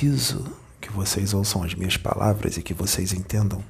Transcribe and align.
preciso 0.00 0.42
que 0.80 0.90
vocês 0.90 1.34
ouçam 1.34 1.62
as 1.62 1.74
minhas 1.74 1.98
palavras 1.98 2.56
e 2.56 2.62
que 2.62 2.72
vocês 2.72 3.12
entendam 3.12 3.62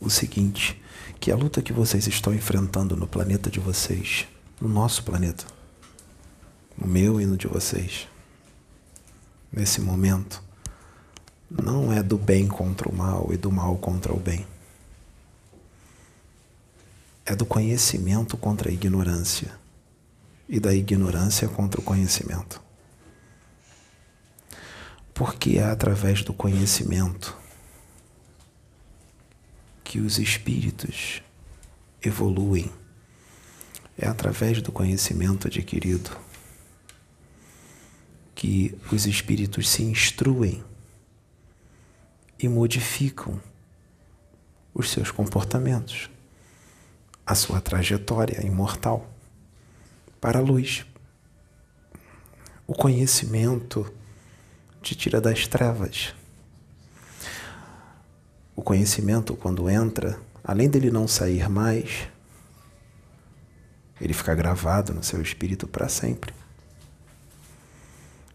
o 0.00 0.08
seguinte: 0.08 0.80
que 1.18 1.32
a 1.32 1.36
luta 1.36 1.60
que 1.60 1.72
vocês 1.72 2.06
estão 2.06 2.32
enfrentando 2.32 2.96
no 2.96 3.08
planeta 3.08 3.50
de 3.50 3.58
vocês, 3.58 4.28
no 4.60 4.68
nosso 4.68 5.02
planeta, 5.02 5.44
no 6.76 6.86
meu 6.86 7.20
e 7.20 7.26
no 7.26 7.36
de 7.36 7.48
vocês, 7.48 8.06
nesse 9.52 9.80
momento, 9.80 10.40
não 11.50 11.92
é 11.92 12.04
do 12.04 12.16
bem 12.16 12.46
contra 12.46 12.88
o 12.88 12.94
mal 12.94 13.30
e 13.32 13.36
do 13.36 13.50
mal 13.50 13.76
contra 13.78 14.12
o 14.12 14.20
bem. 14.20 14.46
É 17.26 17.34
do 17.34 17.44
conhecimento 17.44 18.36
contra 18.36 18.70
a 18.70 18.72
ignorância 18.72 19.50
e 20.48 20.60
da 20.60 20.72
ignorância 20.72 21.48
contra 21.48 21.80
o 21.80 21.84
conhecimento. 21.84 22.67
Porque 25.18 25.58
é 25.58 25.64
através 25.64 26.22
do 26.22 26.32
conhecimento 26.32 27.36
que 29.82 29.98
os 29.98 30.16
espíritos 30.16 31.20
evoluem. 32.00 32.70
É 33.98 34.06
através 34.06 34.62
do 34.62 34.70
conhecimento 34.70 35.48
adquirido 35.48 36.16
que 38.32 38.78
os 38.92 39.06
espíritos 39.06 39.68
se 39.68 39.82
instruem 39.82 40.62
e 42.38 42.48
modificam 42.48 43.42
os 44.72 44.88
seus 44.88 45.10
comportamentos, 45.10 46.08
a 47.26 47.34
sua 47.34 47.60
trajetória 47.60 48.46
imortal 48.46 49.12
para 50.20 50.38
a 50.38 50.42
luz. 50.42 50.86
O 52.68 52.72
conhecimento 52.72 53.97
te 54.82 54.94
tira 54.94 55.20
das 55.20 55.46
trevas. 55.46 56.14
O 58.54 58.62
conhecimento, 58.62 59.36
quando 59.36 59.68
entra, 59.68 60.18
além 60.42 60.68
dele 60.68 60.90
não 60.90 61.06
sair 61.06 61.48
mais, 61.48 62.08
ele 64.00 64.12
fica 64.12 64.34
gravado 64.34 64.94
no 64.94 65.02
seu 65.02 65.20
espírito 65.20 65.66
para 65.66 65.88
sempre. 65.88 66.32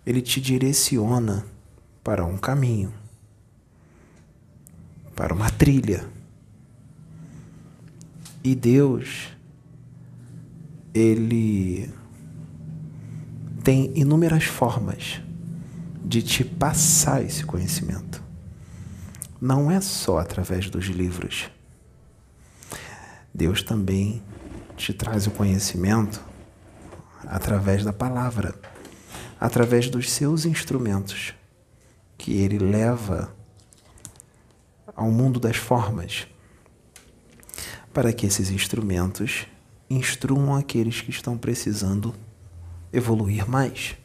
Ele 0.05 0.21
te 0.21 0.41
direciona 0.41 1.45
para 2.03 2.25
um 2.25 2.37
caminho, 2.37 2.93
para 5.15 5.33
uma 5.33 5.49
trilha. 5.49 6.05
E 8.43 8.53
Deus, 8.53 9.29
Ele 10.93 11.89
tem 13.63 13.93
inúmeras 13.95 14.43
formas 14.43 15.22
de 16.03 16.21
te 16.21 16.43
passar 16.43 17.23
esse 17.23 17.45
conhecimento. 17.45 18.21
Não 19.39 19.71
é 19.71 19.79
só 19.81 20.19
através 20.19 20.69
dos 20.69 20.85
livros. 20.85 21.49
Deus 23.33 23.63
também 23.63 24.21
te 24.75 24.93
traz 24.93 25.27
o 25.27 25.31
conhecimento 25.31 26.21
através 27.25 27.83
da 27.83 27.93
palavra, 27.93 28.53
através 29.39 29.89
dos 29.89 30.11
seus 30.11 30.45
instrumentos, 30.45 31.33
que 32.17 32.33
Ele 32.33 32.59
leva 32.59 33.33
ao 34.95 35.09
mundo 35.09 35.39
das 35.39 35.57
formas, 35.57 36.27
para 37.93 38.13
que 38.13 38.25
esses 38.25 38.49
instrumentos 38.49 39.47
instruam 39.89 40.55
aqueles 40.55 41.01
que 41.01 41.11
estão 41.11 41.37
precisando 41.37 42.13
evoluir 42.91 43.49
mais. 43.49 43.95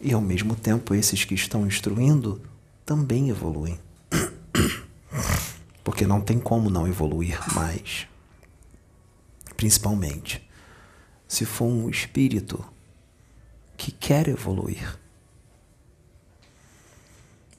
E 0.00 0.12
ao 0.12 0.20
mesmo 0.20 0.54
tempo, 0.54 0.94
esses 0.94 1.24
que 1.24 1.34
estão 1.34 1.66
instruindo 1.66 2.40
também 2.86 3.30
evoluem. 3.30 3.78
Porque 5.82 6.06
não 6.06 6.20
tem 6.20 6.38
como 6.38 6.70
não 6.70 6.86
evoluir 6.86 7.38
mais. 7.54 8.06
Principalmente 9.56 10.46
se 11.26 11.44
for 11.44 11.66
um 11.66 11.90
espírito 11.90 12.64
que 13.76 13.92
quer 13.92 14.28
evoluir. 14.28 14.98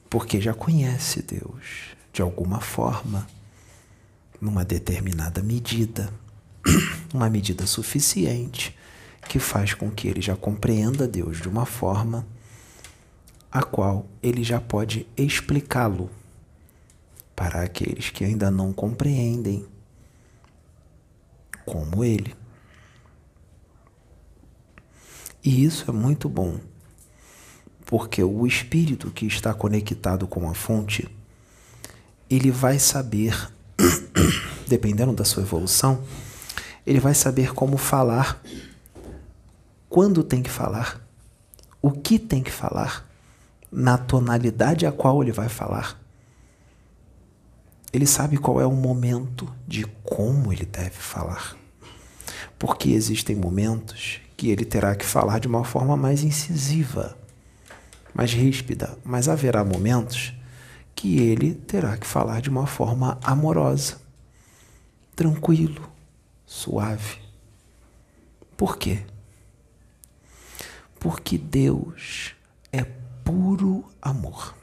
Porque 0.08 0.40
já 0.40 0.52
conhece 0.52 1.22
Deus 1.22 1.94
de 2.12 2.20
alguma 2.20 2.60
forma, 2.60 3.28
numa 4.40 4.64
determinada 4.64 5.42
medida, 5.42 6.12
uma 7.14 7.30
medida 7.30 7.66
suficiente 7.66 8.76
que 9.28 9.38
faz 9.38 9.74
com 9.74 9.90
que 9.90 10.08
ele 10.08 10.20
já 10.20 10.36
compreenda 10.36 11.06
Deus 11.06 11.40
de 11.40 11.48
uma 11.48 11.66
forma 11.66 12.26
a 13.50 13.62
qual 13.62 14.06
ele 14.22 14.44
já 14.44 14.60
pode 14.60 15.06
explicá-lo 15.16 16.10
para 17.34 17.62
aqueles 17.62 18.10
que 18.10 18.24
ainda 18.24 18.50
não 18.50 18.72
compreendem 18.72 19.66
como 21.64 22.04
ele. 22.04 22.34
E 25.42 25.64
isso 25.64 25.90
é 25.90 25.92
muito 25.92 26.28
bom, 26.28 26.60
porque 27.86 28.22
o 28.22 28.46
espírito 28.46 29.10
que 29.10 29.26
está 29.26 29.54
conectado 29.54 30.26
com 30.26 30.48
a 30.48 30.54
fonte, 30.54 31.08
ele 32.28 32.50
vai 32.50 32.78
saber, 32.78 33.50
dependendo 34.68 35.14
da 35.14 35.24
sua 35.24 35.42
evolução, 35.42 36.04
ele 36.86 37.00
vai 37.00 37.14
saber 37.14 37.54
como 37.54 37.78
falar 37.78 38.42
quando 39.90 40.22
tem 40.22 40.40
que 40.40 40.48
falar, 40.48 41.04
o 41.82 41.90
que 41.90 42.16
tem 42.16 42.44
que 42.44 42.52
falar, 42.52 43.04
na 43.72 43.98
tonalidade 43.98 44.86
a 44.86 44.92
qual 44.92 45.20
ele 45.20 45.32
vai 45.32 45.48
falar. 45.48 46.00
Ele 47.92 48.06
sabe 48.06 48.36
qual 48.36 48.60
é 48.60 48.66
o 48.66 48.70
momento 48.70 49.52
de 49.66 49.84
como 50.04 50.52
ele 50.52 50.64
deve 50.64 50.90
falar. 50.92 51.56
Porque 52.56 52.90
existem 52.90 53.34
momentos 53.34 54.20
que 54.36 54.48
ele 54.50 54.64
terá 54.64 54.94
que 54.94 55.04
falar 55.04 55.40
de 55.40 55.48
uma 55.48 55.64
forma 55.64 55.96
mais 55.96 56.22
incisiva, 56.22 57.18
mais 58.14 58.32
ríspida, 58.32 58.96
mas 59.04 59.28
haverá 59.28 59.64
momentos 59.64 60.32
que 60.94 61.18
ele 61.18 61.52
terá 61.52 61.96
que 61.96 62.06
falar 62.06 62.40
de 62.40 62.48
uma 62.48 62.66
forma 62.66 63.18
amorosa, 63.24 64.00
tranquilo, 65.16 65.90
suave. 66.46 67.18
Por 68.56 68.76
quê? 68.76 69.02
Porque 71.00 71.38
Deus 71.38 72.34
é 72.70 72.84
puro 73.24 73.84
amor. 74.00 74.54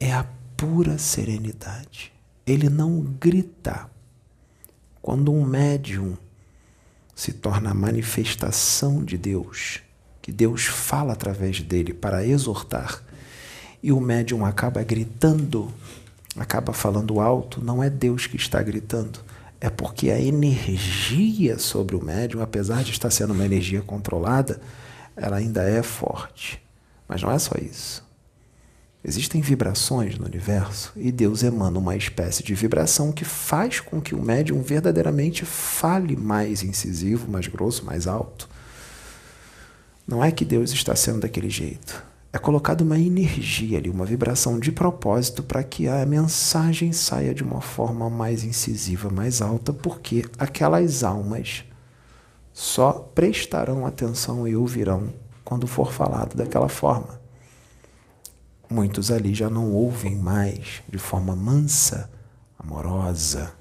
É 0.00 0.12
a 0.12 0.24
pura 0.56 0.96
serenidade. 0.96 2.12
Ele 2.46 2.68
não 2.68 3.00
grita. 3.00 3.90
Quando 5.02 5.32
um 5.32 5.44
médium 5.44 6.16
se 7.14 7.32
torna 7.32 7.70
a 7.70 7.74
manifestação 7.74 9.04
de 9.04 9.18
Deus, 9.18 9.80
que 10.22 10.30
Deus 10.30 10.64
fala 10.66 11.12
através 11.12 11.60
dele 11.60 11.92
para 11.92 12.24
exortar, 12.24 13.02
e 13.82 13.90
o 13.90 14.00
médium 14.00 14.46
acaba 14.46 14.84
gritando, 14.84 15.72
acaba 16.36 16.72
falando 16.72 17.20
alto, 17.20 17.62
não 17.62 17.82
é 17.82 17.90
Deus 17.90 18.28
que 18.28 18.36
está 18.36 18.62
gritando, 18.62 19.18
é 19.60 19.68
porque 19.68 20.10
a 20.10 20.20
energia 20.20 21.58
sobre 21.58 21.96
o 21.96 22.04
médium, 22.04 22.40
apesar 22.40 22.84
de 22.84 22.92
estar 22.92 23.10
sendo 23.10 23.32
uma 23.32 23.44
energia 23.44 23.82
controlada, 23.82 24.60
ela 25.16 25.36
ainda 25.36 25.62
é 25.62 25.82
forte. 25.82 26.62
Mas 27.08 27.22
não 27.22 27.30
é 27.30 27.38
só 27.38 27.54
isso. 27.60 28.02
Existem 29.04 29.40
vibrações 29.40 30.16
no 30.16 30.26
universo 30.26 30.92
e 30.94 31.10
Deus 31.10 31.42
emana 31.42 31.76
uma 31.78 31.96
espécie 31.96 32.42
de 32.44 32.54
vibração 32.54 33.10
que 33.10 33.24
faz 33.24 33.80
com 33.80 34.00
que 34.00 34.14
o 34.14 34.22
médium 34.22 34.62
verdadeiramente 34.62 35.44
fale 35.44 36.16
mais 36.16 36.62
incisivo, 36.62 37.28
mais 37.28 37.48
grosso, 37.48 37.84
mais 37.84 38.06
alto. 38.06 38.48
Não 40.06 40.22
é 40.22 40.30
que 40.30 40.44
Deus 40.44 40.70
está 40.72 40.94
sendo 40.94 41.20
daquele 41.20 41.50
jeito. 41.50 42.04
É 42.32 42.38
colocada 42.38 42.84
uma 42.84 42.98
energia 42.98 43.76
ali, 43.76 43.90
uma 43.90 44.06
vibração 44.06 44.58
de 44.58 44.70
propósito 44.70 45.42
para 45.42 45.64
que 45.64 45.88
a 45.88 46.06
mensagem 46.06 46.92
saia 46.92 47.34
de 47.34 47.42
uma 47.42 47.60
forma 47.60 48.08
mais 48.08 48.44
incisiva, 48.44 49.10
mais 49.10 49.42
alta, 49.42 49.72
porque 49.72 50.24
aquelas 50.38 51.02
almas 51.02 51.64
só 52.52 52.92
prestarão 52.92 53.86
atenção 53.86 54.46
e 54.46 54.54
ouvirão 54.54 55.12
quando 55.44 55.66
for 55.66 55.92
falado 55.92 56.36
daquela 56.36 56.68
forma. 56.68 57.20
Muitos 58.68 59.10
ali 59.10 59.34
já 59.34 59.50
não 59.50 59.70
ouvem 59.72 60.16
mais 60.16 60.82
de 60.88 60.98
forma 60.98 61.36
mansa, 61.36 62.10
amorosa. 62.58 63.52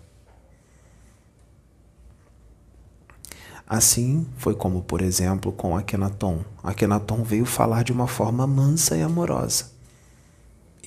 Assim 3.68 4.28
foi 4.38 4.54
como, 4.54 4.82
por 4.82 5.02
exemplo, 5.02 5.52
com 5.52 5.78
Akenaton. 5.78 6.44
Akenaton 6.62 7.24
veio 7.24 7.46
falar 7.46 7.84
de 7.84 7.92
uma 7.92 8.08
forma 8.08 8.46
mansa 8.46 8.98
e 8.98 9.02
amorosa. 9.02 9.72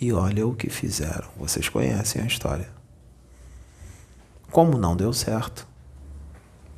E 0.00 0.12
olha 0.12 0.46
o 0.46 0.54
que 0.54 0.68
fizeram. 0.68 1.28
Vocês 1.36 1.68
conhecem 1.68 2.20
a 2.20 2.26
história. 2.26 2.68
Como 4.50 4.76
não 4.78 4.96
deu 4.96 5.12
certo, 5.12 5.66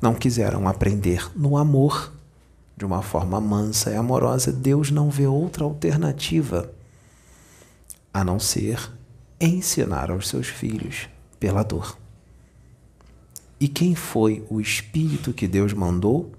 não 0.01 0.13
quiseram 0.13 0.67
aprender 0.67 1.29
no 1.35 1.57
amor, 1.57 2.13
de 2.75 2.85
uma 2.85 3.01
forma 3.01 3.41
mansa 3.41 3.91
e 3.91 3.95
amorosa, 3.95 4.51
Deus 4.51 4.91
não 4.91 5.09
vê 5.09 5.25
outra 5.25 5.63
alternativa 5.63 6.71
a 8.13 8.23
não 8.23 8.39
ser 8.39 8.91
ensinar 9.39 10.11
aos 10.11 10.27
seus 10.27 10.47
filhos 10.47 11.09
pela 11.39 11.63
dor. 11.63 11.97
E 13.59 13.67
quem 13.67 13.95
foi 13.95 14.45
o 14.49 14.61
espírito 14.61 15.33
que 15.33 15.47
Deus 15.47 15.73
mandou 15.73 16.31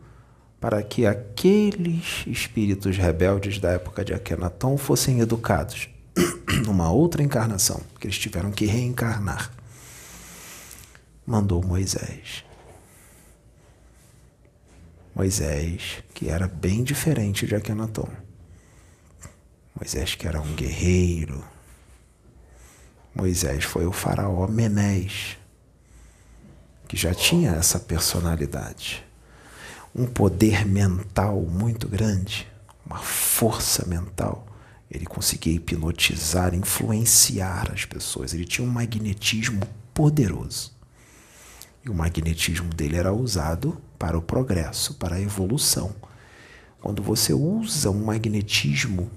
para 0.60 0.82
que 0.82 1.06
aqueles 1.06 2.24
espíritos 2.26 2.96
rebeldes 2.96 3.58
da 3.58 3.70
época 3.70 4.04
de 4.04 4.12
Akenaton 4.12 4.76
fossem 4.76 5.20
educados 5.20 5.88
numa 6.64 6.90
outra 6.90 7.22
encarnação, 7.22 7.80
que 7.98 8.06
eles 8.06 8.18
tiveram 8.18 8.50
que 8.50 8.66
reencarnar? 8.66 9.52
Mandou 11.24 11.64
Moisés. 11.64 12.47
Moisés, 15.18 16.04
que 16.14 16.28
era 16.28 16.46
bem 16.46 16.84
diferente 16.84 17.44
de 17.44 17.56
Akenaton. 17.56 18.08
Moisés, 19.74 20.14
que 20.14 20.28
era 20.28 20.40
um 20.40 20.54
guerreiro. 20.54 21.44
Moisés 23.12 23.64
foi 23.64 23.84
o 23.84 23.90
faraó 23.90 24.46
Menés, 24.46 25.36
que 26.86 26.96
já 26.96 27.12
tinha 27.12 27.50
essa 27.50 27.80
personalidade. 27.80 29.04
Um 29.92 30.06
poder 30.06 30.64
mental 30.64 31.40
muito 31.40 31.88
grande, 31.88 32.46
uma 32.86 32.98
força 32.98 33.84
mental. 33.88 34.46
Ele 34.88 35.04
conseguia 35.04 35.54
hipnotizar, 35.54 36.54
influenciar 36.54 37.72
as 37.72 37.84
pessoas. 37.84 38.32
Ele 38.32 38.44
tinha 38.44 38.66
um 38.66 38.70
magnetismo 38.70 39.66
poderoso. 39.92 40.77
E 41.88 41.90
o 41.90 41.94
magnetismo 41.94 42.68
dele 42.74 42.96
era 42.96 43.14
usado 43.14 43.80
para 43.98 44.18
o 44.18 44.20
progresso, 44.20 44.92
para 44.96 45.16
a 45.16 45.20
evolução. 45.22 45.96
Quando 46.82 47.02
você 47.02 47.32
usa 47.32 47.90
um 47.90 48.04
magnetismo, 48.04 49.10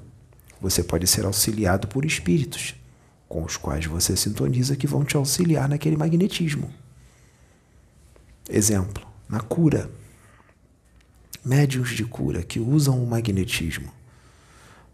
você 0.61 0.81
pode 0.81 1.05
ser 1.05 1.25
auxiliado 1.25 1.89
por 1.89 2.05
espíritos 2.05 2.73
com 3.27 3.43
os 3.43 3.57
quais 3.57 3.85
você 3.85 4.15
sintoniza 4.15 4.77
que 4.77 4.87
vão 4.87 5.03
te 5.03 5.17
auxiliar 5.17 5.67
naquele 5.67 5.97
magnetismo. 5.97 6.73
Exemplo, 8.49 9.05
na 9.27 9.41
cura. 9.41 9.91
Médiuns 11.43 11.89
de 11.89 12.05
cura 12.05 12.41
que 12.41 12.61
usam 12.61 13.03
o 13.03 13.05
magnetismo. 13.05 13.91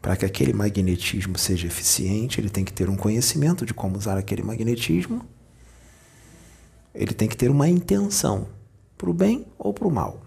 Para 0.01 0.17
que 0.17 0.25
aquele 0.25 0.51
magnetismo 0.51 1.37
seja 1.37 1.67
eficiente, 1.67 2.41
ele 2.41 2.49
tem 2.49 2.65
que 2.65 2.73
ter 2.73 2.89
um 2.89 2.97
conhecimento 2.97 3.67
de 3.67 3.73
como 3.73 3.99
usar 3.99 4.17
aquele 4.17 4.41
magnetismo. 4.41 5.23
Ele 6.97 7.13
tem 7.13 7.27
que 7.27 7.37
ter 7.37 7.49
uma 7.49 7.69
intenção 7.69 8.47
para 8.97 9.09
o 9.09 9.13
bem 9.13 9.45
ou 9.57 9.73
para 9.73 9.87
o 9.87 9.91
mal. 9.91 10.21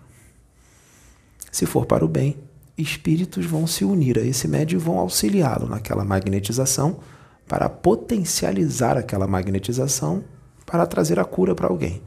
Se 1.51 1.67
for 1.67 1.85
para 1.85 2.05
o 2.05 2.09
bem, 2.09 2.37
espíritos 2.79 3.45
vão 3.45 3.67
se 3.67 3.85
unir 3.85 4.19
a 4.19 4.23
esse 4.23 4.47
médio 4.47 4.77
e 4.77 4.83
vão 4.83 4.99
auxiliá-lo 4.99 5.69
naquela 5.69 6.05
magnetização 6.05 7.01
para 7.49 7.69
potencializar 7.69 8.97
aquela 8.97 9.27
magnetização 9.27 10.25
para 10.65 10.87
trazer 10.87 11.19
a 11.19 11.25
cura 11.25 11.55
para 11.55 11.67
alguém. 11.67 12.01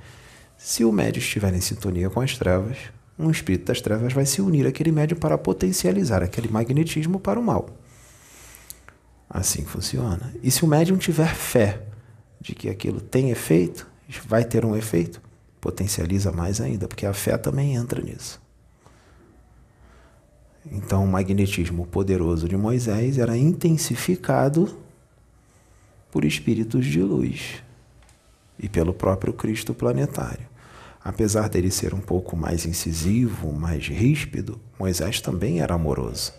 Se 0.58 0.86
o 0.86 0.92
médio 0.92 1.20
estiver 1.20 1.54
em 1.54 1.60
sintonia 1.60 2.10
com 2.10 2.22
as 2.22 2.38
trevas, 2.38 2.78
um 3.20 3.30
espírito 3.30 3.66
das 3.66 3.82
trevas 3.82 4.14
vai 4.14 4.26
se 4.26 4.42
unir 4.42 4.66
àquele 4.66 4.92
médio 4.92 5.18
para 5.18 5.38
potencializar 5.38 6.24
aquele 6.24 6.48
magnetismo 6.48 7.20
para 7.20 7.40
o 7.40 7.44
mal. 7.44 7.70
Assim 9.30 9.66
funciona. 9.66 10.34
E 10.42 10.50
se 10.50 10.64
o 10.64 10.68
médium 10.68 10.98
tiver 10.98 11.36
fé 11.36 11.82
de 12.40 12.56
que 12.56 12.70
aquilo 12.70 13.02
tem 13.02 13.30
efeito, 13.30 13.86
vai 14.26 14.44
ter 14.44 14.66
um 14.66 14.76
efeito, 14.76 15.22
potencializa 15.60 16.32
mais 16.32 16.60
ainda, 16.60 16.88
porque 16.88 17.06
a 17.06 17.14
fé 17.14 17.38
também 17.38 17.76
entra 17.76 18.02
nisso. 18.02 18.42
Então, 20.72 21.04
o 21.04 21.08
magnetismo 21.08 21.86
poderoso 21.86 22.48
de 22.48 22.56
Moisés 22.56 23.18
era 23.18 23.36
intensificado 23.38 24.78
por 26.12 26.24
espíritos 26.24 26.86
de 26.86 27.02
luz 27.02 27.64
e 28.58 28.70
pelo 28.70 28.94
próprio 28.94 29.34
Cristo 29.34 29.74
planetário. 29.74 30.48
Apesar 31.04 31.50
dele 31.50 31.70
ser 31.70 31.94
um 31.94 32.00
pouco 32.00 32.38
mais 32.38 32.66
incisivo, 32.66 33.52
mais 33.52 33.88
ríspido, 33.88 34.60
Moisés 34.80 35.20
também 35.20 35.60
era 35.60 35.74
amoroso, 35.74 36.34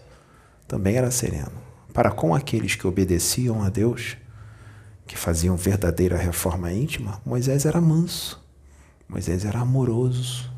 também 0.66 0.96
era 0.96 1.10
sereno. 1.10 1.52
Para 1.92 2.10
com 2.10 2.34
aqueles 2.34 2.74
que 2.74 2.86
obedeciam 2.86 3.62
a 3.62 3.68
Deus, 3.68 4.16
que 5.06 5.16
faziam 5.16 5.56
verdadeira 5.56 6.16
reforma 6.16 6.72
íntima, 6.72 7.20
Moisés 7.24 7.66
era 7.66 7.80
manso 7.80 8.44
Moisés 9.08 9.44
era 9.44 9.60
amoroso, 9.60 10.50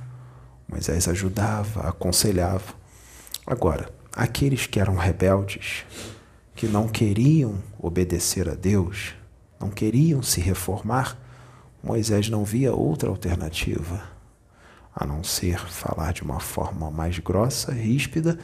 Moisés 0.69 1.08
ajudava, 1.08 1.88
aconselhava. 1.88 2.75
Agora, 3.46 3.90
aqueles 4.12 4.66
que 4.66 4.78
eram 4.78 4.94
rebeldes, 4.96 5.84
que 6.54 6.66
não 6.66 6.88
queriam 6.88 7.56
obedecer 7.78 8.48
a 8.48 8.54
Deus, 8.54 9.14
não 9.60 9.69
queriam 9.69 10.22
se 10.22 10.40
reformar, 10.40 11.19
Moisés 11.82 12.28
não 12.28 12.44
via 12.44 12.72
outra 12.72 13.08
alternativa 13.08 14.02
a 14.94 15.04
não 15.04 15.22
ser 15.22 15.58
falar 15.58 16.14
de 16.14 16.22
uma 16.22 16.40
forma 16.40 16.90
mais 16.90 17.19
grossa, 17.19 17.72
ríspida 17.72 18.38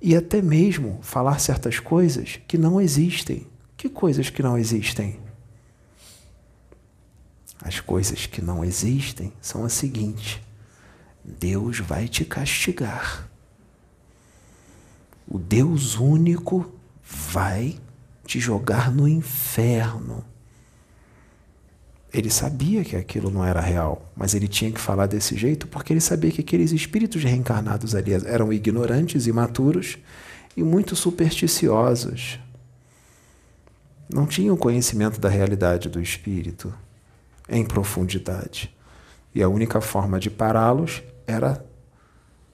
e 0.00 0.16
até 0.16 0.40
mesmo 0.40 0.98
falar 1.02 1.38
certas 1.38 1.78
coisas 1.78 2.40
que 2.48 2.56
não 2.56 2.80
existem. 2.80 3.46
Que 3.76 3.90
coisas 3.90 4.30
que 4.30 4.42
não 4.42 4.56
existem? 4.56 5.21
As 7.64 7.78
coisas 7.78 8.26
que 8.26 8.42
não 8.42 8.64
existem 8.64 9.32
são 9.40 9.64
as 9.64 9.72
seguintes: 9.72 10.40
Deus 11.24 11.78
vai 11.78 12.08
te 12.08 12.24
castigar. 12.24 13.28
O 15.28 15.38
Deus 15.38 15.96
único 15.96 16.74
vai 17.02 17.78
te 18.26 18.40
jogar 18.40 18.90
no 18.90 19.06
inferno. 19.06 20.24
Ele 22.12 22.28
sabia 22.28 22.84
que 22.84 22.94
aquilo 22.94 23.30
não 23.30 23.42
era 23.42 23.60
real, 23.60 24.12
mas 24.14 24.34
ele 24.34 24.46
tinha 24.46 24.70
que 24.70 24.80
falar 24.80 25.06
desse 25.06 25.34
jeito 25.34 25.66
porque 25.66 25.92
ele 25.92 26.00
sabia 26.00 26.30
que 26.30 26.42
aqueles 26.42 26.72
espíritos 26.72 27.22
reencarnados 27.22 27.94
ali 27.94 28.12
eram 28.12 28.52
ignorantes, 28.52 29.26
imaturos 29.26 29.96
e 30.54 30.62
muito 30.62 30.94
supersticiosos. 30.94 32.38
Não 34.12 34.26
tinham 34.26 34.56
conhecimento 34.58 35.18
da 35.18 35.30
realidade 35.30 35.88
do 35.88 36.02
espírito 36.02 36.74
em 37.52 37.64
profundidade. 37.64 38.74
E 39.34 39.42
a 39.42 39.48
única 39.48 39.80
forma 39.80 40.18
de 40.18 40.30
pará-los 40.30 41.02
era 41.26 41.64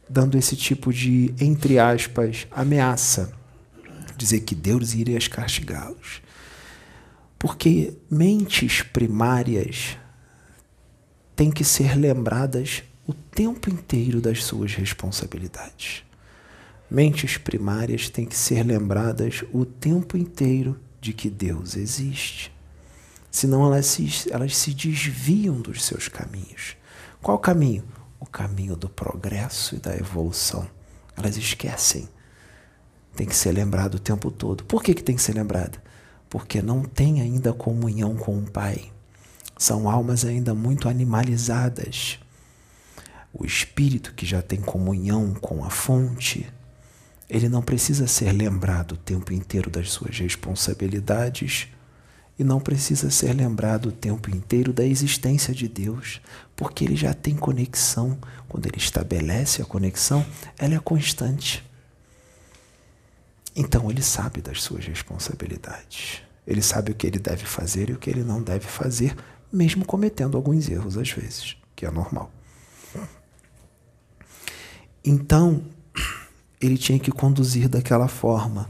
dando 0.09 0.37
esse 0.37 0.57
tipo 0.57 0.93
de, 0.93 1.33
entre 1.41 1.79
aspas, 1.79 2.47
ameaça. 2.51 3.33
Dizer 4.17 4.41
que 4.41 4.55
Deus 4.55 4.95
iria 4.95 5.19
castigá-los. 5.31 6.21
Porque 7.39 7.97
mentes 8.11 8.83
primárias 8.83 9.97
têm 11.37 11.53
que 11.53 11.63
ser 11.63 11.95
lembradas 11.95 12.83
o 13.07 13.15
tempo 13.15 13.71
inteiro 13.71 14.21
das 14.21 14.45
suas 14.45 14.75
responsabilidades. 14.75 16.03
Mentes 16.91 17.37
primárias 17.37 18.09
têm 18.11 18.27
que 18.27 18.37
ser 18.37 18.65
lembradas 18.65 19.45
o 19.53 19.65
tempo 19.65 20.17
inteiro 20.17 20.79
de 21.01 21.13
que 21.13 21.31
Deus 21.31 21.77
existe 21.77 22.51
senão 23.31 23.65
elas 23.67 23.87
se, 23.87 24.31
elas 24.31 24.57
se 24.57 24.73
desviam 24.73 25.61
dos 25.61 25.85
seus 25.85 26.09
caminhos. 26.09 26.77
Qual 27.23 27.39
caminho? 27.39 27.85
O 28.21 28.27
caminho 28.27 28.77
do 28.77 28.89
progresso 28.89 29.77
e 29.77 29.79
da 29.79 29.95
evolução. 29.97 30.69
Elas 31.17 31.37
esquecem. 31.37 32.09
Tem 33.15 33.27
que 33.27 33.35
ser 33.35 33.53
lembrado 33.53 33.97
o 33.97 34.01
tempo 34.01 34.31
todo. 34.31 34.65
Por 34.65 34.83
que, 34.83 34.95
que 34.95 35.03
tem 35.03 35.17
que 35.17 35.23
ser 35.23 35.35
lembrado? 35.35 35.81
Porque 36.31 36.63
não 36.63 36.83
tem 36.83 37.21
ainda 37.21 37.53
comunhão 37.53 38.17
com 38.17 38.39
o 38.39 38.51
Pai. 38.51 38.93
São 39.57 39.91
almas 39.91 40.25
ainda 40.25 40.55
muito 40.55 40.89
animalizadas. 40.89 42.19
O 43.33 43.45
espírito 43.45 44.15
que 44.15 44.25
já 44.25 44.41
tem 44.41 44.61
comunhão 44.61 45.35
com 45.35 45.65
a 45.65 45.71
fonte, 45.71 46.49
ele 47.29 47.49
não 47.49 47.61
precisa 47.61 48.07
ser 48.07 48.33
lembrado 48.33 48.93
o 48.93 48.97
tempo 48.97 49.33
inteiro 49.33 49.69
das 49.69 49.91
suas 49.91 50.19
responsabilidades 50.19 51.69
e 52.39 52.45
não 52.45 52.61
precisa 52.61 53.11
ser 53.11 53.33
lembrado 53.33 53.87
o 53.87 53.93
tempo 53.93 54.31
inteiro 54.31 54.73
da 54.73 54.85
existência 54.85 55.53
de 55.53 55.67
Deus, 55.67 56.21
porque 56.55 56.85
ele 56.85 56.95
já 56.95 57.13
tem 57.13 57.35
conexão. 57.35 58.17
Quando 58.49 58.67
ele 58.67 58.79
estabelece 58.79 59.61
a 59.61 59.65
conexão, 59.65 60.25
ela 60.57 60.75
é 60.75 60.79
constante. 60.79 61.69
Então 63.57 63.91
ele 63.91 64.03
sabe 64.03 64.41
das 64.41 64.63
suas 64.63 64.87
responsabilidades. 64.87 66.23
Ele 66.47 66.63
sabe 66.63 66.93
o 66.93 66.95
que 66.95 67.07
ele 67.07 67.19
deve 67.19 67.45
fazer 67.45 67.91
e 67.91 67.93
o 67.93 67.99
que 67.99 68.09
ele 68.09 68.23
não 68.23 68.41
deve 68.41 68.67
fazer, 68.67 69.17
mesmo 69.53 69.85
cometendo 69.85 70.37
alguns 70.37 70.69
erros 70.69 70.97
às 70.97 71.11
vezes, 71.11 71.57
que 71.75 71.85
é 71.85 71.91
normal. 71.91 72.31
Então, 75.05 75.63
ele 76.61 76.77
tinha 76.77 76.99
que 76.99 77.11
conduzir 77.11 77.69
daquela 77.69 78.09
forma 78.09 78.69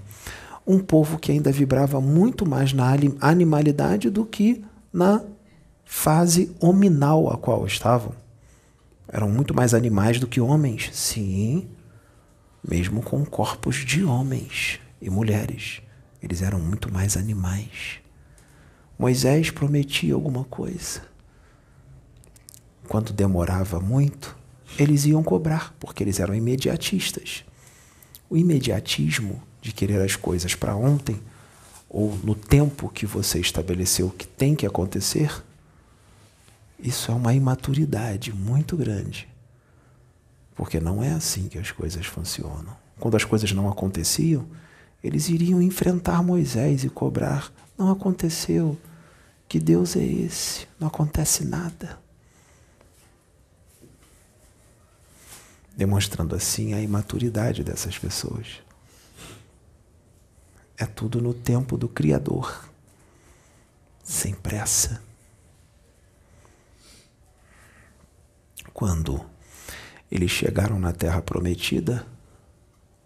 um 0.69 0.79
povo 0.79 1.19
que 1.19 1.33
ainda 1.33 1.51
vibrava 1.51 1.99
muito 1.99 2.47
mais 2.47 2.75
na 2.75 2.93
animalidade 3.23 4.11
do 4.11 4.27
que 4.27 4.63
na 4.93 5.25
fase 5.83 6.55
hominal 6.61 7.33
a 7.33 7.39
qual 7.39 7.67
estavam. 7.67 8.13
Eram 9.11 9.31
muito 9.31 9.55
mais 9.55 9.73
animais 9.73 10.21
do 10.21 10.27
que 10.27 10.43
homens. 10.43 10.91
Sim, 10.93 11.71
mesmo 12.63 13.03
com 13.03 13.25
corpos 13.25 13.77
de 13.77 14.05
homens 14.05 14.79
e 15.01 15.09
mulheres, 15.09 15.81
eles 16.23 16.43
eram 16.43 16.61
muito 16.61 16.93
mais 16.93 17.17
animais. 17.17 18.01
Moisés 18.99 19.51
prometia 19.51 20.13
alguma 20.13 20.45
coisa. 20.45 21.01
Quando 22.87 23.11
demorava 23.11 23.81
muito, 23.81 24.37
eles 24.79 25.07
iam 25.07 25.23
cobrar, 25.23 25.75
porque 25.81 26.05
eles 26.05 26.21
eram 26.21 26.35
imediatistas. 26.35 27.43
O 28.29 28.37
imediatismo 28.37 29.48
de 29.61 29.73
querer 29.73 30.01
as 30.01 30.17
coisas 30.17 30.55
para 30.55 30.77
ontem, 30.77 31.21
ou 31.89 32.17
no 32.19 32.35
tempo 32.35 32.89
que 32.89 33.07
você 33.07 33.41
estabeleceu 33.41 34.11
que 34.11 34.27
tem 34.27 34.55
que 34.55 34.67
acontecer, 34.67 35.43
isso 36.79 37.11
é 37.11 37.15
uma 37.15 37.35
imaturidade 37.35 38.33
muito 38.33 38.77
grande. 38.77 39.29
Porque 40.55 40.79
não 40.79 41.03
é 41.03 41.13
assim 41.13 41.49
que 41.49 41.59
as 41.59 41.71
coisas 41.71 42.07
funcionam. 42.07 42.77
Quando 42.99 43.17
as 43.17 43.25
coisas 43.25 43.51
não 43.53 43.69
aconteciam, 43.69 44.47
eles 45.03 45.29
iriam 45.29 45.63
enfrentar 45.63 46.23
Moisés 46.23 46.85
e 46.85 46.91
cobrar. 46.91 47.53
Não 47.77 47.91
aconteceu. 47.91 48.77
Que 49.49 49.59
Deus 49.59 49.97
é 49.97 50.05
esse? 50.05 50.67
Não 50.79 50.89
acontece 50.89 51.45
nada. 51.45 51.99
Demonstrando 55.77 56.35
assim 56.35 56.75
a 56.75 56.83
imaturidade 56.83 57.63
dessas 57.63 57.97
pessoas. 57.97 58.61
É 60.79 60.87
tudo 60.87 61.21
no 61.21 61.35
tempo 61.35 61.77
do 61.77 61.89
Criador, 61.89 62.71
sem 64.05 64.33
pressa. 64.33 65.03
Quando 68.73 69.21
eles 70.09 70.31
chegaram 70.31 70.79
na 70.79 70.93
terra 70.93 71.21
prometida, 71.21 72.07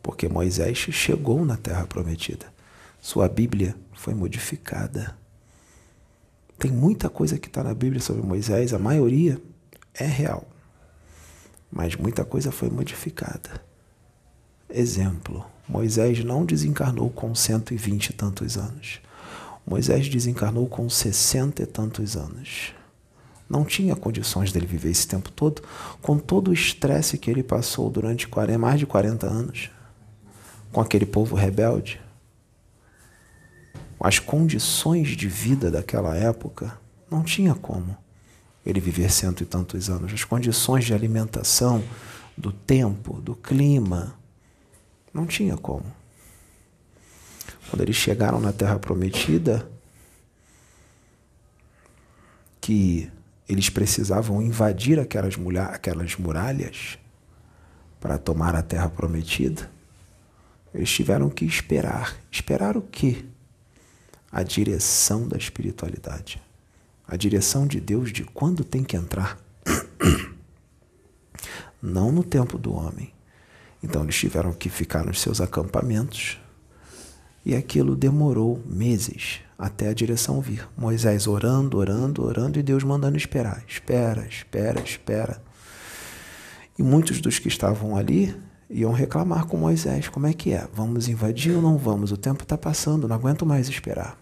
porque 0.02 0.29
Moisés 0.29 0.76
chegou 0.76 1.47
na 1.47 1.57
terra 1.57 1.87
prometida, 1.87 2.52
sua 3.00 3.26
Bíblia 3.26 3.75
foi 3.95 4.12
modificada. 4.12 5.17
Tem 6.59 6.71
muita 6.71 7.09
coisa 7.09 7.38
que 7.38 7.49
está 7.49 7.64
na 7.64 7.73
Bíblia 7.73 8.02
sobre 8.02 8.21
Moisés, 8.21 8.75
a 8.75 8.79
maioria 8.79 9.41
é 9.95 10.05
real, 10.05 10.47
mas 11.71 11.97
muita 11.97 12.23
coisa 12.23 12.52
foi 12.52 12.69
modificada. 12.69 13.72
Exemplo: 14.75 15.45
Moisés 15.69 16.25
não 16.25 16.47
desencarnou 16.47 17.11
com 17.11 17.35
cento 17.35 17.75
e 17.75 17.76
vinte 17.76 18.09
e 18.09 18.12
tantos 18.14 18.57
anos. 18.57 19.00
Moisés 19.67 20.09
desencarnou 20.09 20.67
com 20.67 20.88
sessenta 20.88 21.62
e 21.62 21.67
tantos 21.67 22.17
anos. 22.17 22.73
Não 23.49 23.67
tinha 23.67 23.95
condições 23.95 24.50
dele 24.50 24.67
viver 24.67 24.91
esse 24.91 25.07
tempo 25.07 25.31
todo, 25.31 25.62
com 26.00 26.19
todo 26.19 26.49
o 26.49 26.55
estresse 26.55 27.19
que 27.19 27.31
ele 27.31 27.43
passou 27.43 27.91
durante 27.91 28.26
40, 28.26 28.59
mais 28.59 28.81
de 28.81 28.87
40 28.87 29.26
anos, 29.26 29.71
com 30.73 30.81
aquele 30.81 31.05
povo 31.05 31.37
rebelde. 31.37 32.00
As 34.00 34.19
condições 34.19 35.09
de 35.09 35.29
vida 35.29 35.71
daquela 35.71 36.17
época, 36.17 36.76
não 37.11 37.23
tinha 37.23 37.55
como 37.55 37.95
ele 38.64 38.81
viver 38.81 39.12
cento 39.12 39.43
e 39.43 39.47
tantos 39.47 39.91
anos. 39.91 40.12
As 40.14 40.25
condições 40.25 40.87
de 40.87 40.95
alimentação, 40.95 41.85
do 42.37 42.50
tempo, 42.50 43.21
do 43.21 43.35
clima, 43.35 44.14
não 45.12 45.26
tinha 45.26 45.57
como. 45.57 45.85
Quando 47.69 47.83
eles 47.83 47.97
chegaram 47.97 48.40
na 48.40 48.52
Terra 48.52 48.78
Prometida, 48.78 49.69
que 52.61 53.11
eles 53.49 53.69
precisavam 53.69 54.40
invadir 54.40 54.99
aquelas, 54.99 55.35
aquelas 55.71 56.16
muralhas 56.16 56.99
para 58.00 58.19
tomar 58.19 58.54
a 58.54 58.62
Terra 58.62 58.88
Prometida, 58.88 59.71
eles 60.75 60.90
tiveram 60.90 61.28
que 61.28 61.45
esperar. 61.45 62.16
Esperar 62.31 62.76
o 62.76 62.83
quê? 62.83 63.25
A 64.31 64.42
direção 64.42 65.28
da 65.28 65.37
espiritualidade. 65.37 66.42
A 67.07 67.16
direção 67.16 67.66
de 67.66 67.81
Deus 67.81 68.12
de 68.12 68.25
quando 68.25 68.64
tem 68.64 68.83
que 68.83 68.97
entrar. 68.97 69.38
Não 71.83 72.11
no 72.12 72.25
tempo 72.25 72.57
do 72.57 72.73
homem 72.73 73.12
então 73.83 74.03
eles 74.03 74.17
tiveram 74.17 74.53
que 74.53 74.69
ficar 74.69 75.05
nos 75.05 75.21
seus 75.21 75.41
acampamentos 75.41 76.39
e 77.45 77.55
aquilo 77.55 77.97
demorou 77.97 78.62
meses 78.67 79.41
até 79.59 79.89
a 79.89 79.95
direção 79.95 80.41
vir. 80.41 80.69
Moisés 80.77 81.27
orando, 81.27 81.79
orando, 81.79 82.25
orando 82.25 82.59
e 82.59 82.62
Deus 82.62 82.85
mandando 82.85 83.17
esperar. 83.17 83.65
Espera, 83.67 84.27
espera, 84.27 84.81
espera. 84.81 85.43
E 86.79 86.83
muitos 86.83 87.21
dos 87.21 87.39
que 87.39 87.49
estavam 87.49 87.97
ali 87.97 88.35
iam 88.71 88.93
reclamar 88.93 89.47
com 89.47 89.57
Moisés: 89.57 90.09
como 90.09 90.27
é 90.27 90.33
que 90.33 90.53
é? 90.53 90.67
Vamos 90.73 91.09
invadir 91.09 91.55
ou 91.55 91.62
não 91.62 91.77
vamos? 91.77 92.12
O 92.12 92.17
tempo 92.17 92.43
está 92.43 92.57
passando, 92.57 93.09
não 93.09 93.17
aguento 93.17 93.45
mais 93.45 93.69
esperar. 93.69 94.17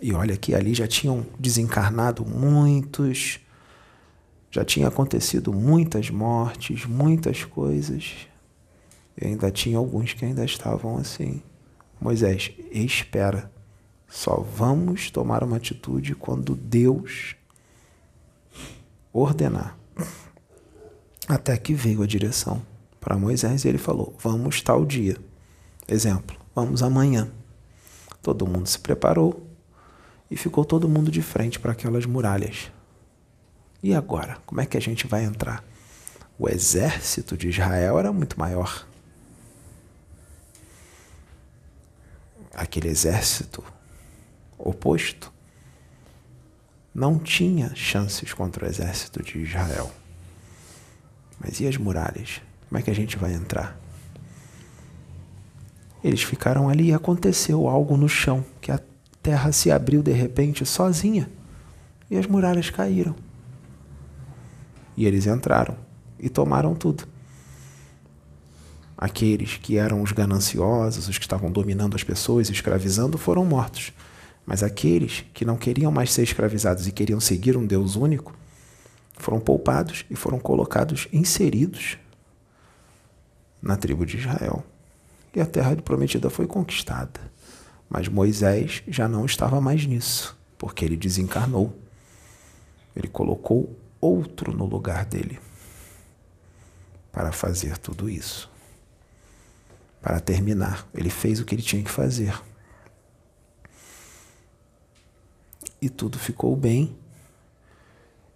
E 0.00 0.12
olha 0.12 0.36
que 0.36 0.54
ali 0.54 0.74
já 0.74 0.88
tinham 0.88 1.24
desencarnado 1.38 2.24
muitos 2.24 3.38
já 4.52 4.62
tinha 4.66 4.86
acontecido 4.88 5.50
muitas 5.50 6.10
mortes, 6.10 6.84
muitas 6.84 7.42
coisas. 7.42 8.28
E 9.18 9.26
ainda 9.26 9.50
tinha 9.50 9.78
alguns 9.78 10.12
que 10.12 10.26
ainda 10.26 10.44
estavam 10.44 10.98
assim. 10.98 11.42
Moisés, 11.98 12.52
espera. 12.70 13.50
Só 14.06 14.36
vamos 14.36 15.10
tomar 15.10 15.42
uma 15.42 15.56
atitude 15.56 16.14
quando 16.14 16.54
Deus 16.54 17.34
ordenar. 19.10 19.78
Até 21.26 21.56
que 21.56 21.72
veio 21.72 22.02
a 22.02 22.06
direção 22.06 22.60
para 23.00 23.16
Moisés 23.16 23.64
e 23.64 23.68
ele 23.68 23.78
falou: 23.78 24.14
Vamos 24.18 24.60
tal 24.60 24.84
dia. 24.84 25.16
Exemplo, 25.88 26.36
vamos 26.54 26.82
amanhã. 26.82 27.30
Todo 28.20 28.46
mundo 28.46 28.66
se 28.66 28.78
preparou 28.78 29.46
e 30.30 30.36
ficou 30.36 30.62
todo 30.62 30.88
mundo 30.88 31.10
de 31.10 31.22
frente 31.22 31.58
para 31.58 31.72
aquelas 31.72 32.04
muralhas. 32.04 32.70
E 33.82 33.94
agora? 33.94 34.38
Como 34.46 34.60
é 34.60 34.66
que 34.66 34.76
a 34.76 34.80
gente 34.80 35.06
vai 35.06 35.24
entrar? 35.24 35.64
O 36.38 36.48
exército 36.48 37.36
de 37.36 37.48
Israel 37.48 37.98
era 37.98 38.12
muito 38.12 38.38
maior. 38.38 38.86
Aquele 42.54 42.88
exército 42.88 43.64
oposto 44.58 45.32
não 46.94 47.18
tinha 47.18 47.74
chances 47.74 48.32
contra 48.32 48.64
o 48.64 48.68
exército 48.68 49.22
de 49.22 49.38
Israel. 49.38 49.90
Mas 51.40 51.60
e 51.60 51.66
as 51.66 51.76
muralhas? 51.76 52.40
Como 52.68 52.78
é 52.78 52.82
que 52.82 52.90
a 52.90 52.94
gente 52.94 53.16
vai 53.16 53.32
entrar? 53.32 53.76
Eles 56.04 56.22
ficaram 56.22 56.68
ali 56.68 56.88
e 56.88 56.94
aconteceu 56.94 57.68
algo 57.68 57.96
no 57.96 58.08
chão, 58.08 58.44
que 58.60 58.70
a 58.70 58.80
terra 59.22 59.52
se 59.52 59.70
abriu 59.70 60.02
de 60.02 60.12
repente 60.12 60.66
sozinha 60.66 61.30
e 62.10 62.16
as 62.16 62.26
muralhas 62.26 62.70
caíram. 62.70 63.14
E 64.96 65.06
eles 65.06 65.26
entraram 65.26 65.76
e 66.18 66.28
tomaram 66.28 66.74
tudo. 66.74 67.04
Aqueles 68.96 69.56
que 69.56 69.76
eram 69.76 70.02
os 70.02 70.12
gananciosos, 70.12 71.08
os 71.08 71.18
que 71.18 71.24
estavam 71.24 71.50
dominando 71.50 71.96
as 71.96 72.04
pessoas, 72.04 72.48
escravizando, 72.48 73.18
foram 73.18 73.44
mortos. 73.44 73.92
Mas 74.46 74.62
aqueles 74.62 75.24
que 75.34 75.44
não 75.44 75.56
queriam 75.56 75.90
mais 75.90 76.12
ser 76.12 76.22
escravizados 76.22 76.86
e 76.86 76.92
queriam 76.92 77.20
seguir 77.20 77.56
um 77.56 77.66
Deus 77.66 77.96
único, 77.96 78.34
foram 79.16 79.40
poupados 79.40 80.04
e 80.10 80.14
foram 80.14 80.38
colocados, 80.38 81.08
inseridos 81.12 81.98
na 83.60 83.76
tribo 83.76 84.04
de 84.04 84.18
Israel. 84.18 84.64
E 85.34 85.40
a 85.40 85.46
terra 85.46 85.74
prometida 85.76 86.28
foi 86.28 86.46
conquistada. 86.46 87.20
Mas 87.88 88.08
Moisés 88.08 88.82
já 88.88 89.08
não 89.08 89.24
estava 89.24 89.60
mais 89.60 89.84
nisso, 89.86 90.38
porque 90.58 90.84
ele 90.84 90.96
desencarnou. 90.96 91.76
Ele 92.94 93.08
colocou 93.08 93.76
outro 94.02 94.52
no 94.52 94.66
lugar 94.66 95.04
dele 95.04 95.38
para 97.12 97.30
fazer 97.30 97.78
tudo 97.78 98.10
isso. 98.10 98.50
Para 100.00 100.18
terminar, 100.18 100.88
ele 100.92 101.08
fez 101.08 101.38
o 101.38 101.44
que 101.44 101.54
ele 101.54 101.62
tinha 101.62 101.84
que 101.84 101.90
fazer. 101.90 102.42
E 105.80 105.88
tudo 105.88 106.18
ficou 106.18 106.56
bem. 106.56 106.96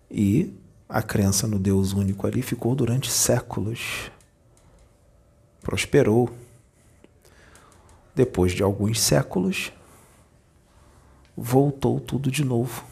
E 0.09 0.55
a 0.89 1.03
crença 1.03 1.49
no 1.49 1.59
Deus 1.59 1.93
único 1.93 2.27
ali 2.27 2.43
ficou 2.43 2.77
durante 2.77 3.11
séculos. 3.11 4.11
Prosperou. 5.61 6.31
Depois 8.15 8.53
de 8.53 8.63
alguns 8.63 9.01
séculos, 9.01 9.73
voltou 11.37 11.99
tudo 11.99 12.31
de 12.31 12.45
novo 12.45 12.85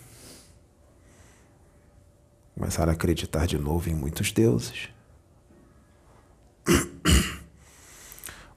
começaram 2.54 2.90
a 2.90 2.94
acreditar 2.94 3.46
de 3.46 3.58
novo 3.58 3.90
em 3.90 3.94
muitos 3.94 4.32
deuses. 4.32 4.88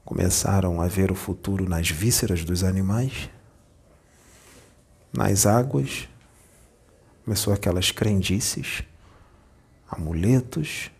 Começaram 0.04 0.80
a 0.80 0.86
ver 0.86 1.10
o 1.10 1.14
futuro 1.14 1.68
nas 1.68 1.90
vísceras 1.90 2.44
dos 2.44 2.64
animais, 2.64 3.28
nas 5.12 5.44
águas, 5.44 6.08
começou 7.24 7.52
aquelas 7.52 7.90
crendices 7.90 8.82
amuletos, 9.90 10.90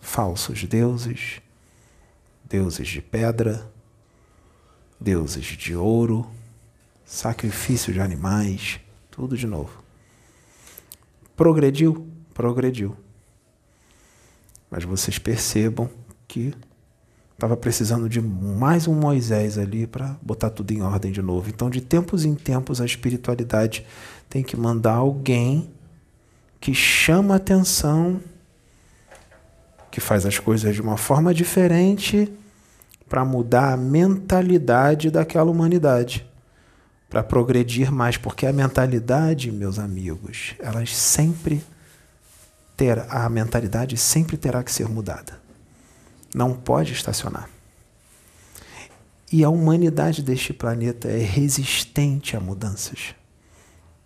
falsos 0.00 0.64
deuses, 0.64 1.40
deuses 2.44 2.88
de 2.88 3.02
pedra, 3.02 3.70
deuses 5.00 5.44
de 5.44 5.76
ouro, 5.76 6.28
sacrifício 7.04 7.92
de 7.92 8.00
animais, 8.00 8.80
tudo 9.10 9.36
de 9.36 9.46
novo. 9.46 9.85
Progrediu? 11.36 12.06
Progrediu. 12.32 12.96
Mas 14.70 14.84
vocês 14.84 15.18
percebam 15.18 15.88
que 16.26 16.54
estava 17.34 17.56
precisando 17.56 18.08
de 18.08 18.20
mais 18.20 18.88
um 18.88 18.94
Moisés 18.94 19.58
ali 19.58 19.86
para 19.86 20.16
botar 20.22 20.48
tudo 20.48 20.72
em 20.72 20.80
ordem 20.80 21.12
de 21.12 21.20
novo. 21.20 21.50
Então, 21.50 21.68
de 21.68 21.82
tempos 21.82 22.24
em 22.24 22.34
tempos, 22.34 22.80
a 22.80 22.86
espiritualidade 22.86 23.86
tem 24.28 24.42
que 24.42 24.56
mandar 24.56 24.94
alguém 24.94 25.70
que 26.58 26.74
chama 26.74 27.36
atenção, 27.36 28.20
que 29.90 30.00
faz 30.00 30.24
as 30.24 30.38
coisas 30.38 30.74
de 30.74 30.80
uma 30.80 30.96
forma 30.96 31.34
diferente 31.34 32.32
para 33.08 33.24
mudar 33.24 33.74
a 33.74 33.76
mentalidade 33.76 35.10
daquela 35.10 35.50
humanidade, 35.50 36.26
para 37.08 37.22
progredir 37.22 37.92
mais, 37.92 38.16
porque 38.16 38.46
a 38.46 38.52
mentalidade, 38.52 39.50
meus 39.52 39.78
amigos, 39.78 40.54
elas 40.58 40.94
sempre 40.94 41.62
ter 42.76 42.98
a 43.08 43.28
mentalidade 43.28 43.96
sempre 43.96 44.36
terá 44.36 44.62
que 44.62 44.70
ser 44.70 44.88
mudada. 44.88 45.40
Não 46.34 46.52
pode 46.54 46.92
estacionar. 46.92 47.48
E 49.32 49.42
a 49.42 49.48
humanidade 49.48 50.22
deste 50.22 50.52
planeta 50.52 51.08
é 51.08 51.18
resistente 51.18 52.36
a 52.36 52.40
mudanças. 52.40 53.14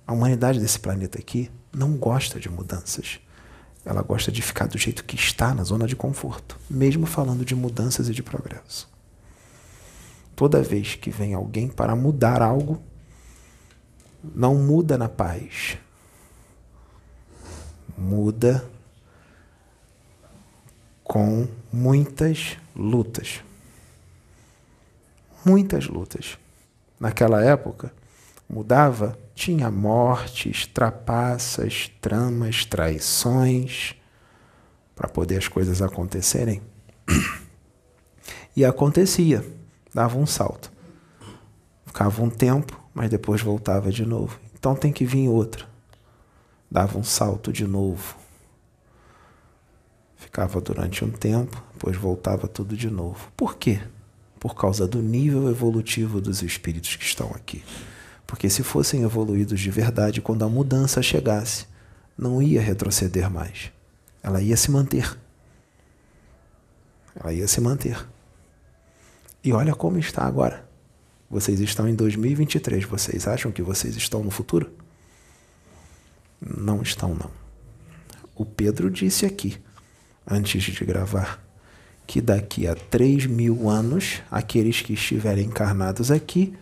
A 0.06 0.12
humanidade 0.12 0.60
desse 0.60 0.78
planeta 0.78 1.18
aqui 1.18 1.50
não 1.72 1.96
gosta 1.96 2.38
de 2.38 2.48
mudanças. 2.48 3.20
Ela 3.84 4.02
gosta 4.02 4.30
de 4.30 4.40
ficar 4.40 4.66
do 4.66 4.78
jeito 4.78 5.04
que 5.04 5.16
está, 5.16 5.54
na 5.54 5.64
zona 5.64 5.86
de 5.86 5.96
conforto, 5.96 6.58
mesmo 6.68 7.06
falando 7.06 7.44
de 7.44 7.54
mudanças 7.54 8.08
e 8.08 8.12
de 8.12 8.22
progresso. 8.22 8.88
Toda 10.36 10.62
vez 10.62 10.94
que 10.94 11.10
vem 11.10 11.34
alguém 11.34 11.68
para 11.68 11.94
mudar 11.96 12.40
algo, 12.40 12.82
não 14.22 14.54
muda 14.54 14.98
na 14.98 15.08
paz, 15.08 15.78
muda 17.96 18.64
com 21.04 21.48
muitas 21.72 22.56
lutas. 22.74 23.42
Muitas 25.44 25.86
lutas. 25.86 26.38
Naquela 26.98 27.42
época, 27.42 27.92
mudava, 28.48 29.18
tinha 29.34 29.70
mortes, 29.70 30.66
trapaças, 30.66 31.90
tramas, 32.00 32.64
traições, 32.64 33.94
para 34.94 35.08
poder 35.08 35.38
as 35.38 35.48
coisas 35.48 35.80
acontecerem. 35.82 36.62
E 38.56 38.64
acontecia, 38.64 39.44
dava 39.94 40.18
um 40.18 40.26
salto. 40.26 40.72
Ficava 41.86 42.22
um 42.22 42.30
tempo, 42.30 42.79
mas 42.94 43.10
depois 43.10 43.40
voltava 43.40 43.90
de 43.90 44.04
novo. 44.04 44.38
Então 44.58 44.74
tem 44.74 44.92
que 44.92 45.04
vir 45.04 45.28
outra. 45.28 45.66
Dava 46.70 46.98
um 46.98 47.04
salto 47.04 47.52
de 47.52 47.66
novo. 47.66 48.16
Ficava 50.16 50.60
durante 50.60 51.04
um 51.04 51.10
tempo, 51.10 51.62
depois 51.72 51.96
voltava 51.96 52.46
tudo 52.46 52.76
de 52.76 52.90
novo. 52.90 53.32
Por 53.36 53.56
quê? 53.56 53.80
Por 54.38 54.54
causa 54.54 54.86
do 54.86 55.02
nível 55.02 55.50
evolutivo 55.50 56.20
dos 56.20 56.42
espíritos 56.42 56.94
que 56.96 57.04
estão 57.04 57.30
aqui. 57.30 57.64
Porque 58.26 58.48
se 58.48 58.62
fossem 58.62 59.02
evoluídos 59.02 59.58
de 59.58 59.70
verdade, 59.70 60.20
quando 60.20 60.44
a 60.44 60.48
mudança 60.48 61.02
chegasse, 61.02 61.66
não 62.16 62.40
ia 62.40 62.60
retroceder 62.60 63.30
mais. 63.30 63.72
Ela 64.22 64.40
ia 64.40 64.56
se 64.56 64.70
manter. 64.70 65.18
Ela 67.14 67.32
ia 67.32 67.48
se 67.48 67.60
manter. 67.60 68.06
E 69.42 69.52
olha 69.52 69.74
como 69.74 69.98
está 69.98 70.24
agora. 70.24 70.69
Vocês 71.30 71.60
estão 71.60 71.88
em 71.88 71.94
2023. 71.94 72.84
Vocês 72.84 73.28
acham 73.28 73.52
que 73.52 73.62
vocês 73.62 73.96
estão 73.96 74.24
no 74.24 74.32
futuro? 74.32 74.68
Não 76.40 76.82
estão, 76.82 77.14
não. 77.14 77.30
O 78.34 78.44
Pedro 78.44 78.90
disse 78.90 79.24
aqui, 79.24 79.56
antes 80.28 80.60
de 80.60 80.84
gravar, 80.84 81.40
que 82.06 82.20
daqui 82.20 82.66
a 82.66 82.74
3 82.74 83.26
mil 83.26 83.68
anos, 83.68 84.22
aqueles 84.28 84.82
que 84.82 84.94
estiverem 84.94 85.46
encarnados 85.46 86.10
aqui 86.10 86.52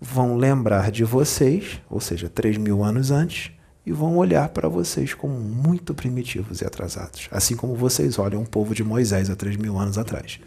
vão 0.00 0.36
lembrar 0.36 0.90
de 0.90 1.04
vocês, 1.04 1.80
ou 1.90 2.00
seja, 2.00 2.28
3 2.30 2.56
mil 2.56 2.82
anos 2.82 3.10
antes, 3.10 3.50
e 3.84 3.92
vão 3.92 4.16
olhar 4.16 4.48
para 4.48 4.68
vocês 4.68 5.12
como 5.12 5.38
muito 5.38 5.92
primitivos 5.92 6.62
e 6.62 6.64
atrasados. 6.64 7.28
Assim 7.30 7.54
como 7.54 7.74
vocês 7.74 8.18
olham 8.18 8.42
o 8.42 8.48
povo 8.48 8.74
de 8.74 8.82
Moisés 8.82 9.28
há 9.28 9.36
3 9.36 9.56
mil 9.56 9.78
anos 9.78 9.98
atrás, 9.98 10.40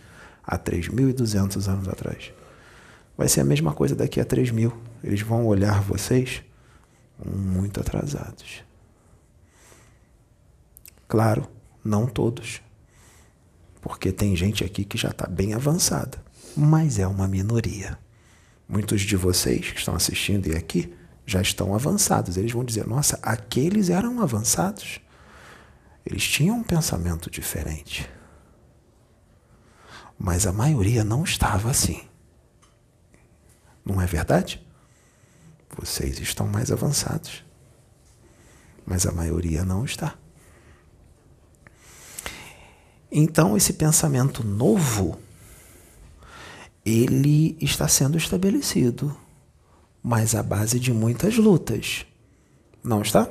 há 0.44 0.58
3.200 0.58 1.68
anos 1.68 1.88
atrás. 1.88 2.32
Vai 3.18 3.28
ser 3.28 3.42
a 3.42 3.46
mesma 3.46 3.74
coisa 3.74 3.96
daqui 3.96 4.22
a 4.22 4.26
3 4.26 4.52
mil. 4.52 4.72
Eles 5.04 5.22
vão 5.22 5.48
olhar 5.48 5.82
vocês 5.82 6.44
muito 7.26 7.80
atrasados. 7.80 8.64
Claro, 11.08 11.48
não 11.84 12.06
todos. 12.06 12.62
Porque 13.82 14.12
tem 14.12 14.36
gente 14.36 14.64
aqui 14.64 14.84
que 14.84 14.98
já 14.98 15.10
está 15.10 15.26
bem 15.26 15.54
avançada, 15.54 16.24
mas 16.56 17.00
é 17.00 17.08
uma 17.08 17.28
minoria. 17.28 17.98
Muitos 18.68 19.02
de 19.02 19.16
vocês 19.16 19.72
que 19.72 19.80
estão 19.80 19.96
assistindo 19.96 20.48
e 20.48 20.56
aqui 20.56 20.94
já 21.26 21.42
estão 21.42 21.74
avançados. 21.74 22.38
Eles 22.38 22.52
vão 22.52 22.64
dizer: 22.64 22.86
nossa, 22.86 23.18
aqueles 23.22 23.90
eram 23.90 24.22
avançados. 24.22 25.00
Eles 26.06 26.24
tinham 26.24 26.58
um 26.58 26.64
pensamento 26.64 27.30
diferente. 27.30 28.10
Mas 30.18 30.46
a 30.46 30.54
maioria 30.54 31.04
não 31.04 31.24
estava 31.24 31.70
assim. 31.70 32.07
Não 33.88 34.02
é 34.02 34.06
verdade? 34.06 34.62
Vocês 35.78 36.19
estão 36.19 36.45
mais 36.45 36.71
avançados. 36.71 37.45
Mas 38.86 39.06
a 39.06 39.12
maioria 39.13 39.63
não 39.63 39.86
está. 39.86 40.15
Então, 43.10 43.56
esse 43.56 43.73
pensamento 43.73 44.45
novo, 44.45 45.17
ele 46.86 47.58
está 47.62 47.88
sendo 47.88 48.17
estabelecido, 48.17 49.15
mas 50.04 50.36
à 50.36 50.43
base 50.43 50.80
de 50.80 50.91
muitas 50.91 51.38
lutas. 51.38 52.06
Não 52.84 53.02
está? 53.02 53.30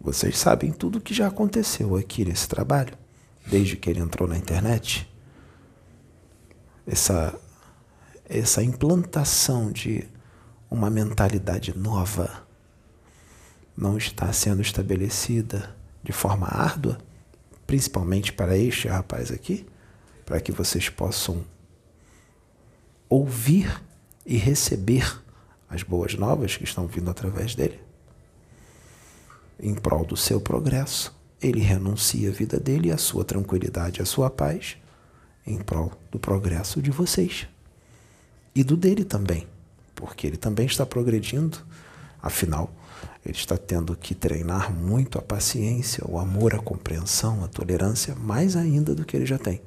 Vocês 0.00 0.36
sabem 0.38 0.72
tudo 0.72 0.98
o 0.98 1.00
que 1.00 1.14
já 1.14 1.28
aconteceu 1.28 1.96
aqui 1.96 2.24
nesse 2.24 2.48
trabalho, 2.48 2.98
desde 3.46 3.76
que 3.76 3.88
ele 3.88 4.00
entrou 4.00 4.28
na 4.28 4.36
internet. 4.36 5.08
Essa, 6.84 7.38
essa 8.28 8.62
implantação 8.62 9.70
de 9.70 10.06
uma 10.70 10.90
mentalidade 10.90 11.76
nova 11.76 12.46
não 13.76 13.96
está 13.96 14.32
sendo 14.32 14.62
estabelecida 14.62 15.74
de 16.02 16.12
forma 16.12 16.46
árdua 16.46 16.98
principalmente 17.66 18.32
para 18.32 18.56
este 18.56 18.86
rapaz 18.86 19.30
aqui, 19.30 19.66
para 20.24 20.40
que 20.40 20.52
vocês 20.52 20.88
possam 20.88 21.44
ouvir 23.08 23.82
e 24.24 24.36
receber 24.36 25.22
as 25.68 25.82
boas 25.82 26.14
novas 26.14 26.56
que 26.56 26.64
estão 26.64 26.86
vindo 26.86 27.10
através 27.10 27.54
dele. 27.54 27.80
Em 29.58 29.74
prol 29.74 30.04
do 30.04 30.16
seu 30.16 30.40
progresso, 30.40 31.14
ele 31.40 31.60
renuncia 31.60 32.28
a 32.30 32.32
vida 32.32 32.58
dele, 32.58 32.92
a 32.92 32.98
sua 32.98 33.24
tranquilidade, 33.24 34.00
a 34.00 34.06
sua 34.06 34.30
paz, 34.30 34.76
em 35.46 35.58
prol 35.58 35.92
do 36.10 36.18
progresso 36.18 36.80
de 36.80 36.90
vocês. 36.90 37.48
E 38.56 38.64
do 38.64 38.74
dele 38.74 39.04
também, 39.04 39.46
porque 39.94 40.26
ele 40.26 40.38
também 40.38 40.64
está 40.64 40.86
progredindo, 40.86 41.58
afinal, 42.22 42.74
ele 43.22 43.36
está 43.36 43.58
tendo 43.58 43.94
que 43.94 44.14
treinar 44.14 44.72
muito 44.72 45.18
a 45.18 45.22
paciência, 45.22 46.02
o 46.08 46.18
amor, 46.18 46.54
a 46.54 46.58
compreensão, 46.58 47.44
a 47.44 47.48
tolerância, 47.48 48.14
mais 48.14 48.56
ainda 48.56 48.94
do 48.94 49.04
que 49.04 49.14
ele 49.14 49.26
já 49.26 49.36
tem. 49.36 49.60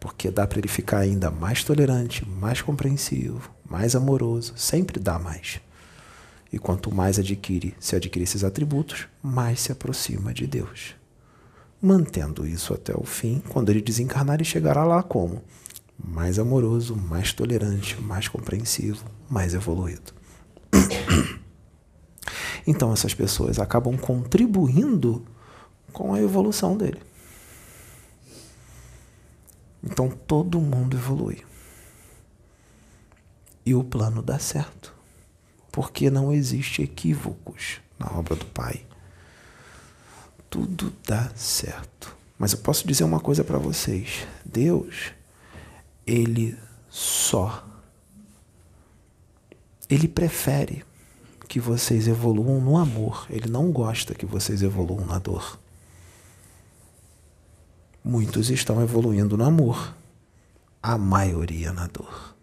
Porque 0.00 0.30
dá 0.30 0.46
para 0.46 0.60
ele 0.60 0.68
ficar 0.68 1.00
ainda 1.00 1.30
mais 1.30 1.62
tolerante, 1.62 2.26
mais 2.26 2.62
compreensivo, 2.62 3.50
mais 3.68 3.94
amoroso, 3.94 4.54
sempre 4.56 4.98
dá 4.98 5.18
mais. 5.18 5.60
E 6.50 6.58
quanto 6.58 6.90
mais 6.90 7.18
adquire, 7.18 7.74
se 7.78 7.94
adquire 7.94 8.24
esses 8.24 8.44
atributos, 8.44 9.08
mais 9.22 9.60
se 9.60 9.70
aproxima 9.70 10.32
de 10.32 10.46
Deus. 10.46 10.94
Mantendo 11.82 12.46
isso 12.46 12.72
até 12.72 12.94
o 12.96 13.04
fim, 13.04 13.42
quando 13.50 13.68
ele 13.68 13.82
desencarnar, 13.82 14.36
ele 14.36 14.44
chegará 14.44 14.84
lá 14.84 15.02
como? 15.02 15.42
Mais 15.98 16.38
amoroso, 16.38 16.96
mais 16.96 17.32
tolerante, 17.32 18.00
mais 18.00 18.28
compreensivo, 18.28 19.04
mais 19.28 19.54
evoluído. 19.54 20.12
Então 22.66 22.90
essas 22.94 23.12
pessoas 23.12 23.58
acabam 23.58 23.94
contribuindo 23.94 25.22
com 25.92 26.14
a 26.14 26.20
evolução 26.20 26.76
dele. 26.76 27.00
Então 29.82 30.08
todo 30.08 30.58
mundo 30.58 30.96
evolui. 30.96 31.44
E 33.66 33.74
o 33.74 33.84
plano 33.84 34.22
dá 34.22 34.38
certo. 34.38 34.94
Porque 35.70 36.08
não 36.10 36.32
existe 36.32 36.82
equívocos 36.82 37.80
na 37.98 38.06
obra 38.18 38.34
do 38.36 38.46
Pai. 38.46 38.84
tudo 40.48 40.92
dá 41.06 41.30
certo. 41.34 42.16
Mas 42.38 42.52
eu 42.52 42.58
posso 42.58 42.86
dizer 42.86 43.04
uma 43.04 43.20
coisa 43.20 43.42
para 43.42 43.58
vocês: 43.58 44.26
Deus, 44.44 45.12
Ele 46.06 46.56
só. 46.88 47.64
Ele 49.88 50.08
prefere 50.08 50.84
que 51.48 51.60
vocês 51.60 52.08
evoluam 52.08 52.60
no 52.60 52.76
amor. 52.76 53.26
Ele 53.30 53.48
não 53.48 53.70
gosta 53.70 54.14
que 54.14 54.26
vocês 54.26 54.62
evoluam 54.62 55.06
na 55.06 55.18
dor. 55.18 55.58
Muitos 58.02 58.50
estão 58.50 58.82
evoluindo 58.82 59.36
no 59.36 59.44
amor, 59.44 59.94
a 60.82 60.98
maioria 60.98 61.72
na 61.72 61.86
dor. 61.86 62.34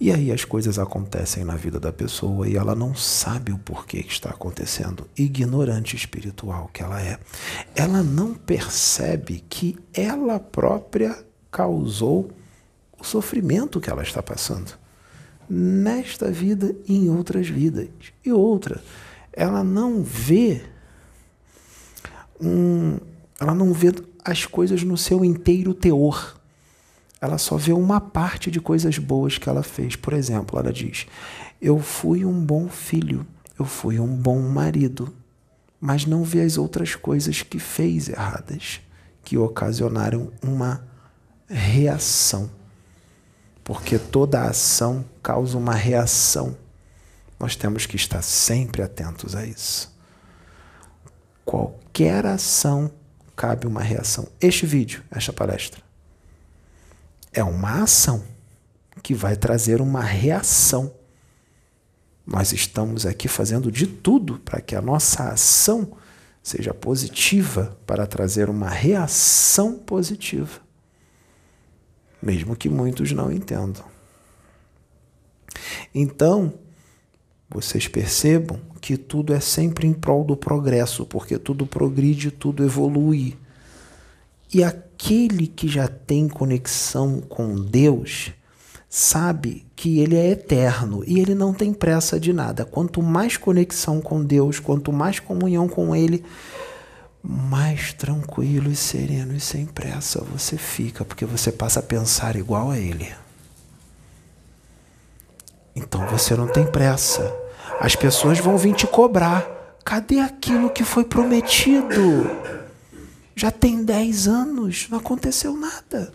E 0.00 0.10
aí 0.10 0.32
as 0.32 0.46
coisas 0.46 0.78
acontecem 0.78 1.44
na 1.44 1.56
vida 1.56 1.78
da 1.78 1.92
pessoa 1.92 2.48
e 2.48 2.56
ela 2.56 2.74
não 2.74 2.94
sabe 2.94 3.52
o 3.52 3.58
porquê 3.58 4.02
que 4.02 4.12
está 4.12 4.30
acontecendo. 4.30 5.06
Ignorante 5.14 5.94
espiritual 5.94 6.70
que 6.72 6.82
ela 6.82 7.02
é. 7.02 7.18
Ela 7.74 8.02
não 8.02 8.34
percebe 8.34 9.44
que 9.50 9.78
ela 9.92 10.40
própria 10.40 11.22
causou 11.50 12.30
o 12.98 13.04
sofrimento 13.04 13.80
que 13.80 13.90
ela 13.90 14.02
está 14.02 14.22
passando. 14.22 14.78
Nesta 15.48 16.30
vida 16.30 16.74
e 16.86 16.96
em 16.96 17.10
outras 17.10 17.48
vidas. 17.48 17.88
E 18.24 18.32
outra, 18.32 18.82
ela 19.32 19.64
não 19.64 20.02
vê 20.02 20.62
um, 22.40 22.98
ela 23.40 23.54
não 23.54 23.72
vê 23.72 23.92
as 24.24 24.46
coisas 24.46 24.82
no 24.82 24.96
seu 24.96 25.24
inteiro 25.24 25.74
teor 25.74 26.40
ela 27.20 27.36
só 27.36 27.56
vê 27.56 27.72
uma 27.72 28.00
parte 28.00 28.50
de 28.50 28.60
coisas 28.60 28.96
boas 28.96 29.36
que 29.36 29.48
ela 29.48 29.62
fez. 29.62 29.94
Por 29.94 30.14
exemplo, 30.14 30.58
ela 30.58 30.72
diz: 30.72 31.06
Eu 31.60 31.78
fui 31.78 32.24
um 32.24 32.44
bom 32.44 32.68
filho, 32.68 33.26
eu 33.58 33.66
fui 33.66 34.00
um 34.00 34.16
bom 34.16 34.40
marido, 34.40 35.12
mas 35.78 36.06
não 36.06 36.24
vê 36.24 36.40
as 36.40 36.56
outras 36.56 36.94
coisas 36.94 37.42
que 37.42 37.58
fez 37.58 38.08
erradas, 38.08 38.80
que 39.22 39.36
ocasionaram 39.36 40.32
uma 40.42 40.88
reação. 41.50 42.50
Porque 43.64 43.98
toda 43.98 44.42
ação 44.42 45.04
causa 45.22 45.58
uma 45.58 45.74
reação. 45.74 46.56
Nós 47.38 47.56
temos 47.56 47.86
que 47.86 47.96
estar 47.96 48.22
sempre 48.22 48.82
atentos 48.82 49.34
a 49.34 49.44
isso. 49.44 49.94
Qualquer 51.44 52.26
ação 52.26 52.90
cabe 53.34 53.66
uma 53.66 53.82
reação. 53.82 54.28
Este 54.40 54.66
vídeo, 54.66 55.02
esta 55.10 55.32
palestra, 55.32 55.82
é 57.32 57.42
uma 57.42 57.82
ação 57.82 58.22
que 59.02 59.14
vai 59.14 59.36
trazer 59.36 59.80
uma 59.80 60.02
reação. 60.02 60.92
Nós 62.26 62.52
estamos 62.52 63.06
aqui 63.06 63.28
fazendo 63.28 63.72
de 63.72 63.86
tudo 63.86 64.38
para 64.40 64.60
que 64.60 64.76
a 64.76 64.82
nossa 64.82 65.30
ação 65.30 65.96
seja 66.42 66.72
positiva, 66.72 67.76
para 67.86 68.06
trazer 68.06 68.48
uma 68.48 68.68
reação 68.68 69.78
positiva, 69.78 70.60
mesmo 72.22 72.56
que 72.56 72.68
muitos 72.68 73.12
não 73.12 73.32
entendam. 73.32 73.84
Então, 75.94 76.52
vocês 77.48 77.88
percebam 77.88 78.60
que 78.80 78.96
tudo 78.96 79.34
é 79.34 79.40
sempre 79.40 79.86
em 79.86 79.92
prol 79.92 80.24
do 80.24 80.36
progresso, 80.36 81.04
porque 81.04 81.38
tudo 81.38 81.66
progride, 81.66 82.30
tudo 82.30 82.64
evolui. 82.64 83.36
E 84.52 84.62
aquele 84.64 85.46
que 85.46 85.68
já 85.68 85.88
tem 85.88 86.28
conexão 86.28 87.20
com 87.20 87.54
Deus 87.54 88.32
sabe 88.88 89.64
que 89.76 90.00
ele 90.00 90.16
é 90.16 90.30
eterno 90.30 91.04
e 91.06 91.20
ele 91.20 91.34
não 91.34 91.54
tem 91.54 91.72
pressa 91.72 92.18
de 92.18 92.32
nada. 92.32 92.64
Quanto 92.64 93.00
mais 93.00 93.36
conexão 93.36 94.00
com 94.00 94.24
Deus, 94.24 94.58
quanto 94.58 94.92
mais 94.92 95.20
comunhão 95.20 95.68
com 95.68 95.94
Ele, 95.94 96.24
mais 97.22 97.92
tranquilo 97.92 98.70
e 98.70 98.76
sereno 98.76 99.34
e 99.34 99.40
sem 99.40 99.66
pressa 99.66 100.22
você 100.24 100.56
fica, 100.56 101.04
porque 101.04 101.24
você 101.24 101.52
passa 101.52 101.80
a 101.80 101.82
pensar 101.82 102.36
igual 102.36 102.70
a 102.70 102.78
Ele. 102.78 103.12
Então 105.74 106.06
você 106.06 106.34
não 106.34 106.48
tem 106.48 106.66
pressa. 106.66 107.34
As 107.78 107.94
pessoas 107.94 108.38
vão 108.38 108.58
vir 108.58 108.74
te 108.74 108.86
cobrar. 108.86 109.46
Cadê 109.84 110.20
aquilo 110.20 110.70
que 110.70 110.84
foi 110.84 111.04
prometido? 111.04 112.30
Já 113.34 113.50
tem 113.50 113.82
10 113.82 114.28
anos, 114.28 114.86
não 114.90 114.98
aconteceu 114.98 115.56
nada. 115.56 116.12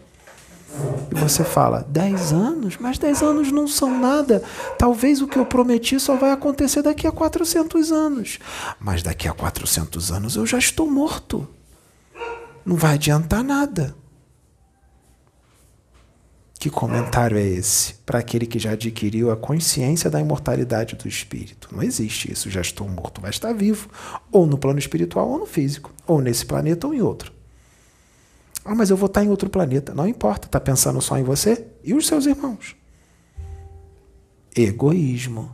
E 1.12 1.16
você 1.16 1.44
fala, 1.44 1.86
10 1.90 2.34
anos? 2.34 2.78
Mas 2.78 2.98
10 2.98 3.22
anos 3.22 3.52
não 3.52 3.68
são 3.68 4.00
nada. 4.00 4.44
Talvez 4.78 5.22
o 5.22 5.28
que 5.28 5.38
eu 5.38 5.46
prometi 5.46 6.00
só 6.00 6.16
vai 6.16 6.32
acontecer 6.32 6.82
daqui 6.82 7.08
a 7.08 7.12
400 7.12 7.92
anos. 7.92 8.40
Mas 8.80 9.04
daqui 9.04 9.28
a 9.28 9.34
400 9.34 10.12
anos 10.12 10.36
eu 10.36 10.46
já 10.46 10.58
estou 10.58 10.90
morto. 10.90 11.48
Não 12.66 12.76
vai 12.76 12.96
adiantar 12.96 13.44
nada. 13.44 13.96
Que 16.66 16.70
comentário 16.72 17.38
é 17.38 17.46
esse 17.46 17.94
para 18.06 18.18
aquele 18.18 18.48
que 18.48 18.58
já 18.58 18.72
adquiriu 18.72 19.30
a 19.30 19.38
consciência 19.38 20.10
da 20.10 20.20
imortalidade 20.20 20.96
do 20.96 21.08
espírito? 21.08 21.70
Não 21.72 21.84
existe 21.84 22.32
isso, 22.32 22.50
já 22.50 22.60
estou 22.60 22.90
morto, 22.90 23.22
vai 23.22 23.30
estar 23.30 23.54
vivo, 23.54 23.88
ou 24.32 24.48
no 24.48 24.58
plano 24.58 24.80
espiritual 24.80 25.30
ou 25.30 25.38
no 25.38 25.46
físico, 25.46 25.94
ou 26.08 26.20
nesse 26.20 26.44
planeta 26.44 26.88
ou 26.88 26.94
em 26.96 27.02
outro. 27.02 27.35
Ah, 28.65 28.73
mas 28.73 28.89
eu 28.89 28.97
vou 28.97 29.06
estar 29.06 29.23
em 29.23 29.30
outro 29.30 29.47
planeta. 29.47 29.93
Não 29.93 30.08
importa, 30.08 30.47
está 30.47 30.60
pensando 30.60 30.99
só 30.99 31.15
em 31.19 31.23
você 31.23 31.67
e 31.84 31.93
os 31.93 32.08
seus 32.08 32.25
irmãos. 32.25 32.75
Egoísmo. 34.56 35.54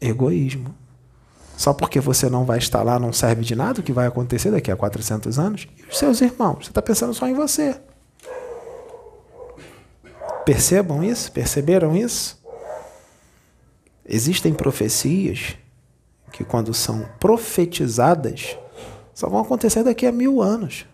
Egoísmo. 0.00 0.74
Só 1.56 1.72
porque 1.72 2.00
você 2.00 2.28
não 2.28 2.44
vai 2.44 2.58
estar 2.58 2.82
lá 2.82 2.98
não 2.98 3.12
serve 3.12 3.42
de 3.42 3.54
nada 3.54 3.80
o 3.80 3.82
que 3.84 3.92
vai 3.92 4.08
acontecer 4.08 4.50
daqui 4.50 4.72
a 4.72 4.76
400 4.76 5.38
anos? 5.38 5.68
E 5.78 5.88
os 5.88 5.96
seus 5.96 6.20
irmãos? 6.20 6.64
Você 6.64 6.70
está 6.70 6.82
pensando 6.82 7.14
só 7.14 7.28
em 7.28 7.34
você. 7.34 7.80
Percebam 10.44 11.04
isso? 11.04 11.30
Perceberam 11.30 11.96
isso? 11.96 12.42
Existem 14.04 14.52
profecias 14.52 15.56
que, 16.32 16.44
quando 16.44 16.74
são 16.74 17.08
profetizadas, 17.20 18.58
só 19.14 19.28
vão 19.28 19.40
acontecer 19.40 19.84
daqui 19.84 20.06
a 20.06 20.12
mil 20.12 20.42
anos. 20.42 20.86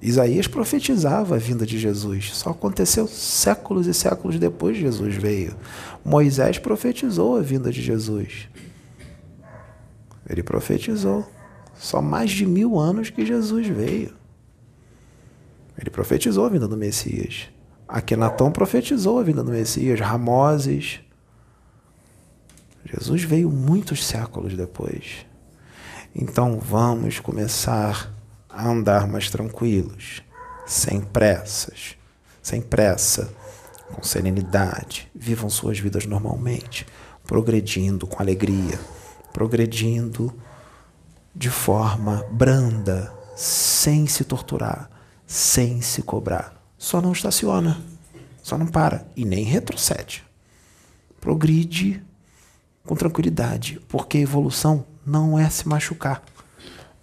Isaías 0.00 0.46
profetizava 0.46 1.34
a 1.34 1.38
vinda 1.38 1.66
de 1.66 1.76
Jesus. 1.78 2.36
Só 2.36 2.50
aconteceu 2.50 3.08
séculos 3.08 3.86
e 3.88 3.94
séculos 3.94 4.38
depois 4.38 4.76
de 4.76 4.82
Jesus 4.82 5.16
veio. 5.16 5.56
Moisés 6.04 6.58
profetizou 6.58 7.36
a 7.36 7.40
vinda 7.40 7.72
de 7.72 7.82
Jesus. 7.82 8.48
Ele 10.28 10.42
profetizou. 10.42 11.26
Só 11.76 12.00
mais 12.00 12.30
de 12.30 12.46
mil 12.46 12.78
anos 12.78 13.10
que 13.10 13.24
Jesus 13.26 13.66
veio. 13.66 14.12
Ele 15.76 15.90
profetizou 15.90 16.44
a 16.44 16.48
vinda 16.48 16.66
do 16.66 16.76
Messias. 16.76 17.48
Akenatão 17.86 18.50
profetizou 18.50 19.18
a 19.18 19.22
vinda 19.22 19.42
do 19.42 19.50
Messias. 19.50 19.98
Ramoses. 20.00 21.00
Jesus 22.90 23.22
veio 23.22 23.50
muitos 23.50 24.06
séculos 24.06 24.56
depois. 24.56 25.26
Então 26.14 26.58
vamos 26.58 27.20
começar 27.20 28.14
a 28.48 28.66
andar 28.66 29.06
mais 29.06 29.28
tranquilos, 29.28 30.22
sem 30.66 31.00
pressas, 31.00 31.96
sem 32.42 32.62
pressa, 32.62 33.30
com 33.92 34.02
serenidade, 34.02 35.10
vivam 35.14 35.50
suas 35.50 35.78
vidas 35.78 36.06
normalmente, 36.06 36.86
progredindo 37.26 38.06
com 38.06 38.22
alegria, 38.22 38.80
progredindo 39.34 40.34
de 41.34 41.50
forma 41.50 42.24
branda, 42.30 43.12
sem 43.36 44.06
se 44.06 44.24
torturar, 44.24 44.90
sem 45.26 45.82
se 45.82 46.02
cobrar. 46.02 46.58
Só 46.78 47.02
não 47.02 47.12
estaciona, 47.12 47.80
só 48.42 48.56
não 48.56 48.66
para 48.66 49.06
e 49.14 49.26
nem 49.26 49.44
retrocede. 49.44 50.24
Progride 51.20 52.02
com 52.88 52.96
tranquilidade, 52.96 53.78
porque 53.86 54.16
a 54.16 54.22
evolução 54.22 54.82
não 55.04 55.38
é 55.38 55.50
se 55.50 55.68
machucar, 55.68 56.24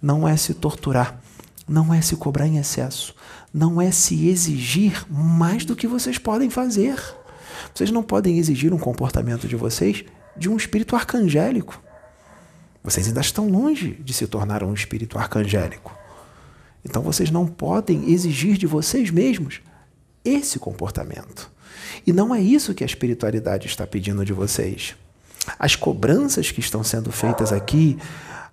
não 0.02 0.26
é 0.26 0.36
se 0.36 0.52
torturar, 0.52 1.20
não 1.68 1.94
é 1.94 2.02
se 2.02 2.16
cobrar 2.16 2.48
em 2.48 2.58
excesso, 2.58 3.14
não 3.54 3.80
é 3.80 3.92
se 3.92 4.28
exigir 4.28 5.06
mais 5.08 5.64
do 5.64 5.76
que 5.76 5.86
vocês 5.86 6.18
podem 6.18 6.50
fazer. 6.50 7.00
Vocês 7.72 7.92
não 7.92 8.02
podem 8.02 8.36
exigir 8.36 8.74
um 8.74 8.78
comportamento 8.78 9.46
de 9.46 9.54
vocês 9.54 10.04
de 10.36 10.48
um 10.48 10.56
espírito 10.56 10.96
arcangélico. 10.96 11.80
Vocês 12.82 13.06
ainda 13.06 13.20
estão 13.20 13.48
longe 13.48 13.92
de 13.92 14.12
se 14.12 14.26
tornar 14.26 14.64
um 14.64 14.74
espírito 14.74 15.16
arcangélico. 15.16 15.96
Então 16.84 17.00
vocês 17.00 17.30
não 17.30 17.46
podem 17.46 18.10
exigir 18.10 18.58
de 18.58 18.66
vocês 18.66 19.08
mesmos 19.10 19.60
esse 20.24 20.58
comportamento. 20.58 21.48
E 22.04 22.12
não 22.12 22.34
é 22.34 22.40
isso 22.40 22.74
que 22.74 22.82
a 22.82 22.86
espiritualidade 22.86 23.68
está 23.68 23.86
pedindo 23.86 24.24
de 24.24 24.32
vocês. 24.32 24.96
As 25.58 25.76
cobranças 25.76 26.50
que 26.50 26.60
estão 26.60 26.82
sendo 26.82 27.10
feitas 27.12 27.52
aqui 27.52 27.98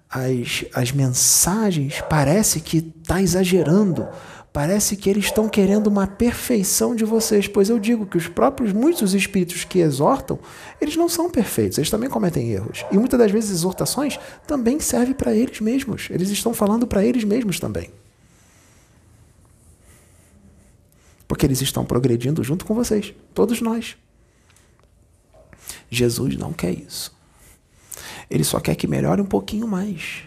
as, 0.10 0.66
as 0.74 0.92
mensagens, 0.92 2.02
parece 2.08 2.60
que 2.60 2.78
está 2.78 3.22
exagerando, 3.22 4.08
Parece 4.54 4.96
que 4.96 5.10
eles 5.10 5.26
estão 5.26 5.50
querendo 5.50 5.88
uma 5.88 6.06
perfeição 6.06 6.96
de 6.96 7.04
vocês, 7.04 7.48
pois 7.48 7.72
eu 7.72 7.80
digo 7.80 8.06
que 8.06 8.18
os 8.18 8.28
próprios 8.28 8.72
muitos 8.72 9.16
espíritos 9.16 9.64
que 9.64 9.80
exortam, 9.80 10.38
eles 10.80 10.96
não 10.96 11.10
são 11.10 11.28
perfeitos, 11.28 11.80
eles 11.80 11.90
também 11.90 12.08
cometem 12.08 12.52
erros. 12.52 12.86
E 12.92 12.98
muitas 13.00 13.18
das 13.18 13.32
vezes 13.32 13.50
exortações 13.50 14.20
também 14.46 14.80
servem 14.80 15.16
para 15.16 15.34
eles 15.34 15.60
mesmos. 15.60 16.08
Eles 16.12 16.30
estão 16.30 16.54
falando 16.54 16.86
para 16.86 17.04
eles 17.04 17.24
mesmos 17.24 17.60
também. 17.60 17.90
Porque 21.28 21.48
eles 21.48 21.60
estão 21.60 21.84
progredindo 21.84 22.44
junto 22.44 22.64
com 22.64 22.76
vocês, 22.76 23.12
todos 23.34 23.60
nós. 23.60 23.98
Jesus 25.98 26.36
não 26.36 26.54
quer 26.54 26.72
isso. 26.72 27.16
Ele 28.30 28.44
só 28.44 28.60
quer 28.60 28.76
que 28.76 28.88
melhore 28.88 29.22
um 29.22 29.26
pouquinho 29.26 29.68
mais. 29.68 30.24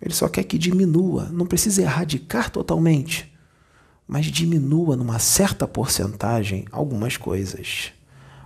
Ele 0.00 0.14
só 0.14 0.28
quer 0.28 0.44
que 0.44 0.58
diminua. 0.58 1.28
Não 1.30 1.46
precisa 1.46 1.82
erradicar 1.82 2.50
totalmente, 2.50 3.32
mas 4.06 4.26
diminua 4.26 4.96
numa 4.96 5.18
certa 5.18 5.68
porcentagem 5.68 6.64
algumas 6.72 7.16
coisas, 7.16 7.92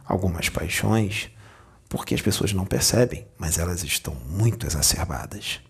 algumas 0.04 0.48
paixões, 0.48 1.30
porque 1.88 2.14
as 2.14 2.20
pessoas 2.20 2.52
não 2.52 2.66
percebem, 2.66 3.26
mas 3.38 3.58
elas 3.58 3.84
estão 3.84 4.14
muito 4.28 4.66
exacerbadas. 4.66 5.60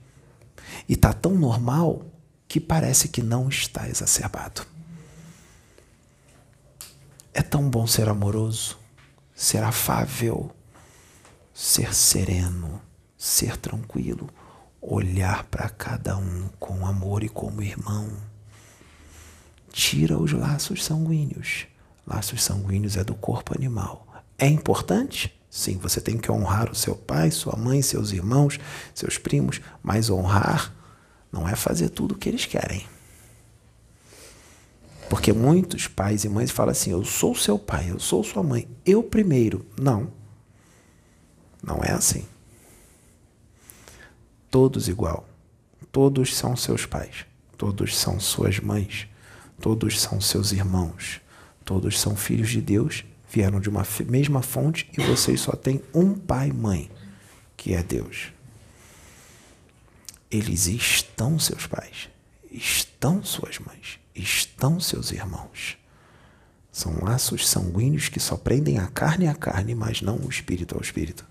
E 0.89 0.95
está 0.95 1.13
tão 1.13 1.35
normal 1.35 2.05
que 2.49 2.59
parece 2.59 3.09
que 3.09 3.23
não 3.23 3.49
está 3.49 3.89
exacerbado. 3.89 4.67
É 7.33 7.43
tão 7.43 7.69
bom 7.69 7.87
ser 7.87 8.09
amoroso, 8.09 8.79
ser 9.35 9.63
afável, 9.63 10.51
ser 11.53 11.95
sereno, 11.95 12.81
ser 13.17 13.57
tranquilo 13.57 14.29
olhar 14.87 15.45
para 15.45 15.69
cada 15.71 16.17
um 16.17 16.49
com 16.61 16.87
amor 16.87 17.25
e 17.25 17.29
como 17.29 17.63
irmão. 17.63 18.13
Tira 19.73 20.19
os 20.19 20.33
laços 20.33 20.85
sanguíneos. 20.85 21.67
Laços 22.07 22.43
sanguíneos 22.45 22.97
é 22.97 23.03
do 23.03 23.15
corpo 23.15 23.55
animal. 23.57 24.07
É 24.39 24.47
importante? 24.47 25.35
Sim, 25.49 25.79
você 25.79 26.01
tem 26.01 26.19
que 26.19 26.31
honrar 26.31 26.71
o 26.71 26.75
seu 26.75 26.95
pai, 26.95 27.31
sua 27.31 27.57
mãe, 27.57 27.81
seus 27.81 28.13
irmãos, 28.13 28.59
seus 28.95 29.17
primos, 29.17 29.61
mas 29.83 30.11
honrar 30.11 30.75
não 31.33 31.49
é 31.49 31.57
fazer 31.57 31.89
tudo 31.89 32.15
o 32.15 32.19
que 32.19 32.29
eles 32.29 32.45
querem. 32.45 32.87
Porque 35.15 35.33
muitos 35.33 35.87
pais 35.87 36.25
e 36.25 36.29
mães 36.29 36.51
falam 36.51 36.73
assim: 36.73 36.91
eu 36.91 37.05
sou 37.05 37.35
seu 37.35 37.59
pai, 37.59 37.91
eu 37.91 37.99
sou 37.99 38.23
sua 38.23 38.43
mãe, 38.43 38.69
eu 38.85 39.03
primeiro. 39.03 39.65
Não. 39.81 40.13
Não 41.63 41.83
é 41.83 41.93
assim 41.93 42.27
todos 44.55 44.87
igual. 44.87 45.29
Todos 45.91 46.37
são 46.37 46.55
seus 46.55 46.87
pais, 46.87 47.27
todos 47.59 47.97
são 47.97 48.21
suas 48.21 48.61
mães, 48.61 49.09
todos 49.61 50.01
são 50.01 50.21
seus 50.21 50.53
irmãos, 50.53 51.21
todos 51.65 52.01
são 52.01 52.15
filhos 52.15 52.51
de 52.51 52.61
Deus, 52.61 53.05
vieram 53.29 53.59
de 53.59 53.69
uma 53.69 53.85
mesma 54.07 54.43
fonte 54.43 54.89
e 54.97 55.03
vocês 55.03 55.41
só 55.41 55.57
têm 55.57 55.83
um 55.93 56.15
pai 56.15 56.51
e 56.51 56.53
mãe, 56.53 56.89
que 57.57 57.75
é 57.75 57.83
Deus. 57.83 58.29
Eles 60.31 60.69
estão 60.69 61.37
seus 61.37 61.67
pais, 61.67 62.09
estão 62.49 63.25
suas 63.25 63.59
mães, 63.59 63.99
estão 64.15 64.79
seus 64.79 65.11
irmãos. 65.11 65.77
São 66.71 67.03
laços 67.03 67.49
sanguíneos 67.49 68.09
que 68.09 68.19
só 68.19 68.37
prendem 68.37 68.79
a 68.79 68.87
carne 68.87 69.29
à 69.29 69.35
carne, 69.35 69.75
mas 69.75 70.03
não 70.03 70.17
o 70.17 70.29
espírito 70.29 70.75
ao 70.75 70.81
espírito. 70.81 71.25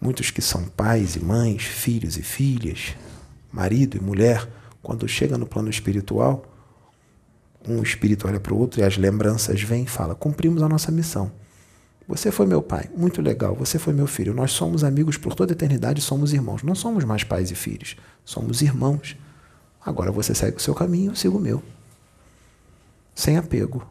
Muitos 0.00 0.30
que 0.30 0.42
são 0.42 0.64
pais 0.64 1.16
e 1.16 1.20
mães, 1.20 1.62
filhos 1.62 2.16
e 2.16 2.22
filhas, 2.22 2.96
marido 3.52 3.96
e 3.96 4.00
mulher, 4.00 4.48
quando 4.82 5.06
chega 5.06 5.38
no 5.38 5.46
plano 5.46 5.70
espiritual, 5.70 6.44
um 7.66 7.82
espírito 7.82 8.26
olha 8.26 8.40
para 8.40 8.52
o 8.52 8.58
outro 8.58 8.80
e 8.80 8.82
as 8.82 8.96
lembranças 8.96 9.62
vêm 9.62 9.84
e 9.84 9.88
fala: 9.88 10.14
cumprimos 10.14 10.62
a 10.62 10.68
nossa 10.68 10.90
missão. 10.90 11.30
Você 12.08 12.32
foi 12.32 12.46
meu 12.46 12.60
pai, 12.60 12.90
muito 12.96 13.22
legal. 13.22 13.54
Você 13.54 13.78
foi 13.78 13.92
meu 13.92 14.06
filho. 14.06 14.34
Nós 14.34 14.52
somos 14.52 14.82
amigos 14.82 15.16
por 15.16 15.34
toda 15.34 15.52
a 15.52 15.54
eternidade, 15.54 16.00
somos 16.00 16.32
irmãos. 16.32 16.62
Não 16.62 16.74
somos 16.74 17.04
mais 17.04 17.22
pais 17.22 17.50
e 17.50 17.54
filhos, 17.54 17.96
somos 18.24 18.60
irmãos. 18.60 19.16
Agora 19.84 20.12
você 20.12 20.34
segue 20.34 20.56
o 20.56 20.60
seu 20.60 20.74
caminho, 20.74 21.12
eu 21.12 21.16
sigo 21.16 21.38
o 21.38 21.40
meu. 21.40 21.62
Sem 23.14 23.36
apego. 23.36 23.86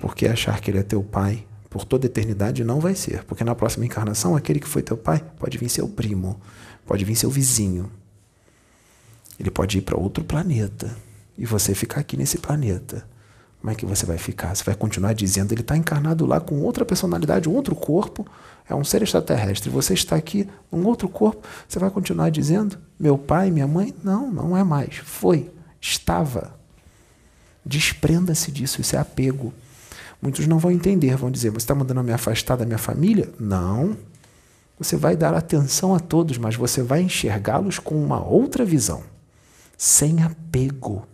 Porque 0.00 0.26
achar 0.26 0.60
que 0.60 0.70
ele 0.70 0.78
é 0.78 0.82
teu 0.82 1.02
pai 1.02 1.46
por 1.70 1.84
toda 1.84 2.06
eternidade 2.06 2.64
não 2.64 2.80
vai 2.80 2.94
ser, 2.94 3.24
porque 3.24 3.44
na 3.44 3.54
próxima 3.54 3.84
encarnação 3.84 4.36
aquele 4.36 4.60
que 4.60 4.68
foi 4.68 4.82
teu 4.82 4.96
pai 4.96 5.22
pode 5.38 5.58
vir 5.58 5.68
seu 5.68 5.88
primo, 5.88 6.40
pode 6.86 7.04
vir 7.04 7.16
seu 7.16 7.30
vizinho. 7.30 7.90
Ele 9.38 9.50
pode 9.50 9.78
ir 9.78 9.82
para 9.82 9.98
outro 9.98 10.24
planeta 10.24 10.96
e 11.36 11.44
você 11.44 11.74
ficar 11.74 12.00
aqui 12.00 12.16
nesse 12.16 12.38
planeta. 12.38 13.06
Como 13.66 13.72
é 13.72 13.74
que 13.74 13.84
você 13.84 14.06
vai 14.06 14.16
ficar? 14.16 14.54
Você 14.54 14.62
vai 14.62 14.76
continuar 14.76 15.12
dizendo 15.12 15.50
ele 15.50 15.60
está 15.60 15.76
encarnado 15.76 16.24
lá 16.24 16.38
com 16.38 16.60
outra 16.60 16.84
personalidade, 16.84 17.48
um 17.48 17.52
outro 17.56 17.74
corpo, 17.74 18.24
é 18.70 18.72
um 18.72 18.84
ser 18.84 19.02
extraterrestre. 19.02 19.68
Você 19.70 19.92
está 19.92 20.14
aqui 20.14 20.48
um 20.70 20.86
outro 20.86 21.08
corpo. 21.08 21.44
Você 21.66 21.76
vai 21.80 21.90
continuar 21.90 22.30
dizendo 22.30 22.78
meu 22.96 23.18
pai, 23.18 23.50
minha 23.50 23.66
mãe? 23.66 23.92
Não, 24.04 24.30
não 24.30 24.56
é 24.56 24.62
mais. 24.62 24.98
Foi, 24.98 25.50
estava. 25.80 26.54
Desprenda-se 27.64 28.52
disso. 28.52 28.80
Isso 28.80 28.94
é 28.94 29.00
apego. 29.00 29.52
Muitos 30.22 30.46
não 30.46 30.60
vão 30.60 30.70
entender, 30.70 31.16
vão 31.16 31.28
dizer: 31.28 31.50
Você 31.50 31.64
está 31.64 31.74
mandando 31.74 32.04
me 32.04 32.12
afastar 32.12 32.56
da 32.56 32.64
minha 32.64 32.78
família? 32.78 33.32
Não. 33.36 33.96
Você 34.78 34.96
vai 34.96 35.16
dar 35.16 35.34
atenção 35.34 35.92
a 35.92 35.98
todos, 35.98 36.38
mas 36.38 36.54
você 36.54 36.84
vai 36.84 37.02
enxergá-los 37.02 37.80
com 37.80 37.96
uma 38.00 38.24
outra 38.24 38.64
visão, 38.64 39.02
sem 39.76 40.22
apego. 40.22 41.04